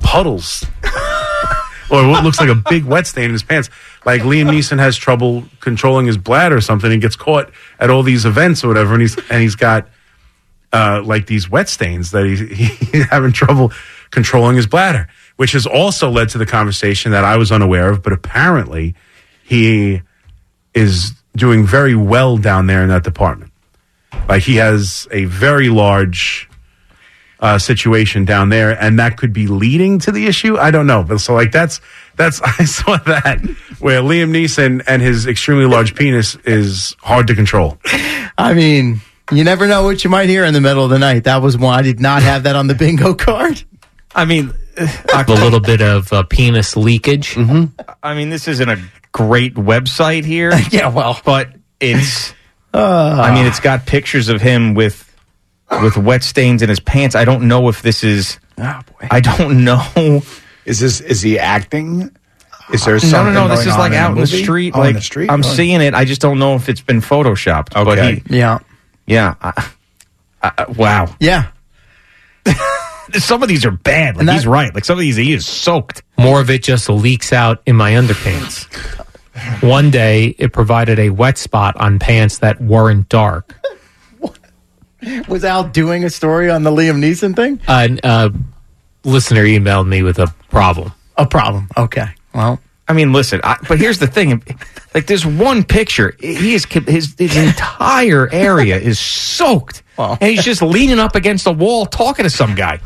puddles. 0.00 0.66
or 1.90 2.06
what 2.08 2.24
looks 2.24 2.40
like 2.40 2.48
a 2.48 2.62
big 2.68 2.84
wet 2.84 3.06
stain 3.06 3.26
in 3.26 3.30
his 3.30 3.44
pants. 3.44 3.70
Like 4.04 4.22
Liam 4.22 4.50
Neeson 4.50 4.80
has 4.80 4.96
trouble 4.96 5.44
controlling 5.60 6.06
his 6.06 6.18
bladder 6.18 6.56
or 6.56 6.60
something 6.60 6.90
and 6.90 7.00
gets 7.00 7.14
caught 7.14 7.52
at 7.78 7.90
all 7.90 8.02
these 8.02 8.26
events 8.26 8.64
or 8.64 8.68
whatever, 8.68 8.92
and 8.94 9.02
he's 9.02 9.16
and 9.30 9.40
he's 9.40 9.54
got 9.54 9.88
uh, 10.72 11.00
like 11.04 11.26
these 11.26 11.48
wet 11.48 11.68
stains 11.68 12.10
that 12.10 12.26
he, 12.26 12.66
he's 12.90 13.04
having 13.06 13.30
trouble 13.32 13.72
controlling 14.10 14.56
his 14.56 14.66
bladder, 14.66 15.08
which 15.36 15.52
has 15.52 15.64
also 15.64 16.10
led 16.10 16.28
to 16.30 16.38
the 16.38 16.46
conversation 16.46 17.12
that 17.12 17.24
I 17.24 17.36
was 17.36 17.52
unaware 17.52 17.90
of, 17.90 18.02
but 18.02 18.12
apparently 18.12 18.96
he 19.44 20.02
is 20.74 21.12
doing 21.36 21.64
very 21.64 21.94
well 21.94 22.36
down 22.36 22.66
there 22.66 22.82
in 22.82 22.88
that 22.88 23.04
department. 23.04 23.52
Like 24.28 24.42
he 24.42 24.56
has 24.56 25.08
a 25.10 25.24
very 25.24 25.68
large 25.68 26.48
uh, 27.40 27.58
situation 27.58 28.24
down 28.24 28.48
there, 28.48 28.70
and 28.70 28.98
that 28.98 29.16
could 29.16 29.32
be 29.32 29.46
leading 29.46 29.98
to 30.00 30.12
the 30.12 30.26
issue. 30.26 30.56
I 30.56 30.70
don't 30.70 30.86
know, 30.86 31.02
but 31.02 31.18
so 31.18 31.34
like 31.34 31.52
that's 31.52 31.80
that's 32.16 32.40
I 32.44 32.64
saw 32.64 32.96
that 32.98 33.40
where 33.78 34.00
Liam 34.02 34.30
Neeson 34.30 34.82
and 34.86 35.00
his 35.00 35.26
extremely 35.26 35.66
large 35.66 35.94
penis 35.94 36.36
is 36.44 36.96
hard 37.00 37.26
to 37.28 37.34
control. 37.34 37.78
I 38.36 38.54
mean, 38.54 39.00
you 39.30 39.44
never 39.44 39.66
know 39.66 39.84
what 39.84 40.04
you 40.04 40.10
might 40.10 40.28
hear 40.28 40.44
in 40.44 40.54
the 40.54 40.60
middle 40.60 40.84
of 40.84 40.90
the 40.90 40.98
night. 40.98 41.24
That 41.24 41.42
was 41.42 41.56
one. 41.56 41.78
I 41.78 41.82
did 41.82 42.00
not 42.00 42.22
have 42.22 42.44
that 42.44 42.56
on 42.56 42.66
the 42.66 42.74
bingo 42.74 43.14
card. 43.14 43.62
I 44.14 44.24
mean, 44.24 44.52
a 44.76 45.24
little 45.28 45.60
bit 45.60 45.82
of 45.82 46.12
uh, 46.12 46.22
penis 46.24 46.76
leakage. 46.76 47.34
Mm-hmm. 47.34 47.80
I 48.02 48.14
mean, 48.14 48.30
this 48.30 48.48
isn't 48.48 48.68
a 48.68 48.80
great 49.12 49.54
website 49.54 50.24
here. 50.24 50.52
yeah, 50.70 50.88
well, 50.88 51.20
but 51.24 51.50
it's. 51.80 52.34
Uh, 52.74 53.20
I 53.24 53.34
mean, 53.34 53.46
it's 53.46 53.60
got 53.60 53.86
pictures 53.86 54.28
of 54.28 54.40
him 54.40 54.74
with 54.74 55.04
with 55.82 55.96
wet 55.96 56.22
stains 56.22 56.62
in 56.62 56.68
his 56.68 56.80
pants. 56.80 57.14
I 57.14 57.24
don't 57.24 57.48
know 57.48 57.68
if 57.68 57.82
this 57.82 58.04
is. 58.04 58.38
Oh 58.58 58.80
boy! 59.00 59.08
I 59.10 59.20
don't 59.20 59.64
know. 59.64 60.22
Is 60.64 60.78
this 60.80 61.00
is 61.00 61.22
he 61.22 61.38
acting? 61.38 62.14
Is 62.72 62.84
there 62.84 62.94
no, 62.94 62.98
something 62.98 63.32
no, 63.34 63.46
no. 63.46 63.56
This 63.56 63.60
going 63.64 63.68
is 63.74 63.78
like 63.78 63.92
in 63.92 63.98
out 63.98 64.10
in 64.12 64.18
the 64.18 64.26
street. 64.26 64.74
Oh, 64.76 64.80
like 64.80 64.90
in 64.90 64.94
the 64.96 65.00
street. 65.00 65.30
I'm 65.30 65.40
Oh. 65.40 65.42
seeing 65.48 65.80
it. 65.80 65.94
I 65.94 66.04
just 66.04 66.20
don't 66.20 66.38
know 66.38 66.54
if 66.56 66.68
it's 66.68 66.82
been 66.82 67.00
photoshopped. 67.00 67.72
But 67.72 67.86
Okay. 67.98 68.22
he, 68.28 68.36
Yeah. 68.36 68.58
yeah. 69.06 69.34
I, 69.40 69.70
I, 70.42 70.64
wow. 70.76 71.14
Yeah. 71.18 71.46
Some 73.14 73.42
of 73.42 73.48
these 73.48 73.64
are 73.64 73.70
bad. 73.70 74.16
Like 74.16 74.20
And 74.20 74.28
that- 74.28 74.34
he's 74.34 74.46
right. 74.46 74.74
Like 74.74 74.84
some 74.84 74.98
of 74.98 75.00
these, 75.00 75.16
he 75.16 75.32
is 75.32 75.46
soaked. 75.46 76.02
More 76.18 76.40
of 76.42 76.50
it 76.50 76.62
just 76.62 76.90
leaks 76.90 77.32
out 77.32 77.62
in 77.64 77.74
my 77.74 77.92
underpants. 77.92 78.66
One 79.60 79.90
day, 79.90 80.34
it 80.38 80.52
provided 80.52 80.98
a 80.98 81.10
wet 81.10 81.38
spot 81.38 81.76
on 81.76 81.98
pants 81.98 82.38
that 82.38 82.60
weren't 82.60 83.08
dark. 83.08 83.54
Was 85.28 85.44
Al 85.44 85.64
doing 85.64 86.04
a 86.04 86.10
story 86.10 86.50
on 86.50 86.62
the 86.62 86.70
Liam 86.70 86.98
Neeson 86.98 87.36
thing? 87.36 87.60
An 87.68 88.00
uh, 88.02 88.30
listener 89.04 89.44
emailed 89.44 89.86
me 89.86 90.02
with 90.02 90.18
a 90.18 90.26
problem. 90.50 90.92
A 91.16 91.26
problem. 91.26 91.68
Okay. 91.76 92.08
Well, 92.34 92.60
I 92.88 92.94
mean, 92.94 93.12
listen. 93.12 93.40
I, 93.44 93.58
but 93.68 93.78
here's 93.78 93.98
the 93.98 94.06
thing: 94.06 94.42
like, 94.94 95.06
there's 95.06 95.26
one 95.26 95.62
picture. 95.62 96.16
He 96.18 96.54
is 96.54 96.64
his 96.64 97.14
his 97.18 97.36
entire 97.36 98.28
area 98.32 98.78
is 98.78 98.98
soaked, 98.98 99.82
and 99.98 100.22
he's 100.22 100.42
just 100.42 100.62
leaning 100.62 100.98
up 100.98 101.14
against 101.14 101.44
the 101.44 101.52
wall 101.52 101.84
talking 101.84 102.22
to 102.22 102.30
some 102.30 102.54
guy. 102.54 102.80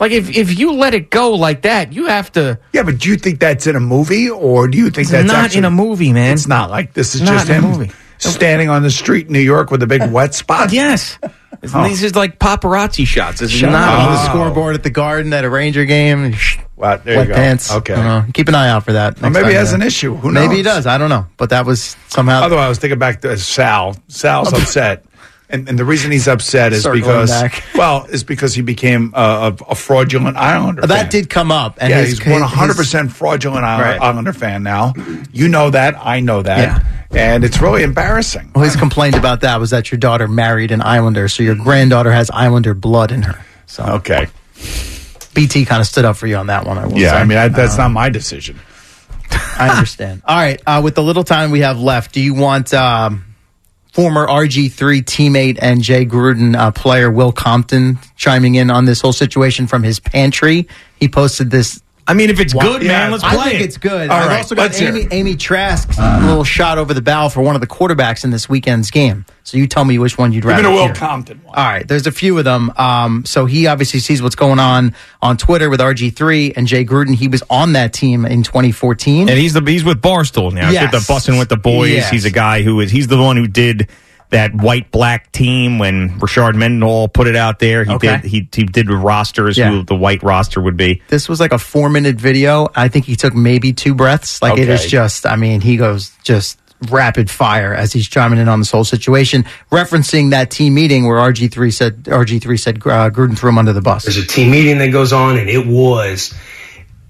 like, 0.00 0.12
if 0.12 0.34
if 0.34 0.58
you 0.58 0.72
let 0.72 0.94
it 0.94 1.10
go 1.10 1.32
like 1.34 1.62
that, 1.62 1.92
you 1.92 2.06
have 2.06 2.32
to. 2.32 2.58
Yeah, 2.72 2.84
but 2.84 2.98
do 2.98 3.10
you 3.10 3.16
think 3.16 3.38
that's 3.40 3.66
in 3.66 3.76
a 3.76 3.80
movie, 3.80 4.30
or 4.30 4.66
do 4.66 4.78
you 4.78 4.88
think 4.90 5.08
that's 5.08 5.26
not 5.26 5.44
actually, 5.44 5.58
in 5.58 5.64
a 5.66 5.70
movie, 5.70 6.12
man? 6.12 6.32
It's 6.34 6.48
not 6.48 6.70
like 6.70 6.94
this 6.94 7.14
is 7.14 7.20
Not 7.20 7.32
just 7.32 7.50
in 7.50 7.56
a 7.56 7.58
him 7.60 7.64
movie. 7.70 7.92
standing 8.18 8.70
on 8.70 8.82
the 8.82 8.90
street 8.90 9.26
in 9.26 9.34
New 9.34 9.40
York 9.40 9.70
with 9.70 9.82
a 9.82 9.86
big 9.86 10.10
wet 10.10 10.34
spot. 10.34 10.72
Yes, 10.72 11.18
Oh. 11.72 11.84
these 11.86 12.02
is 12.02 12.14
like 12.16 12.38
paparazzi 12.40 13.06
shots. 13.06 13.40
This 13.40 13.52
is 13.52 13.58
Shut 13.60 13.70
not 13.70 13.88
on 14.08 14.12
the 14.12 14.24
scoreboard 14.28 14.74
at 14.74 14.82
the 14.82 14.90
Garden 14.90 15.32
at 15.32 15.44
a 15.44 15.50
Ranger 15.50 15.84
game. 15.84 16.34
Wow, 16.76 16.96
there 16.96 17.18
Wet 17.18 17.28
you 17.28 17.32
go. 17.32 17.34
pants. 17.36 17.70
Okay. 17.72 17.94
Uh, 17.94 18.24
keep 18.34 18.48
an 18.48 18.56
eye 18.56 18.68
out 18.68 18.84
for 18.84 18.92
that. 18.94 19.20
Well, 19.20 19.30
next 19.30 19.34
maybe 19.42 19.46
he 19.48 19.52
time 19.54 19.60
has 19.60 19.70
there. 19.70 19.80
an 19.80 19.86
issue. 19.86 20.14
Who 20.16 20.32
knows? 20.32 20.44
Maybe 20.46 20.56
he 20.56 20.62
does. 20.62 20.86
I 20.86 20.98
don't 20.98 21.08
know. 21.08 21.26
But 21.36 21.50
that 21.50 21.64
was 21.66 21.96
somehow. 22.08 22.42
Otherwise, 22.42 22.64
I 22.64 22.68
was 22.68 22.78
thinking 22.78 22.98
back 22.98 23.20
to 23.20 23.36
Sal. 23.38 23.96
Sal's 24.08 24.52
upset. 24.52 25.04
And, 25.50 25.68
and 25.68 25.78
the 25.78 25.84
reason 25.84 26.10
he's 26.10 26.26
upset 26.26 26.72
is 26.72 26.82
Circling 26.82 27.02
because, 27.02 27.52
well, 27.74 28.06
is 28.06 28.24
because 28.24 28.54
he 28.54 28.62
became 28.62 29.12
a, 29.14 29.54
a, 29.68 29.74
fraudulent 29.74 30.36
Islander. 30.38 30.82
that 30.86 30.88
fan. 31.02 31.08
did 31.10 31.30
come 31.30 31.52
up. 31.52 31.76
And 31.80 31.90
yeah, 31.90 32.00
his, 32.00 32.18
he's 32.18 32.26
one 32.26 32.40
hundred 32.42 32.76
percent 32.76 33.12
fraudulent 33.12 33.62
Isle- 33.64 33.80
Right. 33.80 34.00
Islander 34.00 34.32
fan 34.32 34.62
now. 34.62 34.94
You 35.32 35.48
know 35.48 35.68
that. 35.70 35.96
I 35.98 36.20
know 36.20 36.42
that. 36.42 36.82
And 37.10 37.44
it's 37.44 37.60
really 37.60 37.82
embarrassing. 37.82 38.50
Well, 38.54 38.64
his 38.64 38.74
complaint 38.74 39.16
about 39.16 39.42
that 39.42 39.60
was 39.60 39.70
that 39.70 39.92
your 39.92 39.98
daughter 39.98 40.26
married 40.26 40.70
an 40.72 40.80
Islander, 40.80 41.28
so 41.28 41.42
your 41.42 41.54
granddaughter 41.54 42.10
has 42.10 42.30
Islander 42.30 42.72
blood 42.74 43.12
in 43.12 43.22
her. 43.22 43.44
So 43.66 43.84
okay, 43.84 44.26
BT 45.34 45.64
kind 45.66 45.80
of 45.80 45.86
stood 45.86 46.04
up 46.04 46.16
for 46.16 46.26
you 46.26 46.36
on 46.36 46.46
that 46.48 46.66
one. 46.66 46.78
I 46.78 46.86
will 46.86 46.98
Yeah, 46.98 47.10
say. 47.10 47.16
I 47.18 47.24
mean, 47.24 47.38
I, 47.38 47.48
that's 47.48 47.74
Uh, 47.74 47.82
not 47.84 47.88
my 47.90 48.08
decision. 48.08 48.58
I 49.30 49.68
understand. 49.68 50.22
All 50.24 50.36
right, 50.36 50.60
uh, 50.66 50.80
with 50.82 50.94
the 50.94 51.02
little 51.02 51.24
time 51.24 51.50
we 51.50 51.60
have 51.60 51.78
left, 51.78 52.12
do 52.12 52.20
you 52.20 52.34
want 52.34 52.72
um, 52.74 53.24
former 53.94 54.26
RG3 54.26 55.04
teammate 55.04 55.56
and 55.62 55.80
Jay 55.80 56.04
Gruden 56.04 56.56
uh, 56.56 56.72
player 56.72 57.08
Will 57.08 57.30
Compton 57.30 57.96
chiming 58.16 58.56
in 58.56 58.68
on 58.68 58.86
this 58.86 59.00
whole 59.00 59.12
situation 59.12 59.68
from 59.68 59.84
his 59.84 60.00
pantry? 60.00 60.66
He 60.98 61.08
posted 61.08 61.52
this. 61.52 61.80
I 62.06 62.12
mean, 62.12 62.28
if 62.28 62.38
it's 62.38 62.52
good, 62.52 62.82
man, 62.82 63.10
let's 63.12 63.24
play. 63.24 63.32
I 63.38 63.44
think 63.44 63.60
it. 63.60 63.64
it's 63.64 63.78
good. 63.78 64.10
All 64.10 64.16
I've 64.18 64.28
right, 64.28 64.36
also 64.38 64.54
got 64.54 64.78
Amy. 64.80 65.06
Amy 65.10 65.36
Trask's 65.36 65.98
little 66.26 66.44
shot 66.44 66.76
over 66.76 66.92
the 66.92 67.00
bow 67.00 67.30
for 67.30 67.40
one 67.40 67.54
of 67.54 67.62
the 67.62 67.66
quarterbacks 67.66 68.24
in 68.24 68.30
this 68.30 68.46
weekend's 68.48 68.90
game. 68.90 69.24
So 69.42 69.56
you 69.56 69.66
tell 69.66 69.84
me 69.86 69.98
which 69.98 70.18
one 70.18 70.30
you'd 70.32 70.42
Give 70.42 70.48
me 70.48 70.52
rather 70.62 70.68
the 70.68 70.70
Will. 70.74 70.94
Compton 70.94 71.42
one. 71.44 71.56
All 71.56 71.64
right, 71.64 71.86
there's 71.88 72.06
a 72.06 72.12
few 72.12 72.36
of 72.38 72.44
them. 72.44 72.72
Um, 72.76 73.24
so 73.24 73.46
he 73.46 73.66
obviously 73.66 74.00
sees 74.00 74.20
what's 74.20 74.34
going 74.34 74.58
on 74.58 74.94
on 75.22 75.36
Twitter 75.38 75.70
with 75.70 75.80
RG3 75.80 76.54
and 76.56 76.66
Jay 76.66 76.84
Gruden. 76.84 77.14
He 77.14 77.28
was 77.28 77.42
on 77.48 77.72
that 77.72 77.92
team 77.94 78.26
in 78.26 78.42
2014. 78.42 79.28
And 79.30 79.38
he's 79.38 79.54
the 79.54 79.62
he's 79.62 79.84
with 79.84 80.02
Barstool 80.02 80.52
now. 80.52 80.66
He's 80.66 80.74
Yes. 80.74 80.92
with 80.92 81.06
the 81.06 81.12
Bussin' 81.12 81.38
with 81.38 81.48
the 81.48 81.56
boys. 81.56 81.90
Yes. 81.90 82.10
He's 82.10 82.24
a 82.26 82.30
guy 82.30 82.62
who 82.62 82.80
is 82.80 82.90
he's 82.90 83.06
the 83.06 83.18
one 83.20 83.36
who 83.36 83.46
did 83.46 83.88
that 84.30 84.54
white 84.54 84.90
black 84.90 85.30
team 85.32 85.78
when 85.78 86.18
Rashard 86.20 86.54
Mendenhall 86.54 87.08
put 87.08 87.26
it 87.26 87.36
out 87.36 87.58
there. 87.60 87.84
He 87.84 87.92
Okay. 87.92 88.16
did 88.16 88.24
he 88.24 88.48
he 88.54 88.64
did 88.64 88.90
rosters 88.90 89.56
Yeah. 89.56 89.70
who 89.70 89.82
the 89.84 89.94
white 89.94 90.22
roster 90.22 90.60
would 90.60 90.76
be. 90.76 91.02
This 91.08 91.28
was 91.28 91.38
like 91.40 91.52
a 91.52 91.58
four 91.58 91.88
minute 91.88 92.16
video. 92.16 92.68
I 92.74 92.88
think 92.88 93.04
he 93.04 93.16
took 93.16 93.34
maybe 93.34 93.72
two 93.72 93.94
breaths. 93.94 94.42
Like 94.42 94.58
it 94.58 94.68
is 94.68 94.86
just, 94.86 95.26
I 95.26 95.36
mean, 95.36 95.60
he 95.60 95.76
goes 95.76 96.10
just 96.24 96.58
rapid 96.90 97.30
fire 97.30 97.72
as 97.72 97.92
he's 97.92 98.06
chiming 98.08 98.38
in 98.38 98.48
on 98.48 98.58
this 98.58 98.70
whole 98.70 98.84
situation, 98.84 99.44
referencing 99.70 100.30
that 100.30 100.50
team 100.50 100.74
meeting 100.74 101.06
where 101.06 101.16
RG3 101.18 101.72
said, 101.72 102.02
RG3 102.04 102.58
said 102.60 102.76
uh, 102.78 103.08
Gruden 103.10 103.38
threw 103.38 103.48
him 103.50 103.58
under 103.58 103.72
the 103.72 103.80
bus. 103.80 104.04
There's 104.04 104.18
a 104.18 104.26
team 104.26 104.50
meeting 104.50 104.78
that 104.78 104.88
goes 104.88 105.12
on, 105.12 105.38
and 105.38 105.48
it 105.48 105.66
was 105.66 106.34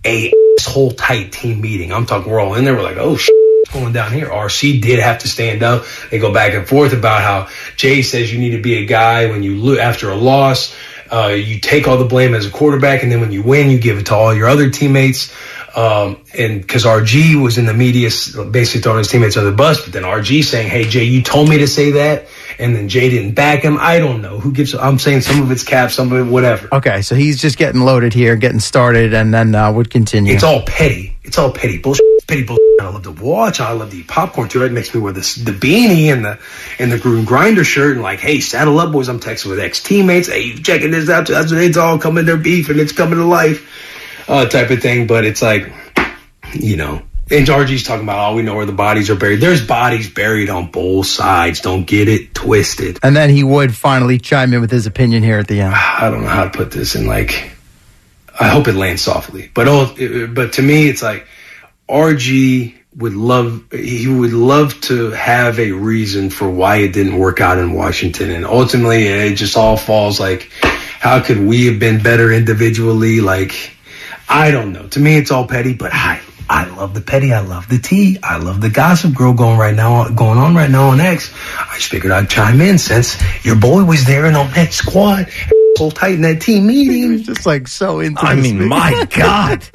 a 0.05 0.31
whole 0.63 0.93
tight 0.93 1.33
team 1.33 1.61
meeting. 1.61 1.93
I'm 1.93 2.07
talking, 2.07 2.31
we're 2.31 2.39
all 2.41 2.55
in 2.55 2.65
there. 2.65 2.75
We're 2.75 2.83
like, 2.83 2.99
oh, 2.99 3.17
shit, 3.17 3.35
going 3.75 3.93
down 3.93 4.13
here? 4.13 4.27
RC 4.29 4.81
did 4.81 5.01
have 5.01 5.19
to 5.19 5.29
stand 5.29 5.63
up. 5.63 5.85
They 6.11 6.19
go 6.19 6.33
back 6.33 6.55
and 6.55 6.67
forth 6.67 6.93
about 6.93 7.21
how 7.21 7.49
Jay 7.77 8.03
says 8.03 8.33
you 8.33 8.39
need 8.39 8.53
to 8.53 8.63
be 8.63 8.77
a 8.79 8.87
guy 8.87 9.27
when 9.27 9.43
you 9.43 9.57
lo- 9.57 9.79
after 9.79 10.11
a 10.11 10.17
loss, 10.17 10.75
uh, 11.13 11.29
you 11.29 11.61
take 11.61 11.87
all 11.87 11.99
the 11.99 12.05
blame 12.07 12.35
as 12.35 12.47
a 12.47 12.51
quarterback, 12.51 13.03
and 13.03 13.13
then 13.13 13.21
when 13.21 13.31
you 13.31 13.43
win, 13.43 13.71
you 13.71 13.79
give 13.79 13.99
it 13.99 14.07
to 14.07 14.15
all 14.15 14.33
your 14.33 14.49
other 14.49 14.71
teammates. 14.71 15.35
Um, 15.77 16.19
and 16.39 16.61
because 16.61 16.85
RG 16.85 17.43
was 17.43 17.59
in 17.59 17.67
the 17.67 17.75
media, 17.75 18.09
basically 18.51 18.81
throwing 18.81 18.99
his 18.99 19.09
teammates 19.09 19.37
under 19.37 19.51
the 19.51 19.57
bus, 19.57 19.83
but 19.83 19.93
then 19.93 20.05
RG 20.05 20.45
saying, 20.45 20.69
"Hey 20.69 20.85
Jay, 20.85 21.03
you 21.03 21.21
told 21.21 21.49
me 21.49 21.59
to 21.59 21.67
say 21.67 21.91
that," 21.93 22.29
and 22.61 22.77
then 22.77 22.89
Jay 22.89 23.11
didn't 23.11 23.33
back 23.33 23.63
him. 23.63 23.77
I 23.81 23.99
don't 23.99 24.23
know 24.23 24.39
who 24.39 24.53
gives. 24.53 24.73
I'm 24.73 25.01
saying 25.01 25.23
some 25.23 25.43
of 25.43 25.51
it's 25.51 25.65
cap, 25.65 25.91
some 25.91 26.13
of 26.13 26.27
it 26.27 26.31
whatever. 26.31 26.69
Okay, 26.73 27.03
so 27.03 27.17
he's 27.17 27.43
just 27.43 27.59
getting 27.59 27.81
loaded 27.81 28.15
here, 28.15 28.37
getting 28.37 28.61
started, 28.61 29.15
and 29.15 29.35
then 29.35 29.53
uh, 29.57 29.73
would 29.73 29.91
continue. 29.91 30.33
It's 30.33 30.45
all 30.45 30.63
petty. 30.63 31.17
It's 31.25 31.39
all 31.39 31.51
petty 31.51 31.79
bullshit. 31.79 32.14
Bullshit. 32.27 32.59
I 32.81 32.89
love 32.89 33.03
to 33.05 33.13
watch. 33.13 33.61
I 33.61 33.73
love 33.73 33.91
to 33.91 33.97
eat 33.99 34.09
popcorn 34.09 34.49
too. 34.49 34.65
It 34.65 34.73
makes 34.73 34.95
me 34.95 35.01
wear 35.01 35.13
this 35.13 35.35
the 35.35 35.53
beanie 35.53 36.13
and 36.13 36.25
the 36.25 36.39
and 36.79 36.91
the 36.91 36.97
Gruden 36.97 37.27
grinder 37.27 37.65
shirt 37.65 37.93
and 37.93 38.03
like, 38.03 38.21
hey, 38.21 38.41
saddle 38.41 38.79
up, 38.79 38.93
boys. 38.93 39.09
I'm 39.09 39.21
texting 39.21 39.51
with 39.51 39.61
ex 39.61 39.83
teammates. 39.83 40.29
Hey, 40.29 40.41
you 40.41 40.63
checking 40.63 40.91
this 40.91 41.09
out? 41.09 41.27
That's 41.29 41.53
it's 41.53 41.77
all 41.77 41.99
coming 41.99 42.25
their 42.25 42.37
beef 42.37 42.69
and 42.69 42.81
it's 42.81 42.93
coming 42.93 43.19
to 43.19 43.25
life, 43.25 44.29
uh, 44.29 44.47
type 44.47 44.71
of 44.71 44.81
thing. 44.81 45.07
But 45.07 45.25
it's 45.25 45.43
like, 45.43 45.73
you 46.55 46.77
know. 46.77 47.03
And 47.31 47.47
RG's 47.47 47.85
talking 47.85 48.05
about, 48.05 48.33
oh, 48.33 48.37
we 48.37 48.43
know 48.43 48.55
where 48.55 48.67
the 48.67 48.73
bodies 48.73 49.09
are 49.09 49.15
buried. 49.17 49.41
There's 49.41 49.67
bodies 49.67 50.11
buried 50.11 50.51
on 50.51 50.71
both 50.71 51.07
sides. 51.07 51.63
Don't 51.63 51.87
get 51.87 52.07
it 52.07 52.35
twisted. 52.35 52.99
and 53.03 53.17
then 53.17 53.31
he 53.31 53.43
would 53.43 53.75
finally 53.75 54.19
chime 54.19 54.53
in 54.53 54.61
with 54.61 54.71
his 54.71 54.87
opinion 54.87 55.23
here 55.23 55.39
at 55.39 55.49
the 55.49 55.63
end. 55.63 55.75
I 55.77 56.11
don't 56.11 56.23
know 56.23 56.29
how 56.29 56.45
to 56.45 56.51
put 56.51 56.71
this 56.71 56.95
in 56.95 57.07
like 57.07 57.53
I 58.39 58.49
hope 58.49 58.69
it 58.69 58.75
lands 58.75 59.03
softly. 59.03 59.51
But 59.55 59.69
oh, 59.69 60.29
but 60.35 60.55
to 60.55 60.63
me 60.63 60.89
it's 60.89 61.03
like 61.03 61.27
RG 61.89 62.75
would 62.97 63.15
love 63.15 63.65
he 63.73 64.07
would 64.07 64.33
love 64.33 64.81
to 64.83 65.11
have 65.11 65.59
a 65.59 65.73
reason 65.73 66.31
for 66.31 66.49
why 66.49 66.77
it 66.77 66.93
didn't 66.93 67.19
work 67.19 67.41
out 67.41 67.59
in 67.59 67.73
Washington 67.73 68.31
and 68.31 68.45
ultimately 68.45 69.07
it 69.09 69.35
just 69.35 69.57
all 69.57 69.77
falls 69.77 70.21
like 70.21 70.49
how 70.63 71.21
could 71.21 71.39
we 71.41 71.67
have 71.67 71.81
been 71.81 72.01
better 72.03 72.33
individually 72.33 73.21
like 73.21 73.75
I 74.29 74.51
don't 74.51 74.73
know. 74.73 74.87
To 74.89 75.01
me 75.01 75.17
it's 75.17 75.31
all 75.31 75.47
petty, 75.47 75.75
but 75.75 75.93
I 75.93 76.21
I 76.49 76.67
love 76.67 76.95
the 76.95 77.01
petty. 77.01 77.33
I 77.33 77.41
love 77.41 77.69
the 77.69 77.79
tea. 77.79 78.19
I 78.23 78.37
love 78.37 78.61
the 78.61 78.71
gossip 78.71 79.15
girl 79.15 79.33
going 79.33 79.59
right 79.59 79.75
now, 79.75 80.09
going 80.09 80.39
on 80.39 80.55
right 80.55 80.71
now 80.71 80.89
on 80.89 81.01
X. 81.01 81.33
I 81.59 81.77
just 81.77 81.89
figured 81.89 82.13
I'd 82.13 82.29
chime 82.29 82.61
in 82.61 82.79
since 82.79 83.17
your 83.45 83.57
boy 83.57 83.85
was 83.85 84.05
there 84.05 84.27
and 84.27 84.37
on 84.37 84.51
that 84.53 84.73
squad, 84.73 85.29
so 85.77 85.91
tight 85.91 86.15
in 86.15 86.23
that 86.23 86.41
team 86.41 86.67
meeting. 86.67 87.03
he 87.03 87.09
was 87.09 87.23
just 87.23 87.47
like 87.47 87.69
so 87.69 88.01
into. 88.01 88.21
I 88.21 88.35
mean, 88.35 88.55
meeting. 88.55 88.69
my 88.69 89.07
God. 89.17 89.67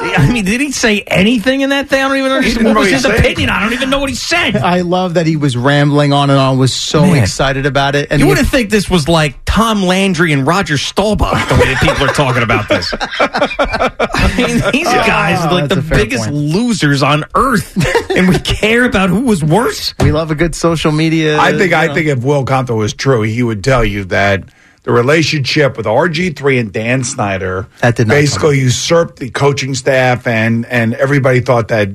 I 0.00 0.30
mean, 0.32 0.44
did 0.44 0.60
he 0.60 0.70
say 0.72 1.00
anything 1.06 1.60
in 1.62 1.70
that 1.70 1.88
thing? 1.88 2.02
I 2.02 2.08
don't 2.08 2.16
even 2.18 2.32
understand. 2.32 2.66
What 2.66 2.76
was 2.76 2.84
really 2.86 2.92
his 2.94 3.02
say 3.02 3.16
opinion? 3.18 3.50
I 3.50 3.60
don't 3.60 3.72
even 3.72 3.90
know 3.90 3.98
what 3.98 4.08
he 4.08 4.14
said. 4.14 4.56
I 4.56 4.80
love 4.82 5.14
that 5.14 5.26
he 5.26 5.36
was 5.36 5.56
rambling 5.56 6.12
on 6.12 6.30
and 6.30 6.38
on, 6.38 6.58
was 6.58 6.72
so 6.72 7.02
Man. 7.02 7.22
excited 7.22 7.66
about 7.66 7.94
it. 7.94 8.08
And 8.10 8.20
you 8.20 8.26
wouldn't 8.28 8.48
think 8.48 8.70
this 8.70 8.88
was 8.88 9.08
like 9.08 9.36
Tom 9.44 9.82
Landry 9.82 10.32
and 10.32 10.46
Roger 10.46 10.76
Staubach 10.78 11.48
the 11.48 11.54
way 11.56 11.72
that 11.74 11.80
people 11.82 12.04
are 12.08 12.14
talking 12.14 12.42
about 12.42 12.68
this. 12.68 12.92
I 12.94 14.34
mean, 14.36 14.62
these 14.72 14.86
guys 14.86 15.44
are 15.44 15.52
like 15.52 15.64
Oh, 15.70 15.74
the 15.74 15.82
biggest 15.82 16.24
point. 16.24 16.34
losers 16.36 17.02
on 17.02 17.24
earth, 17.34 17.76
and 18.10 18.28
we 18.28 18.38
care 18.38 18.84
about 18.84 19.10
who 19.10 19.20
was 19.22 19.42
worse. 19.44 19.94
we 20.00 20.12
love 20.12 20.30
a 20.30 20.34
good 20.34 20.54
social 20.54 20.92
media. 20.92 21.38
I 21.38 21.52
think 21.56 21.70
you 21.72 21.76
I 21.76 21.88
know. 21.88 21.94
think 21.94 22.06
if 22.08 22.22
Will 22.24 22.44
Compton 22.44 22.76
was 22.76 22.94
true, 22.94 23.22
he 23.22 23.42
would 23.42 23.64
tell 23.64 23.84
you 23.84 24.04
that 24.06 24.44
the 24.88 24.94
relationship 24.94 25.76
with 25.76 25.84
RG3 25.84 26.60
and 26.60 26.72
Dan 26.72 27.04
Snyder 27.04 27.68
That 27.82 27.96
did 27.96 28.08
basically 28.08 28.58
usurped 28.58 29.18
the 29.18 29.28
coaching 29.28 29.74
staff 29.74 30.26
and 30.26 30.64
and 30.64 30.94
everybody 30.94 31.40
thought 31.40 31.68
that 31.68 31.90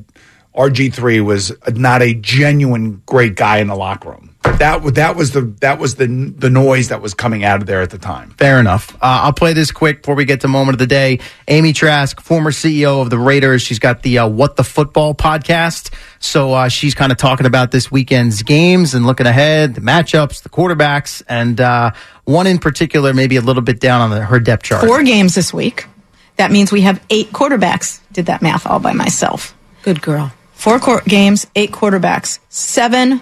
RG3 0.55 1.23
was 1.25 1.51
not 1.73 2.01
a 2.01 2.13
genuine 2.13 3.01
great 3.05 3.35
guy 3.35 3.57
in 3.57 3.67
the 3.67 3.75
locker 3.75 4.09
room. 4.11 4.29
That 4.59 4.83
wa- 4.83 4.91
that 4.91 5.15
was 5.15 5.31
the 5.31 5.41
that 5.61 5.79
was 5.79 5.95
the 5.95 6.05
the 6.05 6.49
noise 6.49 6.89
that 6.89 7.01
was 7.01 7.13
coming 7.13 7.45
out 7.45 7.61
of 7.61 7.65
there 7.65 7.81
at 7.81 7.91
the 7.91 7.97
time. 7.97 8.31
Fair 8.31 8.59
enough. 8.59 8.93
Uh, 8.95 8.97
I'll 9.23 9.33
play 9.33 9.53
this 9.53 9.71
quick 9.71 10.01
before 10.01 10.15
we 10.15 10.25
get 10.25 10.41
to 10.41 10.49
moment 10.49 10.75
of 10.75 10.79
the 10.79 10.85
day. 10.87 11.19
Amy 11.47 11.71
Trask, 11.71 12.19
former 12.19 12.51
CEO 12.51 13.01
of 13.01 13.09
the 13.09 13.17
Raiders, 13.17 13.61
she's 13.61 13.79
got 13.79 14.03
the 14.03 14.19
uh, 14.19 14.27
What 14.27 14.57
the 14.57 14.65
Football 14.65 15.15
podcast. 15.15 15.93
So 16.19 16.53
uh, 16.53 16.67
she's 16.67 16.93
kind 16.93 17.11
of 17.13 17.17
talking 17.17 17.45
about 17.45 17.71
this 17.71 17.89
weekend's 17.89 18.43
games 18.43 18.93
and 18.93 19.05
looking 19.05 19.27
ahead, 19.27 19.75
the 19.75 19.81
matchups, 19.81 20.43
the 20.43 20.49
quarterbacks, 20.49 21.23
and 21.29 21.59
uh, 21.61 21.91
one 22.25 22.45
in 22.45 22.59
particular, 22.59 23.13
maybe 23.13 23.37
a 23.37 23.41
little 23.41 23.63
bit 23.63 23.79
down 23.79 24.01
on 24.01 24.09
the, 24.09 24.21
her 24.25 24.41
depth 24.41 24.63
chart. 24.63 24.85
Four 24.85 25.03
games 25.03 25.35
this 25.35 25.53
week. 25.53 25.87
That 26.35 26.51
means 26.51 26.69
we 26.69 26.81
have 26.81 27.01
eight 27.09 27.29
quarterbacks. 27.31 28.01
Did 28.11 28.25
that 28.25 28.41
math 28.41 28.67
all 28.67 28.79
by 28.79 28.91
myself. 28.91 29.55
Good 29.83 30.01
girl. 30.01 30.33
Four 30.63 30.79
court 30.79 31.03
games, 31.03 31.45
eight 31.57 31.73
quarterbacks, 31.73 32.39
seven 32.47 33.19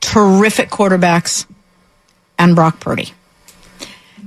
terrific 0.00 0.68
quarterbacks, 0.68 1.46
and 2.40 2.56
Brock 2.56 2.80
Purdy. 2.80 3.12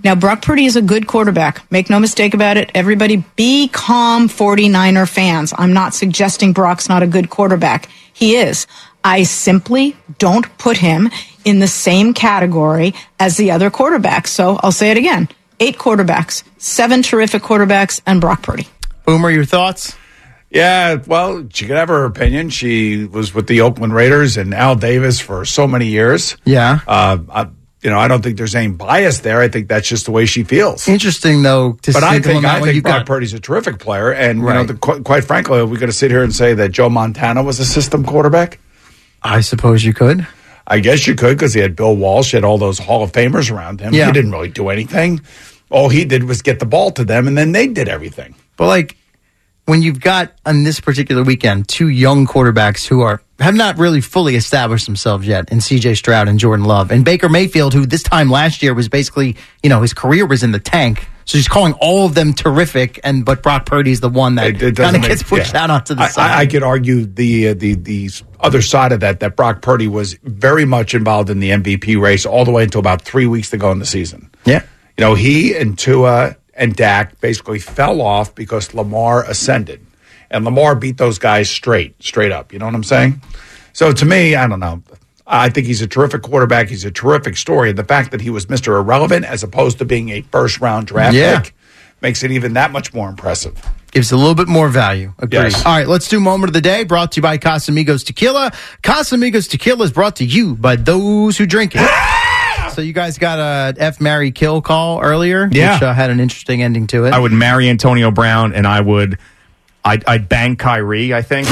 Now, 0.06 0.16
Brock 0.16 0.42
Purdy 0.42 0.64
is 0.64 0.78
a 0.78 0.82
good 0.82 1.06
quarterback. 1.06 1.70
Make 1.70 1.90
no 1.90 2.00
mistake 2.00 2.34
about 2.34 2.56
it. 2.56 2.72
Everybody 2.74 3.26
be 3.36 3.68
calm, 3.68 4.30
49er 4.30 5.06
fans. 5.06 5.54
I'm 5.58 5.74
not 5.74 5.94
suggesting 5.94 6.54
Brock's 6.54 6.88
not 6.88 7.04
a 7.04 7.08
good 7.08 7.30
quarterback. 7.30 7.90
He 8.14 8.38
is. 8.38 8.68
I 9.04 9.24
simply 9.24 9.98
don't 10.18 10.58
put 10.58 10.78
him 10.78 11.10
in 11.44 11.60
the 11.60 11.68
same 11.68 12.14
category 12.14 12.94
as 13.20 13.36
the 13.36 13.52
other 13.52 13.70
quarterbacks. 13.70 14.28
So 14.28 14.62
I'll 14.64 14.72
say 14.72 14.92
it 14.92 14.98
again. 14.98 15.28
Eight 15.60 15.78
quarterbacks, 15.78 16.44
seven 16.58 17.02
terrific 17.02 17.42
quarterbacks, 17.44 18.00
and 18.06 18.22
Brock 18.22 18.44
Purdy. 18.44 18.70
Boomer, 19.04 19.30
your 19.30 19.44
thoughts? 19.44 19.98
Yeah, 20.56 21.04
well, 21.06 21.48
she 21.54 21.66
could 21.66 21.76
have 21.76 21.90
her 21.90 22.06
opinion. 22.06 22.50
She 22.50 23.04
was 23.04 23.34
with 23.34 23.48
the 23.48 23.60
Oakland 23.60 23.94
Raiders 23.94 24.38
and 24.38 24.54
Al 24.54 24.76
Davis 24.76 25.20
for 25.20 25.44
so 25.44 25.68
many 25.68 25.88
years. 25.88 26.38
Yeah. 26.46 26.80
Uh, 26.88 27.18
I, 27.30 27.48
you 27.82 27.90
know, 27.90 28.00
I 28.00 28.08
don't 28.08 28.22
think 28.24 28.38
there's 28.38 28.56
any 28.56 28.72
bias 28.72 29.20
there. 29.20 29.42
I 29.42 29.50
think 29.50 29.68
that's 29.68 29.88
just 29.88 30.06
the 30.06 30.12
way 30.12 30.26
she 30.26 30.46
feels. 30.46 30.88
Interesting, 30.88 31.44
though, 31.44 31.74
to 31.82 31.92
but 31.92 32.04
I 32.04 32.22
think 32.22 32.46
I 32.46 32.62
think 32.62 32.84
Brock 32.84 33.00
got 33.00 33.06
Purdy's 33.06 33.34
a 33.34 33.40
terrific 33.42 33.80
player, 33.80 34.14
and 34.14 34.40
you 34.40 34.46
know, 34.46 34.64
the, 34.64 34.76
qu- 34.76 35.04
quite 35.04 35.26
frankly, 35.26 35.60
are 35.60 35.66
we 35.66 35.78
going 35.78 35.92
to 35.92 35.96
sit 35.96 36.10
here 36.10 36.24
and 36.24 36.34
say 36.34 36.54
that 36.54 36.72
Joe 36.72 36.90
Montana 36.90 37.44
was 37.44 37.60
a 37.60 37.66
system 37.66 38.06
quarterback. 38.06 38.60
I 39.22 39.42
suppose 39.42 39.84
you 39.84 39.94
could. 39.94 40.26
I 40.66 40.80
guess 40.80 41.06
you 41.06 41.16
could 41.16 41.38
because 41.38 41.54
he 41.54 41.60
had 41.60 41.76
Bill 41.76 41.96
Walsh, 41.98 42.32
he 42.32 42.38
had 42.38 42.46
all 42.46 42.58
those 42.58 42.80
Hall 42.80 43.04
of 43.04 43.12
Famers 43.12 43.52
around 43.52 43.82
him. 43.82 43.94
Yeah. 43.94 44.06
He 44.06 44.14
didn't 44.14 44.32
really 44.32 44.50
do 44.50 44.70
anything. 44.70 45.20
All 45.70 45.90
he 45.90 46.06
did 46.06 46.24
was 46.24 46.42
get 46.42 46.60
the 46.60 46.66
ball 46.66 46.92
to 46.92 47.04
them, 47.04 47.28
and 47.28 47.38
then 47.38 47.52
they 47.52 47.68
did 47.68 47.90
everything. 47.90 48.36
But 48.56 48.68
like 48.68 48.96
when 49.66 49.82
you've 49.82 50.00
got 50.00 50.34
on 50.46 50.64
this 50.64 50.80
particular 50.80 51.24
weekend 51.24 51.68
two 51.68 51.90
young 51.90 52.26
quarterbacks 52.26 52.88
who 52.88 53.02
are 53.02 53.22
have 53.40 53.56
not 53.56 53.78
really 53.78 54.00
fully 54.00 54.36
established 54.36 54.86
themselves 54.86 55.28
yet 55.28 55.52
in 55.52 55.58
CJ 55.58 55.98
Stroud 55.98 56.28
and 56.28 56.40
Jordan 56.40 56.66
Love 56.66 56.92
and 56.92 57.04
Baker 57.04 57.28
Mayfield 57.28 57.74
who 57.74 57.86
this 57.86 58.04
time 58.04 58.30
last 58.30 58.64
year 58.64 58.74
was 58.74 58.88
basically, 58.88 59.36
you 59.62 59.70
know, 59.70 59.82
his 59.82 59.94
career 59.94 60.26
was 60.26 60.44
in 60.44 60.52
the 60.52 60.60
tank. 60.60 61.08
So 61.26 61.40
he's 61.40 61.48
calling 61.48 61.74
all 61.82 62.06
of 62.06 62.14
them 62.14 62.34
terrific 62.34 63.00
and 63.04 63.26
but 63.26 63.42
Brock 63.42 63.66
Purdy's 63.66 64.00
the 64.00 64.10
one 64.10 64.36
that 64.36 64.60
kind 64.76 64.96
of 64.96 65.02
gets 65.02 65.24
pushed 65.24 65.54
yeah. 65.54 65.64
out 65.64 65.70
onto 65.72 65.96
the 65.96 66.04
I, 66.04 66.08
side. 66.08 66.32
I, 66.32 66.40
I 66.42 66.46
could 66.46 66.64
argue 66.64 67.06
the 67.06 67.50
uh, 67.50 67.54
the 67.56 67.74
the 67.74 68.10
other 68.40 68.62
side 68.62 68.92
of 68.92 69.00
that 69.00 69.22
that 69.22 69.36
Brock 69.36 69.64
Purdy 69.64 69.88
was 69.88 70.14
very 70.24 70.66
much 70.66 70.94
involved 70.94 71.32
in 71.32 71.40
the 71.40 71.50
MVP 71.50 72.00
race 72.00 72.28
all 72.28 72.46
the 72.46 72.52
way 72.52 72.64
until 72.64 72.80
about 72.80 73.02
three 73.02 73.26
weeks 73.26 73.50
to 73.50 73.58
go 73.58 73.72
in 73.72 73.80
the 73.80 73.88
season. 73.88 74.30
Yeah. 74.46 74.62
You 74.98 75.04
know, 75.04 75.16
he 75.16 75.56
and 75.56 75.78
Tua 75.78 76.38
and 76.56 76.76
Dak 76.76 77.20
basically 77.22 77.60
fell 77.60 78.02
off 78.02 78.34
because 78.36 78.74
Lamar 78.74 79.24
ascended. 79.24 79.86
And 80.32 80.44
Lamar 80.46 80.76
beat 80.76 80.98
those 80.98 81.20
guys 81.20 81.50
straight, 81.50 82.02
straight 82.02 82.32
up. 82.32 82.52
You 82.52 82.60
know 82.60 82.66
what 82.66 82.76
I'm 82.76 82.84
saying? 82.84 83.22
So 83.74 83.92
to 83.94 84.06
me, 84.06 84.36
I 84.36 84.48
don't 84.48 84.60
know. 84.60 84.82
I 85.28 85.50
think 85.50 85.68
he's 85.68 85.82
a 85.82 85.88
terrific 85.88 86.22
quarterback. 86.24 86.68
He's 86.70 86.86
a 86.86 86.92
terrific 86.92 87.36
story. 87.38 87.70
And 87.70 87.78
the 87.78 87.84
fact 87.84 88.12
that 88.12 88.22
he 88.22 88.30
was 88.30 88.46
Mr. 88.48 88.78
Irrelevant 88.80 89.26
as 89.26 89.44
opposed 89.44 89.78
to 89.80 89.86
being 89.86 90.10
a 90.10 90.22
first 90.22 90.60
round 90.62 90.88
draft 90.88 91.16
Yeah. 91.16 91.40
pick 91.42 91.56
makes 92.02 92.24
it 92.24 92.32
even 92.32 92.54
that 92.54 92.72
much 92.72 92.94
more 92.94 93.10
impressive. 93.10 93.54
Gives 93.92 94.12
a 94.12 94.18
little 94.18 94.36
bit 94.36 94.48
more 94.48 94.68
value. 94.70 95.14
Agreed. 95.20 95.44
Yes. 95.52 95.66
All 95.66 95.72
right, 95.78 95.88
let's 95.88 96.08
do 96.10 96.20
moment 96.20 96.50
of 96.50 96.54
the 96.54 96.62
day. 96.62 96.84
Brought 96.84 97.14
to 97.14 97.18
you 97.18 97.22
by 97.22 97.38
Casamigos 97.38 98.06
Tequila. 98.06 98.52
Casamigos 98.84 99.50
Tequila 99.50 99.86
is 99.86 99.92
brought 99.92 100.18
to 100.18 100.26
you 100.26 100.56
by 100.56 100.76
those 100.76 101.38
who 101.38 101.46
drink 101.46 101.74
it. 101.76 101.82
so 102.72 102.82
you 102.82 102.94
guys 102.94 103.18
got 103.18 103.40
a 103.40 103.76
F 103.80 104.00
Marry 104.02 104.32
Kill 104.32 104.62
call 104.62 105.02
earlier, 105.02 105.48
Yeah. 105.52 105.74
which 105.76 105.84
uh, 105.84 105.94
had 105.94 106.10
an 106.10 106.20
interesting 106.20 106.62
ending 106.62 106.88
to 106.88 107.06
it. 107.06 107.14
I 107.14 107.20
would 107.20 107.32
marry 107.32 107.70
Antonio 107.70 108.12
Brown, 108.12 108.54
and 108.54 108.66
I 108.68 108.82
would, 108.82 109.18
I'd, 109.84 110.04
I'd 110.06 110.30
bang 110.30 110.56
Kyrie. 110.56 111.14
I 111.14 111.22
think. 111.22 111.48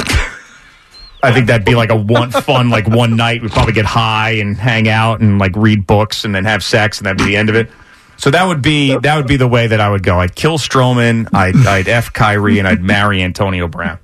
I 1.26 1.32
think 1.32 1.48
that'd 1.48 1.66
be 1.66 1.76
like 1.76 1.90
a 1.90 1.96
one 1.96 2.32
fun 2.32 2.70
like 2.70 2.86
one 2.88 3.16
night. 3.16 3.42
We'd 3.42 3.52
probably 3.52 3.72
get 3.74 3.86
high 3.86 4.32
and 4.32 4.58
hang 4.58 4.90
out 4.90 5.22
and 5.22 5.40
like 5.40 5.56
read 5.56 5.88
books 5.88 6.26
and 6.26 6.36
then 6.36 6.44
have 6.46 6.62
sex, 6.64 6.98
and 6.98 7.06
that'd 7.06 7.18
be 7.18 7.24
the 7.24 7.38
end 7.38 7.50
of 7.50 7.56
it. 7.56 7.70
So 8.18 8.30
that 8.32 8.46
would 8.46 8.62
be 8.62 8.98
that 8.98 9.16
would 9.16 9.28
be 9.28 9.38
the 9.38 9.48
way 9.48 9.68
that 9.68 9.80
I 9.80 9.90
would 9.90 10.04
go. 10.04 10.20
I'd 10.20 10.36
kill 10.36 10.58
Strowman. 10.58 11.30
I'd, 11.34 11.56
I'd 11.66 11.88
f 11.88 12.12
Kyrie, 12.12 12.60
and 12.60 12.68
I'd 12.68 12.82
marry 12.82 13.24
Antonio 13.24 13.68
Brown. 13.70 14.00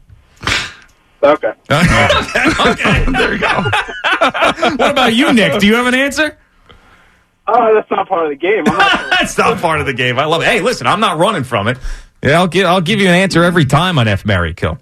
Okay. 1.22 1.52
okay, 1.70 3.06
there 3.12 3.34
you 3.34 3.39
go. 3.39 3.47
what 4.78 4.91
about 4.91 5.14
you, 5.14 5.34
Nick? 5.34 5.60
Do 5.60 5.68
you 5.68 5.76
have 5.76 5.86
an 5.88 5.93
answer? 5.95 6.38
Oh, 7.52 7.74
that's 7.74 7.89
not 7.89 8.08
part 8.08 8.26
of 8.26 8.30
the 8.30 8.36
game. 8.36 8.64
I'm 8.68 8.78
not 8.78 9.10
That's 9.20 9.38
not 9.38 9.58
part 9.60 9.80
of 9.80 9.86
the 9.86 9.93
game. 9.93 10.20
I 10.20 10.26
love 10.26 10.41
it. 10.41 10.45
Hey, 10.45 10.62
listen, 10.62 10.88
I'm 10.88 11.00
not 11.00 11.18
running 11.18 11.43
from 11.43 11.68
it. 11.68 11.78
Yeah, 12.22 12.39
I'll 12.39 12.47
give 12.47 12.66
I'll 12.66 12.82
give 12.82 13.00
you 13.00 13.08
an 13.08 13.16
answer 13.16 13.43
every 13.43 13.66
time 13.66 13.97
on 13.97 14.08
F 14.08 14.26
Marry 14.26 14.54
Kill. 14.54 14.78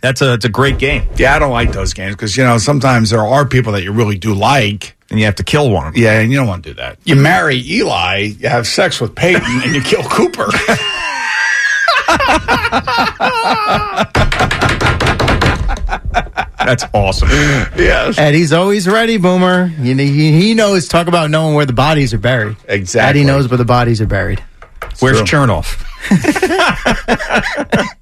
That's 0.00 0.22
a 0.22 0.34
it's 0.34 0.44
a 0.44 0.48
great 0.48 0.78
game. 0.78 1.08
Yeah, 1.16 1.34
I 1.34 1.38
don't 1.38 1.52
like 1.52 1.72
those 1.72 1.92
games 1.92 2.14
because 2.14 2.36
you 2.36 2.44
know 2.44 2.58
sometimes 2.58 3.10
there 3.10 3.26
are 3.26 3.46
people 3.46 3.72
that 3.72 3.82
you 3.82 3.92
really 3.92 4.16
do 4.16 4.34
like, 4.34 4.96
and 5.10 5.18
you 5.18 5.24
have 5.26 5.34
to 5.36 5.44
kill 5.44 5.70
one. 5.70 5.92
Yeah, 5.96 6.20
and 6.20 6.30
you 6.30 6.38
don't 6.38 6.46
want 6.46 6.64
to 6.64 6.70
do 6.70 6.74
that. 6.74 6.98
You 7.04 7.16
marry 7.16 7.56
Eli, 7.56 8.32
you 8.38 8.48
have 8.48 8.66
sex 8.66 9.00
with 9.00 9.14
Peyton, 9.14 9.42
and 9.64 9.74
you 9.74 9.82
kill 9.82 10.02
Cooper. 10.04 10.46
That's 16.66 16.84
awesome. 16.92 17.28
yes. 17.30 18.18
Eddie's 18.18 18.52
always 18.52 18.86
ready, 18.88 19.16
Boomer. 19.16 19.72
You 19.80 19.94
know, 19.94 20.02
he, 20.02 20.32
he 20.38 20.52
knows. 20.54 20.88
Talk 20.88 21.06
about 21.06 21.30
knowing 21.30 21.54
where 21.54 21.64
the 21.66 21.72
bodies 21.72 22.12
are 22.12 22.18
buried. 22.18 22.56
Exactly. 22.68 23.08
Eddie 23.20 23.24
knows 23.26 23.48
where 23.48 23.56
the 23.58 23.64
bodies 23.64 24.00
are 24.00 24.06
buried. 24.06 24.42
Where's 25.00 25.22
Chernoff? 25.22 25.82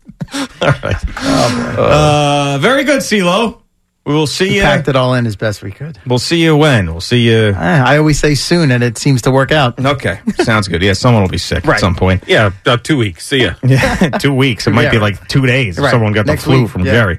All 0.61 0.73
right. 0.83 1.79
Uh, 1.79 2.59
very 2.61 2.85
good, 2.85 3.03
C-Lo. 3.03 3.61
We 4.07 4.13
will 4.13 4.27
see 4.27 4.51
We 4.51 4.57
you. 4.57 4.63
packed 4.63 4.87
it 4.89 4.97
all 4.97 5.15
in 5.15 5.27
as 5.27 5.35
best 5.35 5.63
we 5.63 5.71
could. 5.73 5.99
We'll 6.07 6.19
see 6.19 6.43
you 6.43 6.55
when. 6.59 6.91
We'll 6.91 7.01
see 7.01 7.21
you. 7.27 7.55
I, 7.57 7.95
I 7.95 7.99
always 7.99 8.19
say 8.19 8.35
soon, 8.35 8.71
and 8.71 8.85
it 8.85 8.99
seems 8.99 9.23
to 9.23 9.31
work 9.31 9.51
out. 9.51 9.83
Okay, 9.83 10.21
sounds 10.43 10.69
good. 10.69 10.83
Yeah, 10.83 10.93
someone 10.93 11.23
will 11.23 11.31
be 11.31 11.39
sick 11.39 11.65
Right. 11.65 11.77
at 11.77 11.81
some 11.81 11.95
point. 11.95 12.25
Yeah, 12.27 12.49
about 12.49 12.85
two 12.85 12.99
weeks. 12.99 13.25
See 13.25 13.39
ya. 13.45 13.55
Yeah, 13.65 14.11
two 14.19 14.35
weeks. 14.35 14.67
It 14.67 14.73
might 14.73 14.91
be 14.91 14.99
like 14.99 15.27
two 15.29 15.47
days 15.47 15.79
if 15.79 15.85
Right. 15.85 15.91
someone 15.91 16.13
got 16.13 16.27
Next 16.27 16.43
the 16.45 16.51
flu 16.51 16.63
week, 16.63 16.71
from 16.71 16.85
yeah. 16.85 16.93
Jerry. 16.93 17.19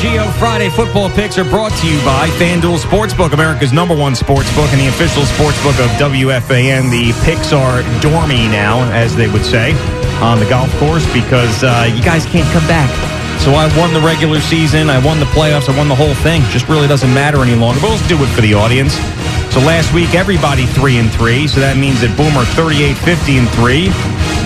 Gio 0.00 0.32
Friday 0.38 0.70
football 0.70 1.10
picks 1.10 1.36
are 1.36 1.44
brought 1.44 1.72
to 1.72 1.86
you 1.86 2.02
by 2.06 2.26
FanDuel 2.40 2.78
Sportsbook, 2.78 3.34
America's 3.34 3.70
number 3.70 3.94
one 3.94 4.14
sportsbook 4.14 4.72
and 4.72 4.80
the 4.80 4.88
official 4.88 5.24
sportsbook 5.24 5.76
of 5.76 5.90
WFAN. 6.00 6.90
The 6.90 7.12
picks 7.22 7.52
are 7.52 7.82
dormy 8.00 8.48
now, 8.48 8.80
as 8.94 9.14
they 9.14 9.28
would 9.28 9.44
say, 9.44 9.72
on 10.22 10.40
the 10.40 10.48
golf 10.48 10.74
course 10.78 11.04
because 11.12 11.62
uh, 11.62 11.92
you 11.94 12.02
guys 12.02 12.24
can't 12.24 12.50
come 12.50 12.66
back. 12.66 12.88
So 13.44 13.52
I 13.52 13.68
won 13.76 13.92
the 13.92 14.00
regular 14.00 14.40
season, 14.40 14.88
I 14.88 15.04
won 15.04 15.20
the 15.20 15.26
playoffs, 15.36 15.68
I 15.68 15.76
won 15.76 15.88
the 15.88 15.94
whole 15.94 16.14
thing. 16.14 16.40
Just 16.48 16.66
really 16.66 16.88
doesn't 16.88 17.12
matter 17.12 17.42
any 17.42 17.54
longer. 17.54 17.78
But 17.82 17.90
let's 17.90 18.08
do 18.08 18.16
it 18.24 18.28
for 18.28 18.40
the 18.40 18.54
audience. 18.54 18.94
So 19.52 19.60
last 19.60 19.92
week, 19.92 20.14
everybody 20.14 20.64
three 20.64 20.96
and 20.96 21.12
three. 21.12 21.46
So 21.46 21.60
that 21.60 21.76
means 21.76 22.00
that 22.00 22.16
Boomer 22.16 22.46
38, 22.56 22.96
50 22.96 23.36
and 23.36 23.50
three. 23.50 23.92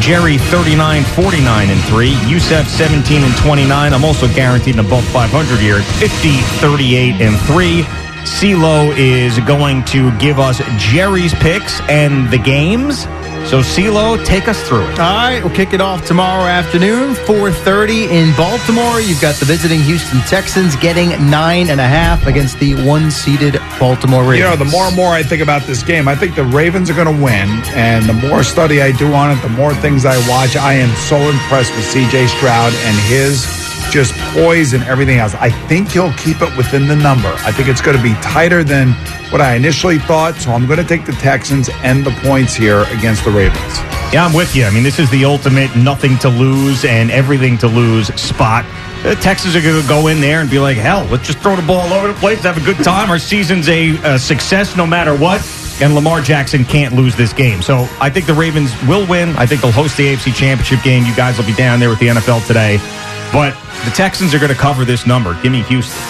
Jerry 0.00 0.38
39, 0.38 1.02
49 1.02 1.70
and 1.70 1.80
3. 1.84 2.10
Yussef 2.28 2.66
17 2.66 3.22
and 3.22 3.36
29. 3.38 3.92
I'm 3.92 4.04
also 4.04 4.26
guaranteed 4.34 4.74
an 4.74 4.84
above 4.84 5.04
500 5.08 5.58
here 5.58 5.76
at 5.76 5.84
50, 5.98 6.40
38 6.60 7.20
and 7.20 7.38
3. 7.48 7.82
C-Lo 8.26 8.90
is 8.96 9.38
going 9.40 9.84
to 9.84 10.16
give 10.18 10.38
us 10.38 10.60
Jerry's 10.78 11.34
picks 11.34 11.80
and 11.82 12.30
the 12.30 12.38
games. 12.38 13.06
So 13.46 13.60
C-Lo, 13.60 14.16
take 14.24 14.48
us 14.48 14.66
through 14.66 14.88
it. 14.88 14.98
All 14.98 15.16
right, 15.16 15.40
we'll 15.44 15.54
kick 15.54 15.74
it 15.74 15.80
off 15.80 16.06
tomorrow 16.06 16.44
afternoon, 16.44 17.14
4.30 17.14 18.08
in 18.08 18.34
Baltimore. 18.36 19.00
You've 19.00 19.20
got 19.20 19.36
the 19.36 19.44
visiting 19.44 19.80
Houston 19.80 20.20
Texans 20.20 20.76
getting 20.76 21.10
nine 21.30 21.68
and 21.68 21.78
a 21.78 21.86
half 21.86 22.26
against 22.26 22.58
the 22.58 22.74
one-seeded 22.86 23.60
Baltimore 23.78 24.22
Ravens. 24.22 24.38
You 24.38 24.44
know, 24.44 24.56
the 24.56 24.70
more 24.70 24.86
and 24.86 24.96
more 24.96 25.10
I 25.10 25.22
think 25.22 25.42
about 25.42 25.62
this 25.66 25.82
game, 25.82 26.08
I 26.08 26.16
think 26.16 26.34
the 26.34 26.44
Ravens 26.44 26.88
are 26.88 26.94
going 26.94 27.14
to 27.14 27.22
win. 27.22 27.48
And 27.76 28.06
the 28.06 28.14
more 28.14 28.42
study 28.42 28.80
I 28.80 28.92
do 28.92 29.12
on 29.12 29.30
it, 29.30 29.40
the 29.42 29.50
more 29.50 29.74
things 29.74 30.04
I 30.04 30.16
watch, 30.28 30.56
I 30.56 30.72
am 30.74 30.94
so 30.96 31.16
impressed 31.16 31.74
with 31.76 31.84
CJ 31.84 32.28
Stroud 32.28 32.72
and 32.72 32.98
his 33.08 33.63
just 33.94 34.12
poise 34.34 34.72
and 34.72 34.82
everything 34.84 35.18
else. 35.18 35.34
I 35.36 35.50
think 35.68 35.92
he'll 35.92 36.12
keep 36.14 36.42
it 36.42 36.54
within 36.56 36.88
the 36.88 36.96
number. 36.96 37.28
I 37.46 37.52
think 37.52 37.68
it's 37.68 37.80
going 37.80 37.96
to 37.96 38.02
be 38.02 38.12
tighter 38.14 38.64
than 38.64 38.90
what 39.30 39.40
I 39.40 39.54
initially 39.54 40.00
thought. 40.00 40.34
So 40.34 40.50
I'm 40.50 40.66
going 40.66 40.80
to 40.80 40.84
take 40.84 41.06
the 41.06 41.12
Texans 41.12 41.70
and 41.84 42.04
the 42.04 42.10
points 42.26 42.56
here 42.56 42.82
against 42.90 43.24
the 43.24 43.30
Ravens. 43.30 43.78
Yeah, 44.12 44.26
I'm 44.26 44.34
with 44.34 44.56
you. 44.56 44.64
I 44.64 44.70
mean, 44.70 44.82
this 44.82 44.98
is 44.98 45.08
the 45.10 45.24
ultimate 45.24 45.76
nothing 45.76 46.18
to 46.18 46.28
lose 46.28 46.84
and 46.84 47.12
everything 47.12 47.56
to 47.58 47.68
lose 47.68 48.08
spot. 48.20 48.64
The 49.04 49.14
Texans 49.14 49.54
are 49.54 49.60
going 49.60 49.80
to 49.80 49.88
go 49.88 50.08
in 50.08 50.20
there 50.20 50.40
and 50.40 50.50
be 50.50 50.58
like, 50.58 50.76
hell, 50.76 51.06
let's 51.12 51.28
just 51.28 51.38
throw 51.38 51.54
the 51.54 51.62
ball 51.62 51.80
all 51.80 51.92
over 51.92 52.08
the 52.08 52.14
place, 52.14 52.42
have 52.42 52.56
a 52.56 52.64
good 52.64 52.82
time. 52.82 53.10
Our 53.10 53.20
season's 53.20 53.68
a, 53.68 53.90
a 54.02 54.18
success 54.18 54.76
no 54.76 54.86
matter 54.86 55.16
what. 55.16 55.40
And 55.80 55.94
Lamar 55.94 56.20
Jackson 56.20 56.64
can't 56.64 56.94
lose 56.94 57.14
this 57.14 57.32
game. 57.32 57.62
So 57.62 57.88
I 58.00 58.10
think 58.10 58.26
the 58.26 58.34
Ravens 58.34 58.72
will 58.88 59.06
win. 59.06 59.30
I 59.30 59.46
think 59.46 59.60
they'll 59.60 59.72
host 59.72 59.96
the 59.96 60.14
AFC 60.14 60.34
Championship 60.34 60.82
game. 60.82 61.04
You 61.04 61.14
guys 61.14 61.38
will 61.38 61.46
be 61.46 61.54
down 61.54 61.78
there 61.78 61.90
with 61.90 61.98
the 62.00 62.08
NFL 62.08 62.46
today. 62.46 62.78
But 63.34 63.50
the 63.84 63.90
Texans 63.90 64.32
are 64.32 64.38
going 64.38 64.52
to 64.52 64.56
cover 64.58 64.84
this 64.84 65.06
number. 65.06 65.34
Give 65.42 65.50
me 65.52 65.62
Houston. 65.64 66.00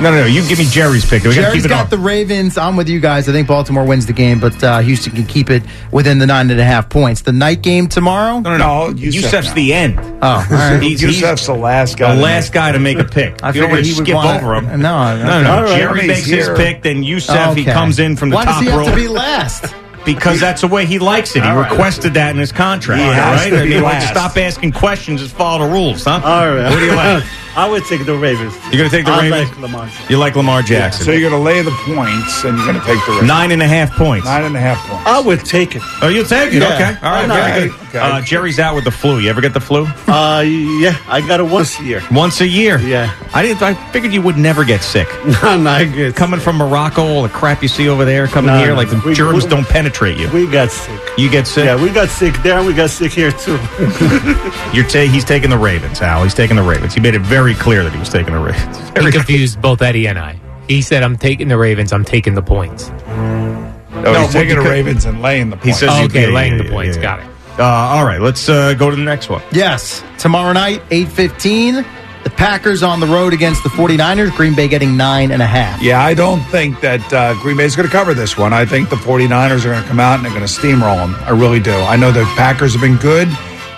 No, 0.00 0.10
no, 0.10 0.20
no. 0.22 0.26
You 0.26 0.46
give 0.48 0.58
me 0.58 0.64
Jerry's 0.64 1.04
pick. 1.08 1.22
We 1.22 1.28
got 1.30 1.34
to 1.34 1.40
Jerry's 1.42 1.62
keep 1.62 1.64
it 1.66 1.68
got 1.68 1.84
on. 1.84 1.90
the 1.90 1.98
Ravens. 1.98 2.56
I'm 2.58 2.76
with 2.76 2.88
you 2.88 2.98
guys. 2.98 3.28
I 3.28 3.32
think 3.32 3.46
Baltimore 3.46 3.84
wins 3.84 4.06
the 4.06 4.12
game, 4.12 4.40
but 4.40 4.62
uh, 4.64 4.78
Houston 4.80 5.12
can 5.14 5.26
keep 5.26 5.48
it 5.50 5.62
within 5.92 6.18
the 6.18 6.26
nine 6.26 6.50
and 6.50 6.58
a 6.58 6.64
half 6.64 6.88
points. 6.88 7.20
The 7.22 7.30
night 7.32 7.62
game 7.62 7.88
tomorrow? 7.88 8.40
No, 8.40 8.56
no, 8.56 8.88
no. 8.88 8.94
Yussef's 8.94 9.52
the 9.52 9.72
end. 9.74 9.98
Oh, 10.00 10.04
all 10.22 10.44
right. 10.50 10.82
He's, 10.82 11.00
he's 11.00 11.20
Yussef's 11.20 11.46
the 11.46 11.54
last 11.54 11.98
guy. 11.98 12.10
the 12.12 12.16
to 12.16 12.22
last 12.24 12.52
guy 12.52 12.72
to 12.72 12.78
make 12.80 12.98
a 12.98 13.04
pick. 13.04 13.44
I 13.44 13.48
you 13.52 13.60
don't 13.60 13.70
figured 13.70 13.70
want 13.70 13.84
to 13.86 13.92
skip 13.94 14.14
want- 14.16 14.42
over 14.42 14.54
him. 14.56 14.80
No, 14.80 15.16
no, 15.22 15.42
no. 15.42 15.50
all 15.52 15.62
right. 15.64 15.76
Jerry 15.78 16.00
He's 16.00 16.08
makes 16.08 16.26
his 16.26 16.48
pick, 16.56 16.82
then 16.82 17.02
Yussef, 17.04 17.54
he 17.54 17.62
Okay. 17.62 17.72
comes 17.72 17.98
in 18.00 18.16
from 18.16 18.30
the 18.30 18.36
Why 18.36 18.44
top 18.44 18.54
does 18.56 18.62
he 18.64 18.76
row. 18.76 18.84
have 18.84 18.94
to 18.94 19.00
be 19.00 19.08
last? 19.08 19.72
Because 20.04 20.40
that's 20.40 20.60
the 20.60 20.68
way 20.68 20.86
he 20.86 20.98
likes 20.98 21.36
it. 21.36 21.42
He 21.42 21.48
right. 21.48 21.70
requested 21.70 22.14
that 22.14 22.30
in 22.30 22.38
his 22.38 22.52
contract. 22.52 23.02
He 23.02 23.08
right? 23.08 23.50
to 23.50 23.56
And 23.56 23.68
be 23.68 23.74
he 23.74 24.06
stop 24.06 24.36
asking 24.36 24.72
questions, 24.72 25.20
just 25.20 25.34
follow 25.34 25.66
the 25.66 25.72
rules, 25.72 26.04
huh? 26.04 26.20
All 26.24 26.48
right. 26.48 26.70
What 26.70 26.78
do 26.78 26.84
you 26.84 26.94
like? 26.94 27.24
I 27.54 27.68
would 27.68 27.84
take 27.84 28.04
the 28.06 28.16
Ravens. 28.16 28.54
You're 28.72 28.78
going 28.78 28.90
to 28.90 28.96
take 28.96 29.04
the 29.04 29.12
I 29.12 29.28
Ravens? 29.28 29.50
like 29.50 29.58
Lamar. 29.60 29.88
You 30.08 30.18
like 30.18 30.36
Lamar 30.36 30.62
Jackson. 30.62 31.04
So 31.04 31.10
you're 31.12 31.28
going 31.28 31.38
to 31.40 31.44
lay 31.44 31.60
the 31.62 31.70
points 31.70 32.44
and 32.44 32.56
you're 32.56 32.66
going 32.66 32.80
to 32.80 32.86
take 32.86 32.98
the 33.04 33.12
Ravens. 33.12 33.28
Nine 33.28 33.50
and 33.52 33.60
a 33.62 33.66
half 33.68 33.92
points. 33.92 34.24
Nine 34.26 34.44
and 34.44 34.56
a 34.56 34.60
half 34.60 34.78
points. 34.88 35.06
I 35.06 35.20
would 35.20 35.44
take 35.44 35.76
it. 35.76 35.82
Oh, 36.00 36.08
you'll 36.08 36.24
take 36.24 36.52
it? 36.54 36.62
Yeah. 36.62 36.74
Okay. 36.74 37.06
All 37.06 37.12
right. 37.12 37.22
Why 37.22 37.26
not? 37.26 37.50
Very 37.54 37.68
good. 37.68 37.78
Okay. 37.92 37.98
Uh, 37.98 38.20
Jerry's 38.22 38.58
out 38.58 38.74
with 38.74 38.84
the 38.84 38.90
flu. 38.90 39.18
You 39.18 39.28
ever 39.28 39.42
get 39.42 39.52
the 39.52 39.60
flu? 39.60 39.84
Uh, 40.08 40.40
yeah, 40.40 40.96
I 41.08 41.20
got 41.26 41.40
it 41.40 41.42
once 41.42 41.78
a 41.78 41.84
year. 41.84 42.00
Once 42.10 42.40
a 42.40 42.46
year. 42.46 42.78
Yeah. 42.80 43.12
I 43.34 43.42
didn't. 43.42 43.60
I 43.62 43.74
figured 43.92 44.14
you 44.14 44.22
would 44.22 44.38
never 44.38 44.64
get 44.64 44.82
sick. 44.82 45.08
No, 45.42 45.58
not 45.58 45.92
good. 45.92 46.14
Coming 46.14 46.38
from 46.40 46.56
Morocco, 46.56 47.02
all 47.02 47.22
the 47.22 47.28
crap 47.28 47.62
you 47.62 47.68
see 47.68 47.88
over 47.88 48.04
there, 48.04 48.26
coming 48.28 48.52
No, 48.54 48.58
here, 48.58 48.68
no, 48.68 48.74
like 48.76 48.88
the 48.90 49.02
we- 49.04 49.12
germs 49.12 49.44
we- 49.44 49.50
don't 49.50 49.66
penetrate 49.68 50.16
you. 50.18 50.30
We 50.32 50.46
got 50.50 50.70
sick. 50.70 51.00
You 51.18 51.28
get 51.30 51.46
sick. 51.48 51.64
Yeah, 51.64 51.82
we 51.82 51.90
got 51.90 52.08
sick 52.08 52.34
there 52.42 52.58
and 52.58 52.66
we 52.66 52.72
got 52.74 52.90
sick 52.90 53.10
here 53.12 53.32
too. 53.32 53.52
You're 54.72 54.86
ta- 54.88 55.08
he's 55.10 55.24
taking 55.24 55.50
the 55.50 55.58
Ravens, 55.58 56.00
Al. 56.00 56.22
He's 56.22 56.32
taking 56.34 56.56
the 56.56 56.62
Ravens. 56.62 56.94
He 56.94 57.00
made 57.00 57.14
it 57.14 57.20
very 57.22 57.41
clear 57.54 57.82
that 57.82 57.92
he 57.92 57.98
was 57.98 58.08
taking 58.08 58.32
the 58.34 58.40
Ravens. 58.40 58.78
He 59.04 59.10
confused 59.10 59.60
both 59.60 59.82
Eddie 59.82 60.06
and 60.06 60.18
I. 60.18 60.38
He 60.68 60.80
said, 60.82 61.02
I'm 61.02 61.16
taking 61.16 61.48
the 61.48 61.58
Ravens, 61.58 61.92
I'm 61.92 62.04
taking 62.04 62.34
the 62.34 62.42
points. 62.42 62.88
No, 62.90 64.12
No, 64.12 64.20
he's 64.22 64.32
taking 64.32 64.56
the 64.56 64.62
Ravens 64.62 65.04
and 65.04 65.20
laying 65.22 65.50
the 65.50 65.56
points. 65.56 65.64
He 65.64 65.70
points. 65.70 65.78
says 65.80 65.90
Oh, 65.92 65.98
you- 66.00 66.04
okay, 66.06 66.20
yeah, 66.22 66.28
yeah, 66.28 66.34
laying 66.34 66.58
the 66.58 66.64
yeah, 66.64 66.70
points. 66.70 66.96
yeah. 66.96 67.02
Got 67.02 67.20
it. 67.20 67.26
Uh, 67.58 67.64
all 67.64 68.04
right, 68.06 68.20
let's 68.20 68.48
uh, 68.48 68.72
go 68.74 68.88
to 68.90 68.96
the 68.96 69.02
next 69.02 69.28
one. 69.28 69.42
Yes. 69.52 70.02
Tomorrow 70.18 70.52
night, 70.54 70.80
8.15, 70.90 71.84
the 72.24 72.30
Packers 72.30 72.82
on 72.82 73.00
the 73.00 73.06
road 73.06 73.32
against 73.34 73.62
the 73.62 73.68
49ers. 73.70 74.34
Green 74.36 74.54
Bay 74.54 74.68
getting 74.68 74.96
nine 74.96 75.30
and 75.32 75.42
a 75.42 75.46
half. 75.46 75.82
Yeah, 75.82 76.02
I 76.02 76.14
don't 76.14 76.40
think 76.44 76.80
that 76.80 77.12
uh, 77.12 77.34
Green 77.42 77.56
Bay 77.58 77.64
is 77.64 77.76
going 77.76 77.86
to 77.88 77.92
cover 77.92 78.14
this 78.14 78.38
one. 78.38 78.52
I 78.52 78.64
think 78.64 78.88
the 78.88 78.96
49ers 78.96 79.64
are 79.64 79.70
going 79.70 79.82
to 79.82 79.88
come 79.88 80.00
out 80.00 80.14
and 80.16 80.24
they're 80.24 80.32
going 80.32 80.46
to 80.46 80.52
steamroll 80.52 80.96
them. 80.96 81.14
I 81.26 81.30
really 81.30 81.60
do. 81.60 81.72
I 81.74 81.96
know 81.96 82.10
the 82.12 82.24
Packers 82.36 82.72
have 82.72 82.80
been 82.80 82.96
good 82.96 83.28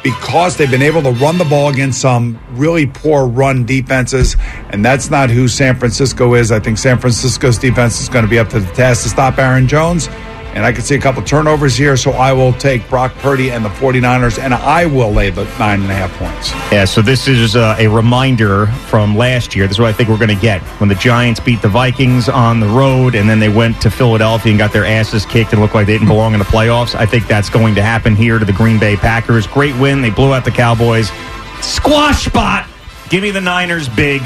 because 0.05 0.57
they've 0.59 0.71
been 0.71 0.83
able 0.83 1.03
to 1.03 1.11
run 1.13 1.39
the 1.39 1.45
ball 1.47 1.71
against 1.71 2.01
some 2.01 2.39
really 2.51 2.87
poor 2.87 3.27
run 3.27 3.65
defenses, 3.65 4.37
and 4.69 4.85
that's 4.85 5.11
not 5.11 5.31
who 5.31 5.49
San 5.49 5.77
Francisco 5.77 6.35
is. 6.35 6.53
I 6.53 6.61
think 6.61 6.77
San 6.77 6.99
Francisco's 6.99 7.59
defense 7.59 8.01
is 8.01 8.11
going 8.11 8.25
to 8.25 8.31
be 8.31 8.39
up 8.39 8.51
to 8.51 8.61
the 8.61 8.73
task 8.75 9.03
to 9.05 9.09
stop 9.09 9.39
Aaron 9.39 9.67
Jones. 9.67 10.09
And 10.55 10.65
I 10.65 10.73
can 10.73 10.83
see 10.83 10.95
a 10.95 11.01
couple 11.01 11.21
turnovers 11.23 11.77
here, 11.77 11.97
so 11.97 12.13
I 12.13 12.33
will 12.33 12.53
take 12.53 12.89
Brock 12.89 13.13
Purdy 13.17 13.51
and 13.51 13.65
the 13.65 13.71
49ers, 13.71 14.39
and 14.39 14.55
I 14.55 14.87
will 14.87 15.11
lay 15.11 15.31
the 15.31 15.45
nine 15.59 15.83
and 15.83 15.91
a 15.91 15.95
half 15.95 16.17
points. 16.17 16.53
Yeah, 16.73 16.85
so 16.85 17.03
this 17.03 17.27
is 17.27 17.57
uh, 17.57 17.75
a 17.77 17.89
reminder 17.89 18.67
from 18.87 19.17
last 19.17 19.57
year. 19.57 19.67
This 19.67 19.77
is 19.77 19.81
what 19.81 19.89
I 19.89 19.93
think 19.93 20.09
we're 20.09 20.17
going 20.17 20.29
to 20.29 20.41
get. 20.41 20.63
When 20.79 20.89
the 20.89 20.95
Giants 20.95 21.41
beat 21.41 21.61
the 21.61 21.69
Vikings 21.69 22.29
on 22.29 22.61
the 22.61 22.69
road 22.69 23.17
and 23.17 23.29
then 23.29 23.41
they 23.41 23.49
went 23.49 23.83
to 23.83 23.91
Philadelphia 23.91 24.53
and 24.53 24.59
got 24.59 24.73
their 24.73 24.85
asses 24.87 25.27
kicked 25.27 25.53
and 25.53 25.61
looked 25.61 25.75
like 25.75 25.87
they 25.87 25.95
didn't 25.95 26.09
belong 26.09 26.35
in 26.35 26.39
the 26.39 26.45
playoffs, 26.45 26.95
I 26.95 27.05
think 27.05 27.27
that's 27.27 27.51
going 27.51 27.75
to 27.75 27.83
happen 27.83 28.15
here 28.15 28.39
to 28.39 28.45
the 28.45 28.53
Green 28.53 28.79
Bay 28.79 28.95
Packers. 28.95 29.49
Great 29.49 29.77
win. 29.81 30.03
They 30.03 30.11
blew 30.11 30.33
out 30.33 30.45
the 30.45 30.53
Cowboys. 30.53 31.11
Squash 31.63 32.27
spot. 32.27 32.69
Give 33.09 33.23
me 33.23 33.33
the 33.33 33.41
Niners 33.41 33.89
big. 33.89 34.23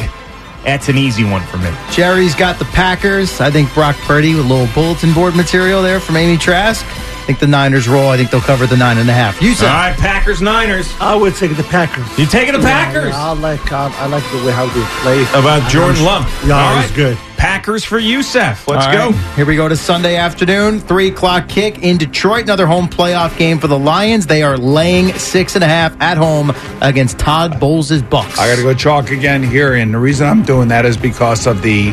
That's 0.69 0.91
an 0.91 0.99
easy 0.99 1.25
one 1.25 1.41
for 1.47 1.57
me. 1.57 1.71
Jerry's 1.91 2.35
got 2.35 2.59
the 2.59 2.67
Packers. 2.67 3.41
I 3.41 3.51
think 3.51 3.73
Brock 3.73 3.97
Purdy 4.05 4.35
with 4.35 4.45
a 4.45 4.49
little 4.49 4.69
bulletin 4.75 5.15
board 5.15 5.35
material 5.35 5.81
there 5.83 5.99
from 5.99 6.19
Amy 6.19 6.37
Trask. 6.37 6.85
I 6.85 7.25
think 7.25 7.39
the 7.39 7.47
Niners 7.47 7.89
roll. 7.89 8.09
I 8.09 8.19
think 8.19 8.31
they'll 8.31 8.43
cover 8.43 8.67
the 8.67 8.77
nine 8.77 8.99
and 8.99 9.09
a 9.09 9.13
half. 9.15 9.41
You 9.41 9.55
said 9.55 9.67
right, 9.69 9.97
Packers, 9.97 10.43
Niners. 10.43 10.93
I 11.01 11.15
would 11.17 11.35
take 11.37 11.57
the 11.57 11.63
Packers. 11.63 12.07
You 12.19 12.27
taking 12.27 12.53
the 12.53 12.61
Packers? 12.61 13.13
Yeah, 13.15 13.29
I 13.31 13.33
like 13.33 13.73
I, 13.73 13.89
I 13.97 14.07
like 14.09 14.25
the 14.31 14.45
way 14.45 14.53
how 14.53 14.67
they 14.67 14.85
play. 15.01 15.23
About 15.41 15.71
Jordan 15.71 16.05
Love. 16.05 16.25
Yeah, 16.47 16.59
All 16.61 16.79
it's 16.81 16.89
right. 16.91 16.97
good. 16.97 17.19
Packers 17.39 17.85
for 17.85 17.99
Yussef. 17.99 18.67
Let's 18.67 18.87
All 18.87 18.93
go. 18.93 19.13
Here 19.37 19.47
we 19.47 19.57
go 19.57 19.69
to 19.69 19.77
Sunday 19.77 20.17
afternoon, 20.17 20.81
three 20.81 21.09
o'clock 21.09 21.49
kick 21.49 21.79
in 21.83 21.97
Detroit. 21.97 22.43
Another 22.43 22.67
home 22.67 22.89
playoff 22.89 23.39
game 23.39 23.59
for 23.59 23.69
the 23.69 23.79
Lions. 23.79 24.27
They 24.27 24.43
are 24.43 24.59
laying 24.59 25.13
six 25.15 25.55
and 25.55 25.63
a 25.63 25.69
half 25.69 25.99
at 26.01 26.19
home 26.19 26.53
against 26.83 27.19
Todd 27.19 27.61
Bowles' 27.61 28.03
Bucks. 28.03 28.39
I 28.39 28.49
got 28.49 28.57
to 28.57 28.63
go 28.63 28.75
chalk 28.75 29.11
again 29.11 29.43
here, 29.43 29.75
and 29.75 29.95
the 29.95 29.99
reason 29.99 30.27
I'm 30.27 30.43
doing 30.43 30.69
that 30.69 30.85
is 30.85 30.97
because 30.97 31.47
of 31.47 31.63
the 31.63 31.93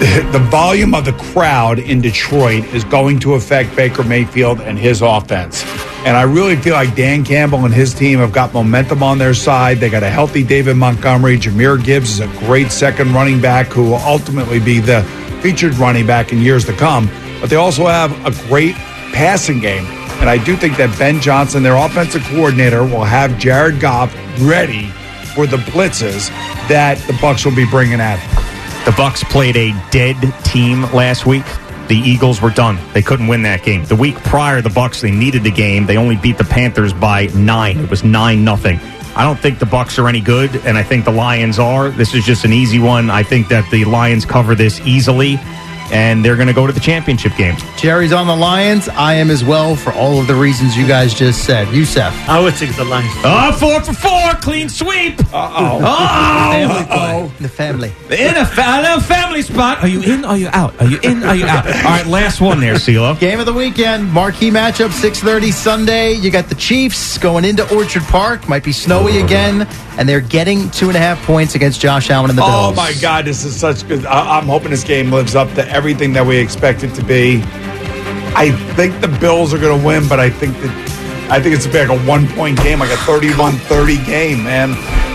the 0.32 0.38
volume 0.50 0.94
of 0.94 1.04
the 1.04 1.12
crowd 1.12 1.78
in 1.78 2.00
Detroit 2.00 2.64
is 2.72 2.84
going 2.84 3.18
to 3.18 3.34
affect 3.34 3.76
Baker 3.76 4.02
Mayfield 4.02 4.58
and 4.62 4.78
his 4.78 5.02
offense. 5.02 5.62
And 6.06 6.16
I 6.16 6.22
really 6.22 6.56
feel 6.56 6.72
like 6.72 6.96
Dan 6.96 7.22
Campbell 7.22 7.66
and 7.66 7.74
his 7.74 7.92
team 7.92 8.18
have 8.20 8.32
got 8.32 8.54
momentum 8.54 9.02
on 9.02 9.18
their 9.18 9.34
side. 9.34 9.76
They 9.76 9.90
got 9.90 10.02
a 10.02 10.08
healthy 10.08 10.42
David 10.42 10.76
Montgomery. 10.76 11.36
Jahmyr 11.36 11.84
Gibbs 11.84 12.12
is 12.12 12.20
a 12.20 12.28
great 12.38 12.72
second 12.72 13.12
running 13.12 13.42
back 13.42 13.66
who 13.66 13.82
will 13.82 13.96
ultimately 13.96 14.58
be 14.58 14.80
the 14.80 15.02
featured 15.42 15.74
running 15.74 16.06
back 16.06 16.32
in 16.32 16.38
years 16.38 16.64
to 16.64 16.72
come. 16.72 17.10
But 17.38 17.50
they 17.50 17.56
also 17.56 17.84
have 17.84 18.10
a 18.24 18.30
great 18.48 18.76
passing 19.12 19.60
game. 19.60 19.84
And 20.20 20.30
I 20.30 20.42
do 20.42 20.56
think 20.56 20.78
that 20.78 20.98
Ben 20.98 21.20
Johnson, 21.20 21.62
their 21.62 21.76
offensive 21.76 22.22
coordinator, 22.24 22.84
will 22.84 23.04
have 23.04 23.38
Jared 23.38 23.80
Goff 23.80 24.14
ready 24.40 24.86
for 25.34 25.46
the 25.46 25.58
blitzes 25.58 26.30
that 26.68 26.96
the 27.06 27.12
Bucks 27.20 27.44
will 27.44 27.54
be 27.54 27.66
bringing 27.66 28.00
at 28.00 28.18
him. 28.18 28.39
The 28.84 28.94
Bucks 28.96 29.22
played 29.24 29.56
a 29.56 29.72
dead 29.90 30.16
team 30.44 30.82
last 30.92 31.26
week. 31.26 31.44
The 31.88 31.96
Eagles 31.96 32.40
were 32.40 32.50
done. 32.50 32.78
They 32.94 33.02
couldn't 33.02 33.26
win 33.26 33.42
that 33.42 33.62
game. 33.62 33.84
The 33.84 33.96
week 33.96 34.16
prior, 34.24 34.62
the 34.62 34.70
Bucks 34.70 35.00
they 35.00 35.10
needed 35.10 35.44
the 35.44 35.50
game. 35.50 35.86
They 35.86 35.96
only 35.96 36.16
beat 36.16 36.38
the 36.38 36.44
Panthers 36.44 36.92
by 36.92 37.26
nine. 37.34 37.78
It 37.78 37.90
was 37.90 38.04
nine 38.04 38.42
nothing. 38.42 38.80
I 39.14 39.24
don't 39.24 39.38
think 39.38 39.58
the 39.58 39.66
Bucks 39.66 39.98
are 39.98 40.08
any 40.08 40.20
good, 40.20 40.54
and 40.64 40.78
I 40.78 40.82
think 40.82 41.04
the 41.04 41.10
Lions 41.10 41.58
are. 41.58 41.90
This 41.90 42.14
is 42.14 42.24
just 42.24 42.44
an 42.44 42.52
easy 42.52 42.78
one. 42.78 43.10
I 43.10 43.22
think 43.22 43.48
that 43.48 43.68
the 43.70 43.84
Lions 43.84 44.24
cover 44.24 44.54
this 44.54 44.80
easily, 44.80 45.38
and 45.92 46.24
they're 46.24 46.36
going 46.36 46.48
to 46.48 46.54
go 46.54 46.66
to 46.66 46.72
the 46.72 46.80
championship 46.80 47.34
game. 47.36 47.56
Jerry's 47.76 48.12
on 48.12 48.26
the 48.26 48.36
Lions. 48.36 48.88
I 48.88 49.14
am 49.14 49.30
as 49.30 49.44
well 49.44 49.76
for 49.76 49.92
all 49.92 50.20
of 50.20 50.26
the 50.26 50.34
reasons 50.34 50.76
you 50.76 50.86
guys 50.86 51.14
just 51.14 51.44
said. 51.44 51.66
Yussef. 51.68 52.10
I 52.28 52.40
would 52.40 52.54
take 52.56 52.74
the 52.76 52.84
Lions. 52.84 53.10
Oh, 53.24 53.52
four 53.58 53.80
for 53.82 53.92
four, 53.92 54.32
clean 54.40 54.68
sweep. 54.68 55.18
Uh-oh. 55.32 55.80
Oh, 55.82 56.86
Oh, 56.90 57.32
the 57.40 57.48
family. 57.48 57.92
in 58.10 58.36
a, 58.36 58.44
fa- 58.46 58.82
a 58.96 59.00
family 59.00 59.42
spot. 59.42 59.78
Are 59.82 59.88
you 59.88 60.02
in? 60.02 60.24
Are 60.24 60.36
you 60.36 60.48
out? 60.52 60.80
Are 60.80 60.86
you 60.86 60.98
in? 61.02 61.22
Are 61.24 61.34
you 61.34 61.46
out? 61.46 61.66
All 61.66 61.72
right, 61.82 62.06
last 62.06 62.40
one 62.40 62.60
there, 62.60 62.78
C-Lo. 62.78 63.14
Game 63.16 63.40
of 63.40 63.46
the 63.46 63.52
weekend, 63.52 64.10
marquee 64.12 64.50
matchup, 64.50 64.88
6.30 64.90 65.52
Sunday. 65.52 66.12
You 66.14 66.30
got 66.30 66.48
the 66.48 66.54
Chiefs 66.54 67.18
going 67.18 67.44
into 67.44 67.62
Orchard 67.74 68.02
Park. 68.04 68.48
Might 68.48 68.64
be 68.64 68.72
snowy 68.72 69.18
again. 69.20 69.66
And 69.98 70.08
they're 70.08 70.20
getting 70.20 70.70
two 70.70 70.88
and 70.88 70.96
a 70.96 71.00
half 71.00 71.20
points 71.26 71.54
against 71.54 71.80
Josh 71.80 72.10
Allen 72.10 72.30
and 72.30 72.38
the 72.38 72.42
oh 72.42 72.46
Bills. 72.46 72.72
Oh 72.72 72.74
my 72.76 72.92
God, 73.02 73.24
this 73.26 73.44
is 73.44 73.58
such 73.58 73.86
good. 73.86 74.06
I- 74.06 74.38
I'm 74.38 74.46
hoping 74.46 74.70
this 74.70 74.84
game 74.84 75.10
lives 75.12 75.34
up 75.34 75.48
to 75.54 75.68
everything 75.68 75.79
that 75.80 76.26
we 76.26 76.36
expect 76.36 76.84
it 76.84 76.94
to 76.94 77.02
be. 77.02 77.40
I 78.36 78.50
think 78.76 79.00
the 79.00 79.08
Bills 79.08 79.54
are 79.54 79.58
going 79.58 79.80
to 79.80 79.86
win, 79.86 80.06
but 80.08 80.20
I 80.20 80.28
think 80.28 80.54
that 80.60 81.30
I 81.30 81.40
think 81.40 81.54
it's 81.54 81.64
gonna 81.64 81.86
be 81.86 81.94
like 81.94 82.02
a 82.02 82.06
one 82.06 82.28
point 82.28 82.62
game, 82.62 82.80
like 82.80 82.90
a 82.90 82.96
31-30 82.96 84.04
game, 84.04 84.44
man. 84.44 84.70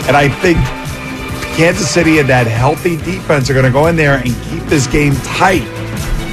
And 0.07 0.17
I 0.17 0.27
think 0.27 0.57
Kansas 1.55 1.89
City 1.89 2.17
and 2.17 2.27
that 2.29 2.47
healthy 2.47 2.97
defense 2.97 3.47
are 3.49 3.53
going 3.53 3.65
to 3.65 3.71
go 3.71 3.85
in 3.87 3.95
there 3.95 4.15
and 4.15 4.33
keep 4.49 4.63
this 4.63 4.87
game 4.87 5.13
tight. 5.17 5.67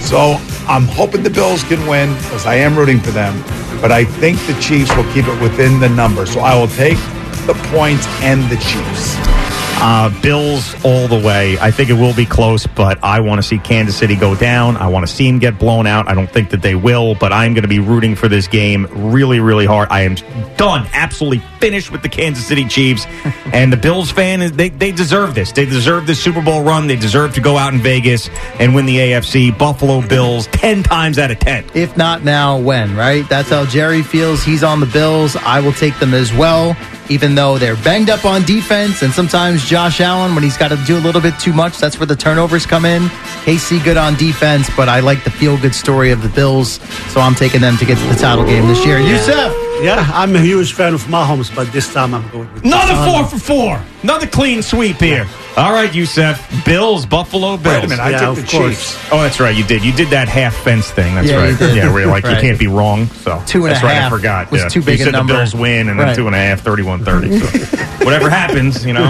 So 0.01 0.41
I'm 0.67 0.87
hoping 0.87 1.23
the 1.23 1.31
Bills 1.31 1.63
can 1.65 1.87
win 1.87 2.15
because 2.15 2.47
I 2.47 2.55
am 2.55 2.75
rooting 2.75 3.01
for 3.01 3.11
them. 3.11 3.39
But 3.83 3.93
I 3.93 4.05
think 4.05 4.39
the 4.47 4.59
Chiefs 4.61 4.97
will 4.97 5.11
keep 5.13 5.27
it 5.27 5.43
within 5.43 5.79
the 5.79 5.91
number. 5.91 6.25
So 6.25 6.41
I 6.41 6.59
will 6.59 6.69
take 6.69 6.99
the 7.47 7.55
points 7.75 8.07
and 8.23 8.43
the 8.51 8.57
Chiefs. 8.57 9.42
Uh, 9.85 10.09
Bills 10.23 10.77
all 10.85 11.09
the 11.09 11.19
way. 11.19 11.59
I 11.59 11.73
think 11.73 11.91
it 11.91 11.95
will 11.95 12.15
be 12.15 12.25
close, 12.25 12.69
but 12.69 13.03
I 13.03 13.19
want 13.19 13.41
to 13.41 13.43
see 13.43 13.59
Kansas 13.59 13.97
City 13.97 14.15
go 14.15 14.37
down. 14.37 14.77
I 14.77 14.87
want 14.87 15.05
to 15.05 15.13
see 15.13 15.29
them 15.29 15.41
get 15.41 15.59
blown 15.59 15.89
out. 15.89 16.09
I 16.09 16.15
don't 16.15 16.31
think 16.31 16.51
that 16.51 16.63
they 16.63 16.77
will, 16.77 17.17
but 17.17 17.33
I'm 17.33 17.53
going 17.53 17.63
to 17.63 17.69
be 17.69 17.81
rooting 17.81 18.15
for 18.15 18.29
this 18.29 18.47
game 18.47 18.87
really, 18.93 19.41
really 19.41 19.67
hard. 19.67 19.89
I 19.91 20.03
am 20.03 20.15
done, 20.57 20.87
absolutely 20.93 21.41
finished 21.59 21.91
with 21.91 22.03
the 22.03 22.09
Kansas 22.09 22.47
City 22.47 22.65
Chiefs. 22.65 23.07
and 23.53 23.73
the 23.73 23.77
Bills 23.77 24.13
fan, 24.13 24.57
they, 24.57 24.69
they 24.69 24.93
deserve 24.93 25.35
this. 25.35 25.51
They 25.51 25.65
deserve 25.65 26.07
this 26.07 26.23
Super 26.23 26.43
Bowl 26.43 26.63
run. 26.63 26.87
They 26.87 26.95
deserve 26.95 27.35
to 27.35 27.41
go 27.41 27.59
out 27.59 27.75
in 27.75 27.81
Vegas 27.81 28.31
and 28.61 28.77
win 28.77 28.87
the 28.87 28.99
AFC. 28.99 29.59
Buffalo 29.59 30.01
Bills, 30.07 30.47
10 30.53 30.85
times 30.85 31.19
out 31.19 31.33
of 31.33 31.41
10. 31.41 31.71
If 31.75 31.97
not 31.97 32.23
now, 32.23 32.57
when, 32.57 32.95
right? 32.95 33.29
That's 33.29 33.49
how 33.49 33.67
Jerry 33.67 34.03
feels. 34.03 34.45
He's 34.45 34.63
on 34.63 34.79
the 34.79 34.87
Bills. 34.87 35.35
I 35.35 35.59
will 35.59 35.73
take 35.73 35.99
them 35.99 36.15
as 36.15 36.33
well, 36.33 36.77
even 37.13 37.35
though 37.35 37.59
they're 37.59 37.77
banged 37.77 38.09
up 38.09 38.25
on 38.25 38.43
defense. 38.45 39.03
And 39.03 39.13
sometimes 39.13 39.65
Josh 39.65 40.01
Allen, 40.01 40.35
when 40.35 40.43
he's 40.43 40.57
got 40.57 40.69
to 40.69 40.77
do 40.87 40.97
a 40.97 41.01
little 41.01 41.21
bit 41.21 41.39
too 41.39 41.53
much, 41.53 41.79
that's 41.79 41.99
where 41.99 42.07
the 42.07 42.17
turnovers 42.17 42.65
come 42.65 42.85
in. 42.85 43.03
KC 43.45 43.85
good 43.85 43.99
on 43.99 44.15
defense, 44.17 44.71
but 44.77 44.89
I 44.89 45.01
like 45.01 45.23
the 45.25 45.31
feel 45.31 45.59
good 45.59 45.75
story 45.75 46.11
of 46.11 46.23
the 46.23 46.31
Bills. 46.31 46.81
So 47.13 47.21
I'm 47.21 47.35
taking 47.35 47.61
them 47.61 47.77
to 47.77 47.85
get 47.85 47.99
to 47.99 48.07
the 48.07 48.17
title 48.17 48.45
game 48.45 48.67
this 48.67 48.85
year. 48.87 48.99
Yussef! 48.99 49.62
Yeah, 49.83 50.09
I'm 50.15 50.35
a 50.37 50.41
huge 50.41 50.75
fan 50.75 50.95
of 50.95 51.03
Mahomes, 51.05 51.55
but 51.55 51.73
this 51.73 51.93
time 51.93 52.15
I'm 52.15 52.29
going 52.31 52.53
with 52.55 52.65
Another 52.65 52.95
Son. 52.95 53.09
four 53.09 53.25
for 53.39 53.45
four. 53.45 53.83
Another 54.05 54.29
clean 54.29 54.63
sweep 54.63 54.97
here. 54.97 55.27
All 55.57 55.73
right, 55.73 55.91
Yussef. 55.91 56.65
Bills, 56.65 57.05
Buffalo 57.05 57.57
Bills. 57.57 57.75
Wait 57.77 57.85
a 57.85 57.89
minute, 57.89 58.03
I 58.03 58.11
Yeah, 58.11 58.19
took 58.27 58.37
the 58.37 58.43
course. 58.43 58.69
Chiefs. 58.95 58.99
Oh, 59.11 59.21
that's 59.21 59.41
right. 59.41 59.55
You 59.55 59.65
did. 59.65 59.85
You 59.85 59.93
did 59.93 60.09
that 60.11 60.29
half 60.29 60.55
fence 60.55 60.89
thing. 60.91 61.15
That's 61.17 61.29
Yeah, 61.29 61.37
right. 61.37 61.51
you 61.51 61.57
did. 61.57 61.77
Yeah, 61.77 61.93
where 61.93 62.03
you're 62.03 62.11
like 62.11 62.23
you 62.25 62.31
Right. 62.31 62.41
can't 62.41 62.59
be 62.59 62.69
wrong. 62.69 63.07
So 63.09 63.43
Two 63.47 63.65
and 63.67 63.67
a 63.67 63.75
that's 63.75 63.83
right. 63.85 63.95
half 63.95 64.13
I 64.13 64.17
forgot. 64.17 64.51
was 64.53 64.63
yeah. 64.63 64.69
too 64.69 64.83
big 64.83 64.99
you 65.01 65.05
a 65.05 65.07
said 65.07 65.13
number. 65.13 65.33
the 65.33 65.39
Bills 65.41 65.55
win, 65.55 65.89
and 65.89 65.99
then 65.99 66.07
Right. 66.09 66.17
two 66.17 66.27
and 66.27 66.35
a 66.37 66.39
half, 66.39 66.63
31-30. 66.63 67.41
So 67.41 68.05
whatever 68.05 68.31
happens, 68.31 68.87
you 68.87 68.93
know, 68.93 69.07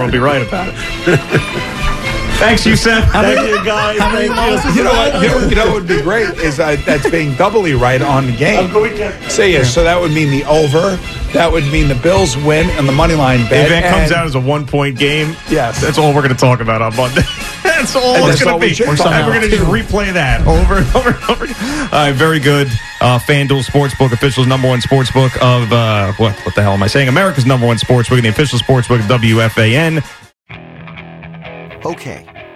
we'll 0.00 0.10
be 0.10 0.18
right 0.18 0.46
about 0.46 0.68
it. 0.72 1.60
Thanks, 2.42 2.64
Yussef. 2.64 3.08
Thank 3.12 3.48
you, 3.48 3.64
guys. 3.64 3.98
Thank 3.98 4.64
you. 4.66 4.70
You 4.78 4.82
know 4.84 4.92
what? 4.92 5.22
You 5.22 5.28
know, 5.28 5.48
you 5.48 5.54
know 5.54 5.66
what 5.66 5.74
would 5.74 5.86
be 5.88 6.02
great 6.02 6.28
is 6.38 6.58
uh, 6.58 6.76
that's 6.84 7.08
being 7.08 7.36
doubly 7.36 7.74
right 7.74 8.02
on 8.02 8.26
the 8.26 8.36
game. 8.36 8.68
So 9.30 9.44
yeah, 9.44 9.62
so 9.62 9.84
that 9.84 10.00
would 10.00 10.10
mean 10.10 10.28
the 10.30 10.44
over. 10.46 10.96
That 11.34 11.50
would 11.52 11.64
mean 11.66 11.86
the 11.86 11.94
Bills 11.94 12.36
win 12.36 12.68
and 12.70 12.88
the 12.88 12.92
money 12.92 13.14
line 13.14 13.48
bet. 13.48 13.66
If 13.66 13.68
that 13.70 13.90
comes 13.94 14.10
out 14.10 14.26
as 14.26 14.34
a 14.34 14.40
one 14.40 14.66
point 14.66 14.98
game, 14.98 15.36
Yes. 15.48 15.80
that's 15.80 15.98
all 15.98 16.12
we're 16.12 16.22
going 16.22 16.34
to 16.34 16.40
talk 16.40 16.58
about 16.60 16.82
on 16.82 16.94
Monday. 16.96 17.22
that's 17.62 17.94
all 17.94 18.16
And 18.16 18.28
it's 18.32 18.42
going 18.42 18.54
to 18.54 18.60
we 18.60 18.68
be. 18.70 18.74
should 18.74 18.88
And 18.88 18.98
talk 18.98 19.24
we're 19.24 19.38
going 19.38 19.48
to 19.48 19.56
just 19.56 19.62
replay 19.70 20.12
that 20.12 20.44
over 20.44 20.78
and 20.78 20.96
over 20.96 21.10
and 21.10 21.24
over. 21.30 21.46
All 21.46 22.06
right, 22.06 22.12
very 22.12 22.40
good. 22.40 22.66
Uh, 23.00 23.18
FanDuel 23.20 23.64
Sportsbook, 23.64 24.12
officials 24.12 24.48
number 24.48 24.66
one 24.68 24.80
sportsbook 24.80 25.36
of 25.38 25.72
uh, 25.72 26.12
what? 26.14 26.34
What 26.44 26.54
the 26.56 26.62
hell 26.62 26.72
am 26.72 26.82
I 26.82 26.88
saying? 26.88 27.08
America's 27.08 27.46
number 27.46 27.66
one 27.68 27.76
sportsbook, 27.76 28.16
and 28.16 28.24
the 28.24 28.30
official 28.30 28.58
sportsbook 28.58 28.98
of 28.98 29.06
WFAN. 29.20 30.02
Okay, 31.84 32.24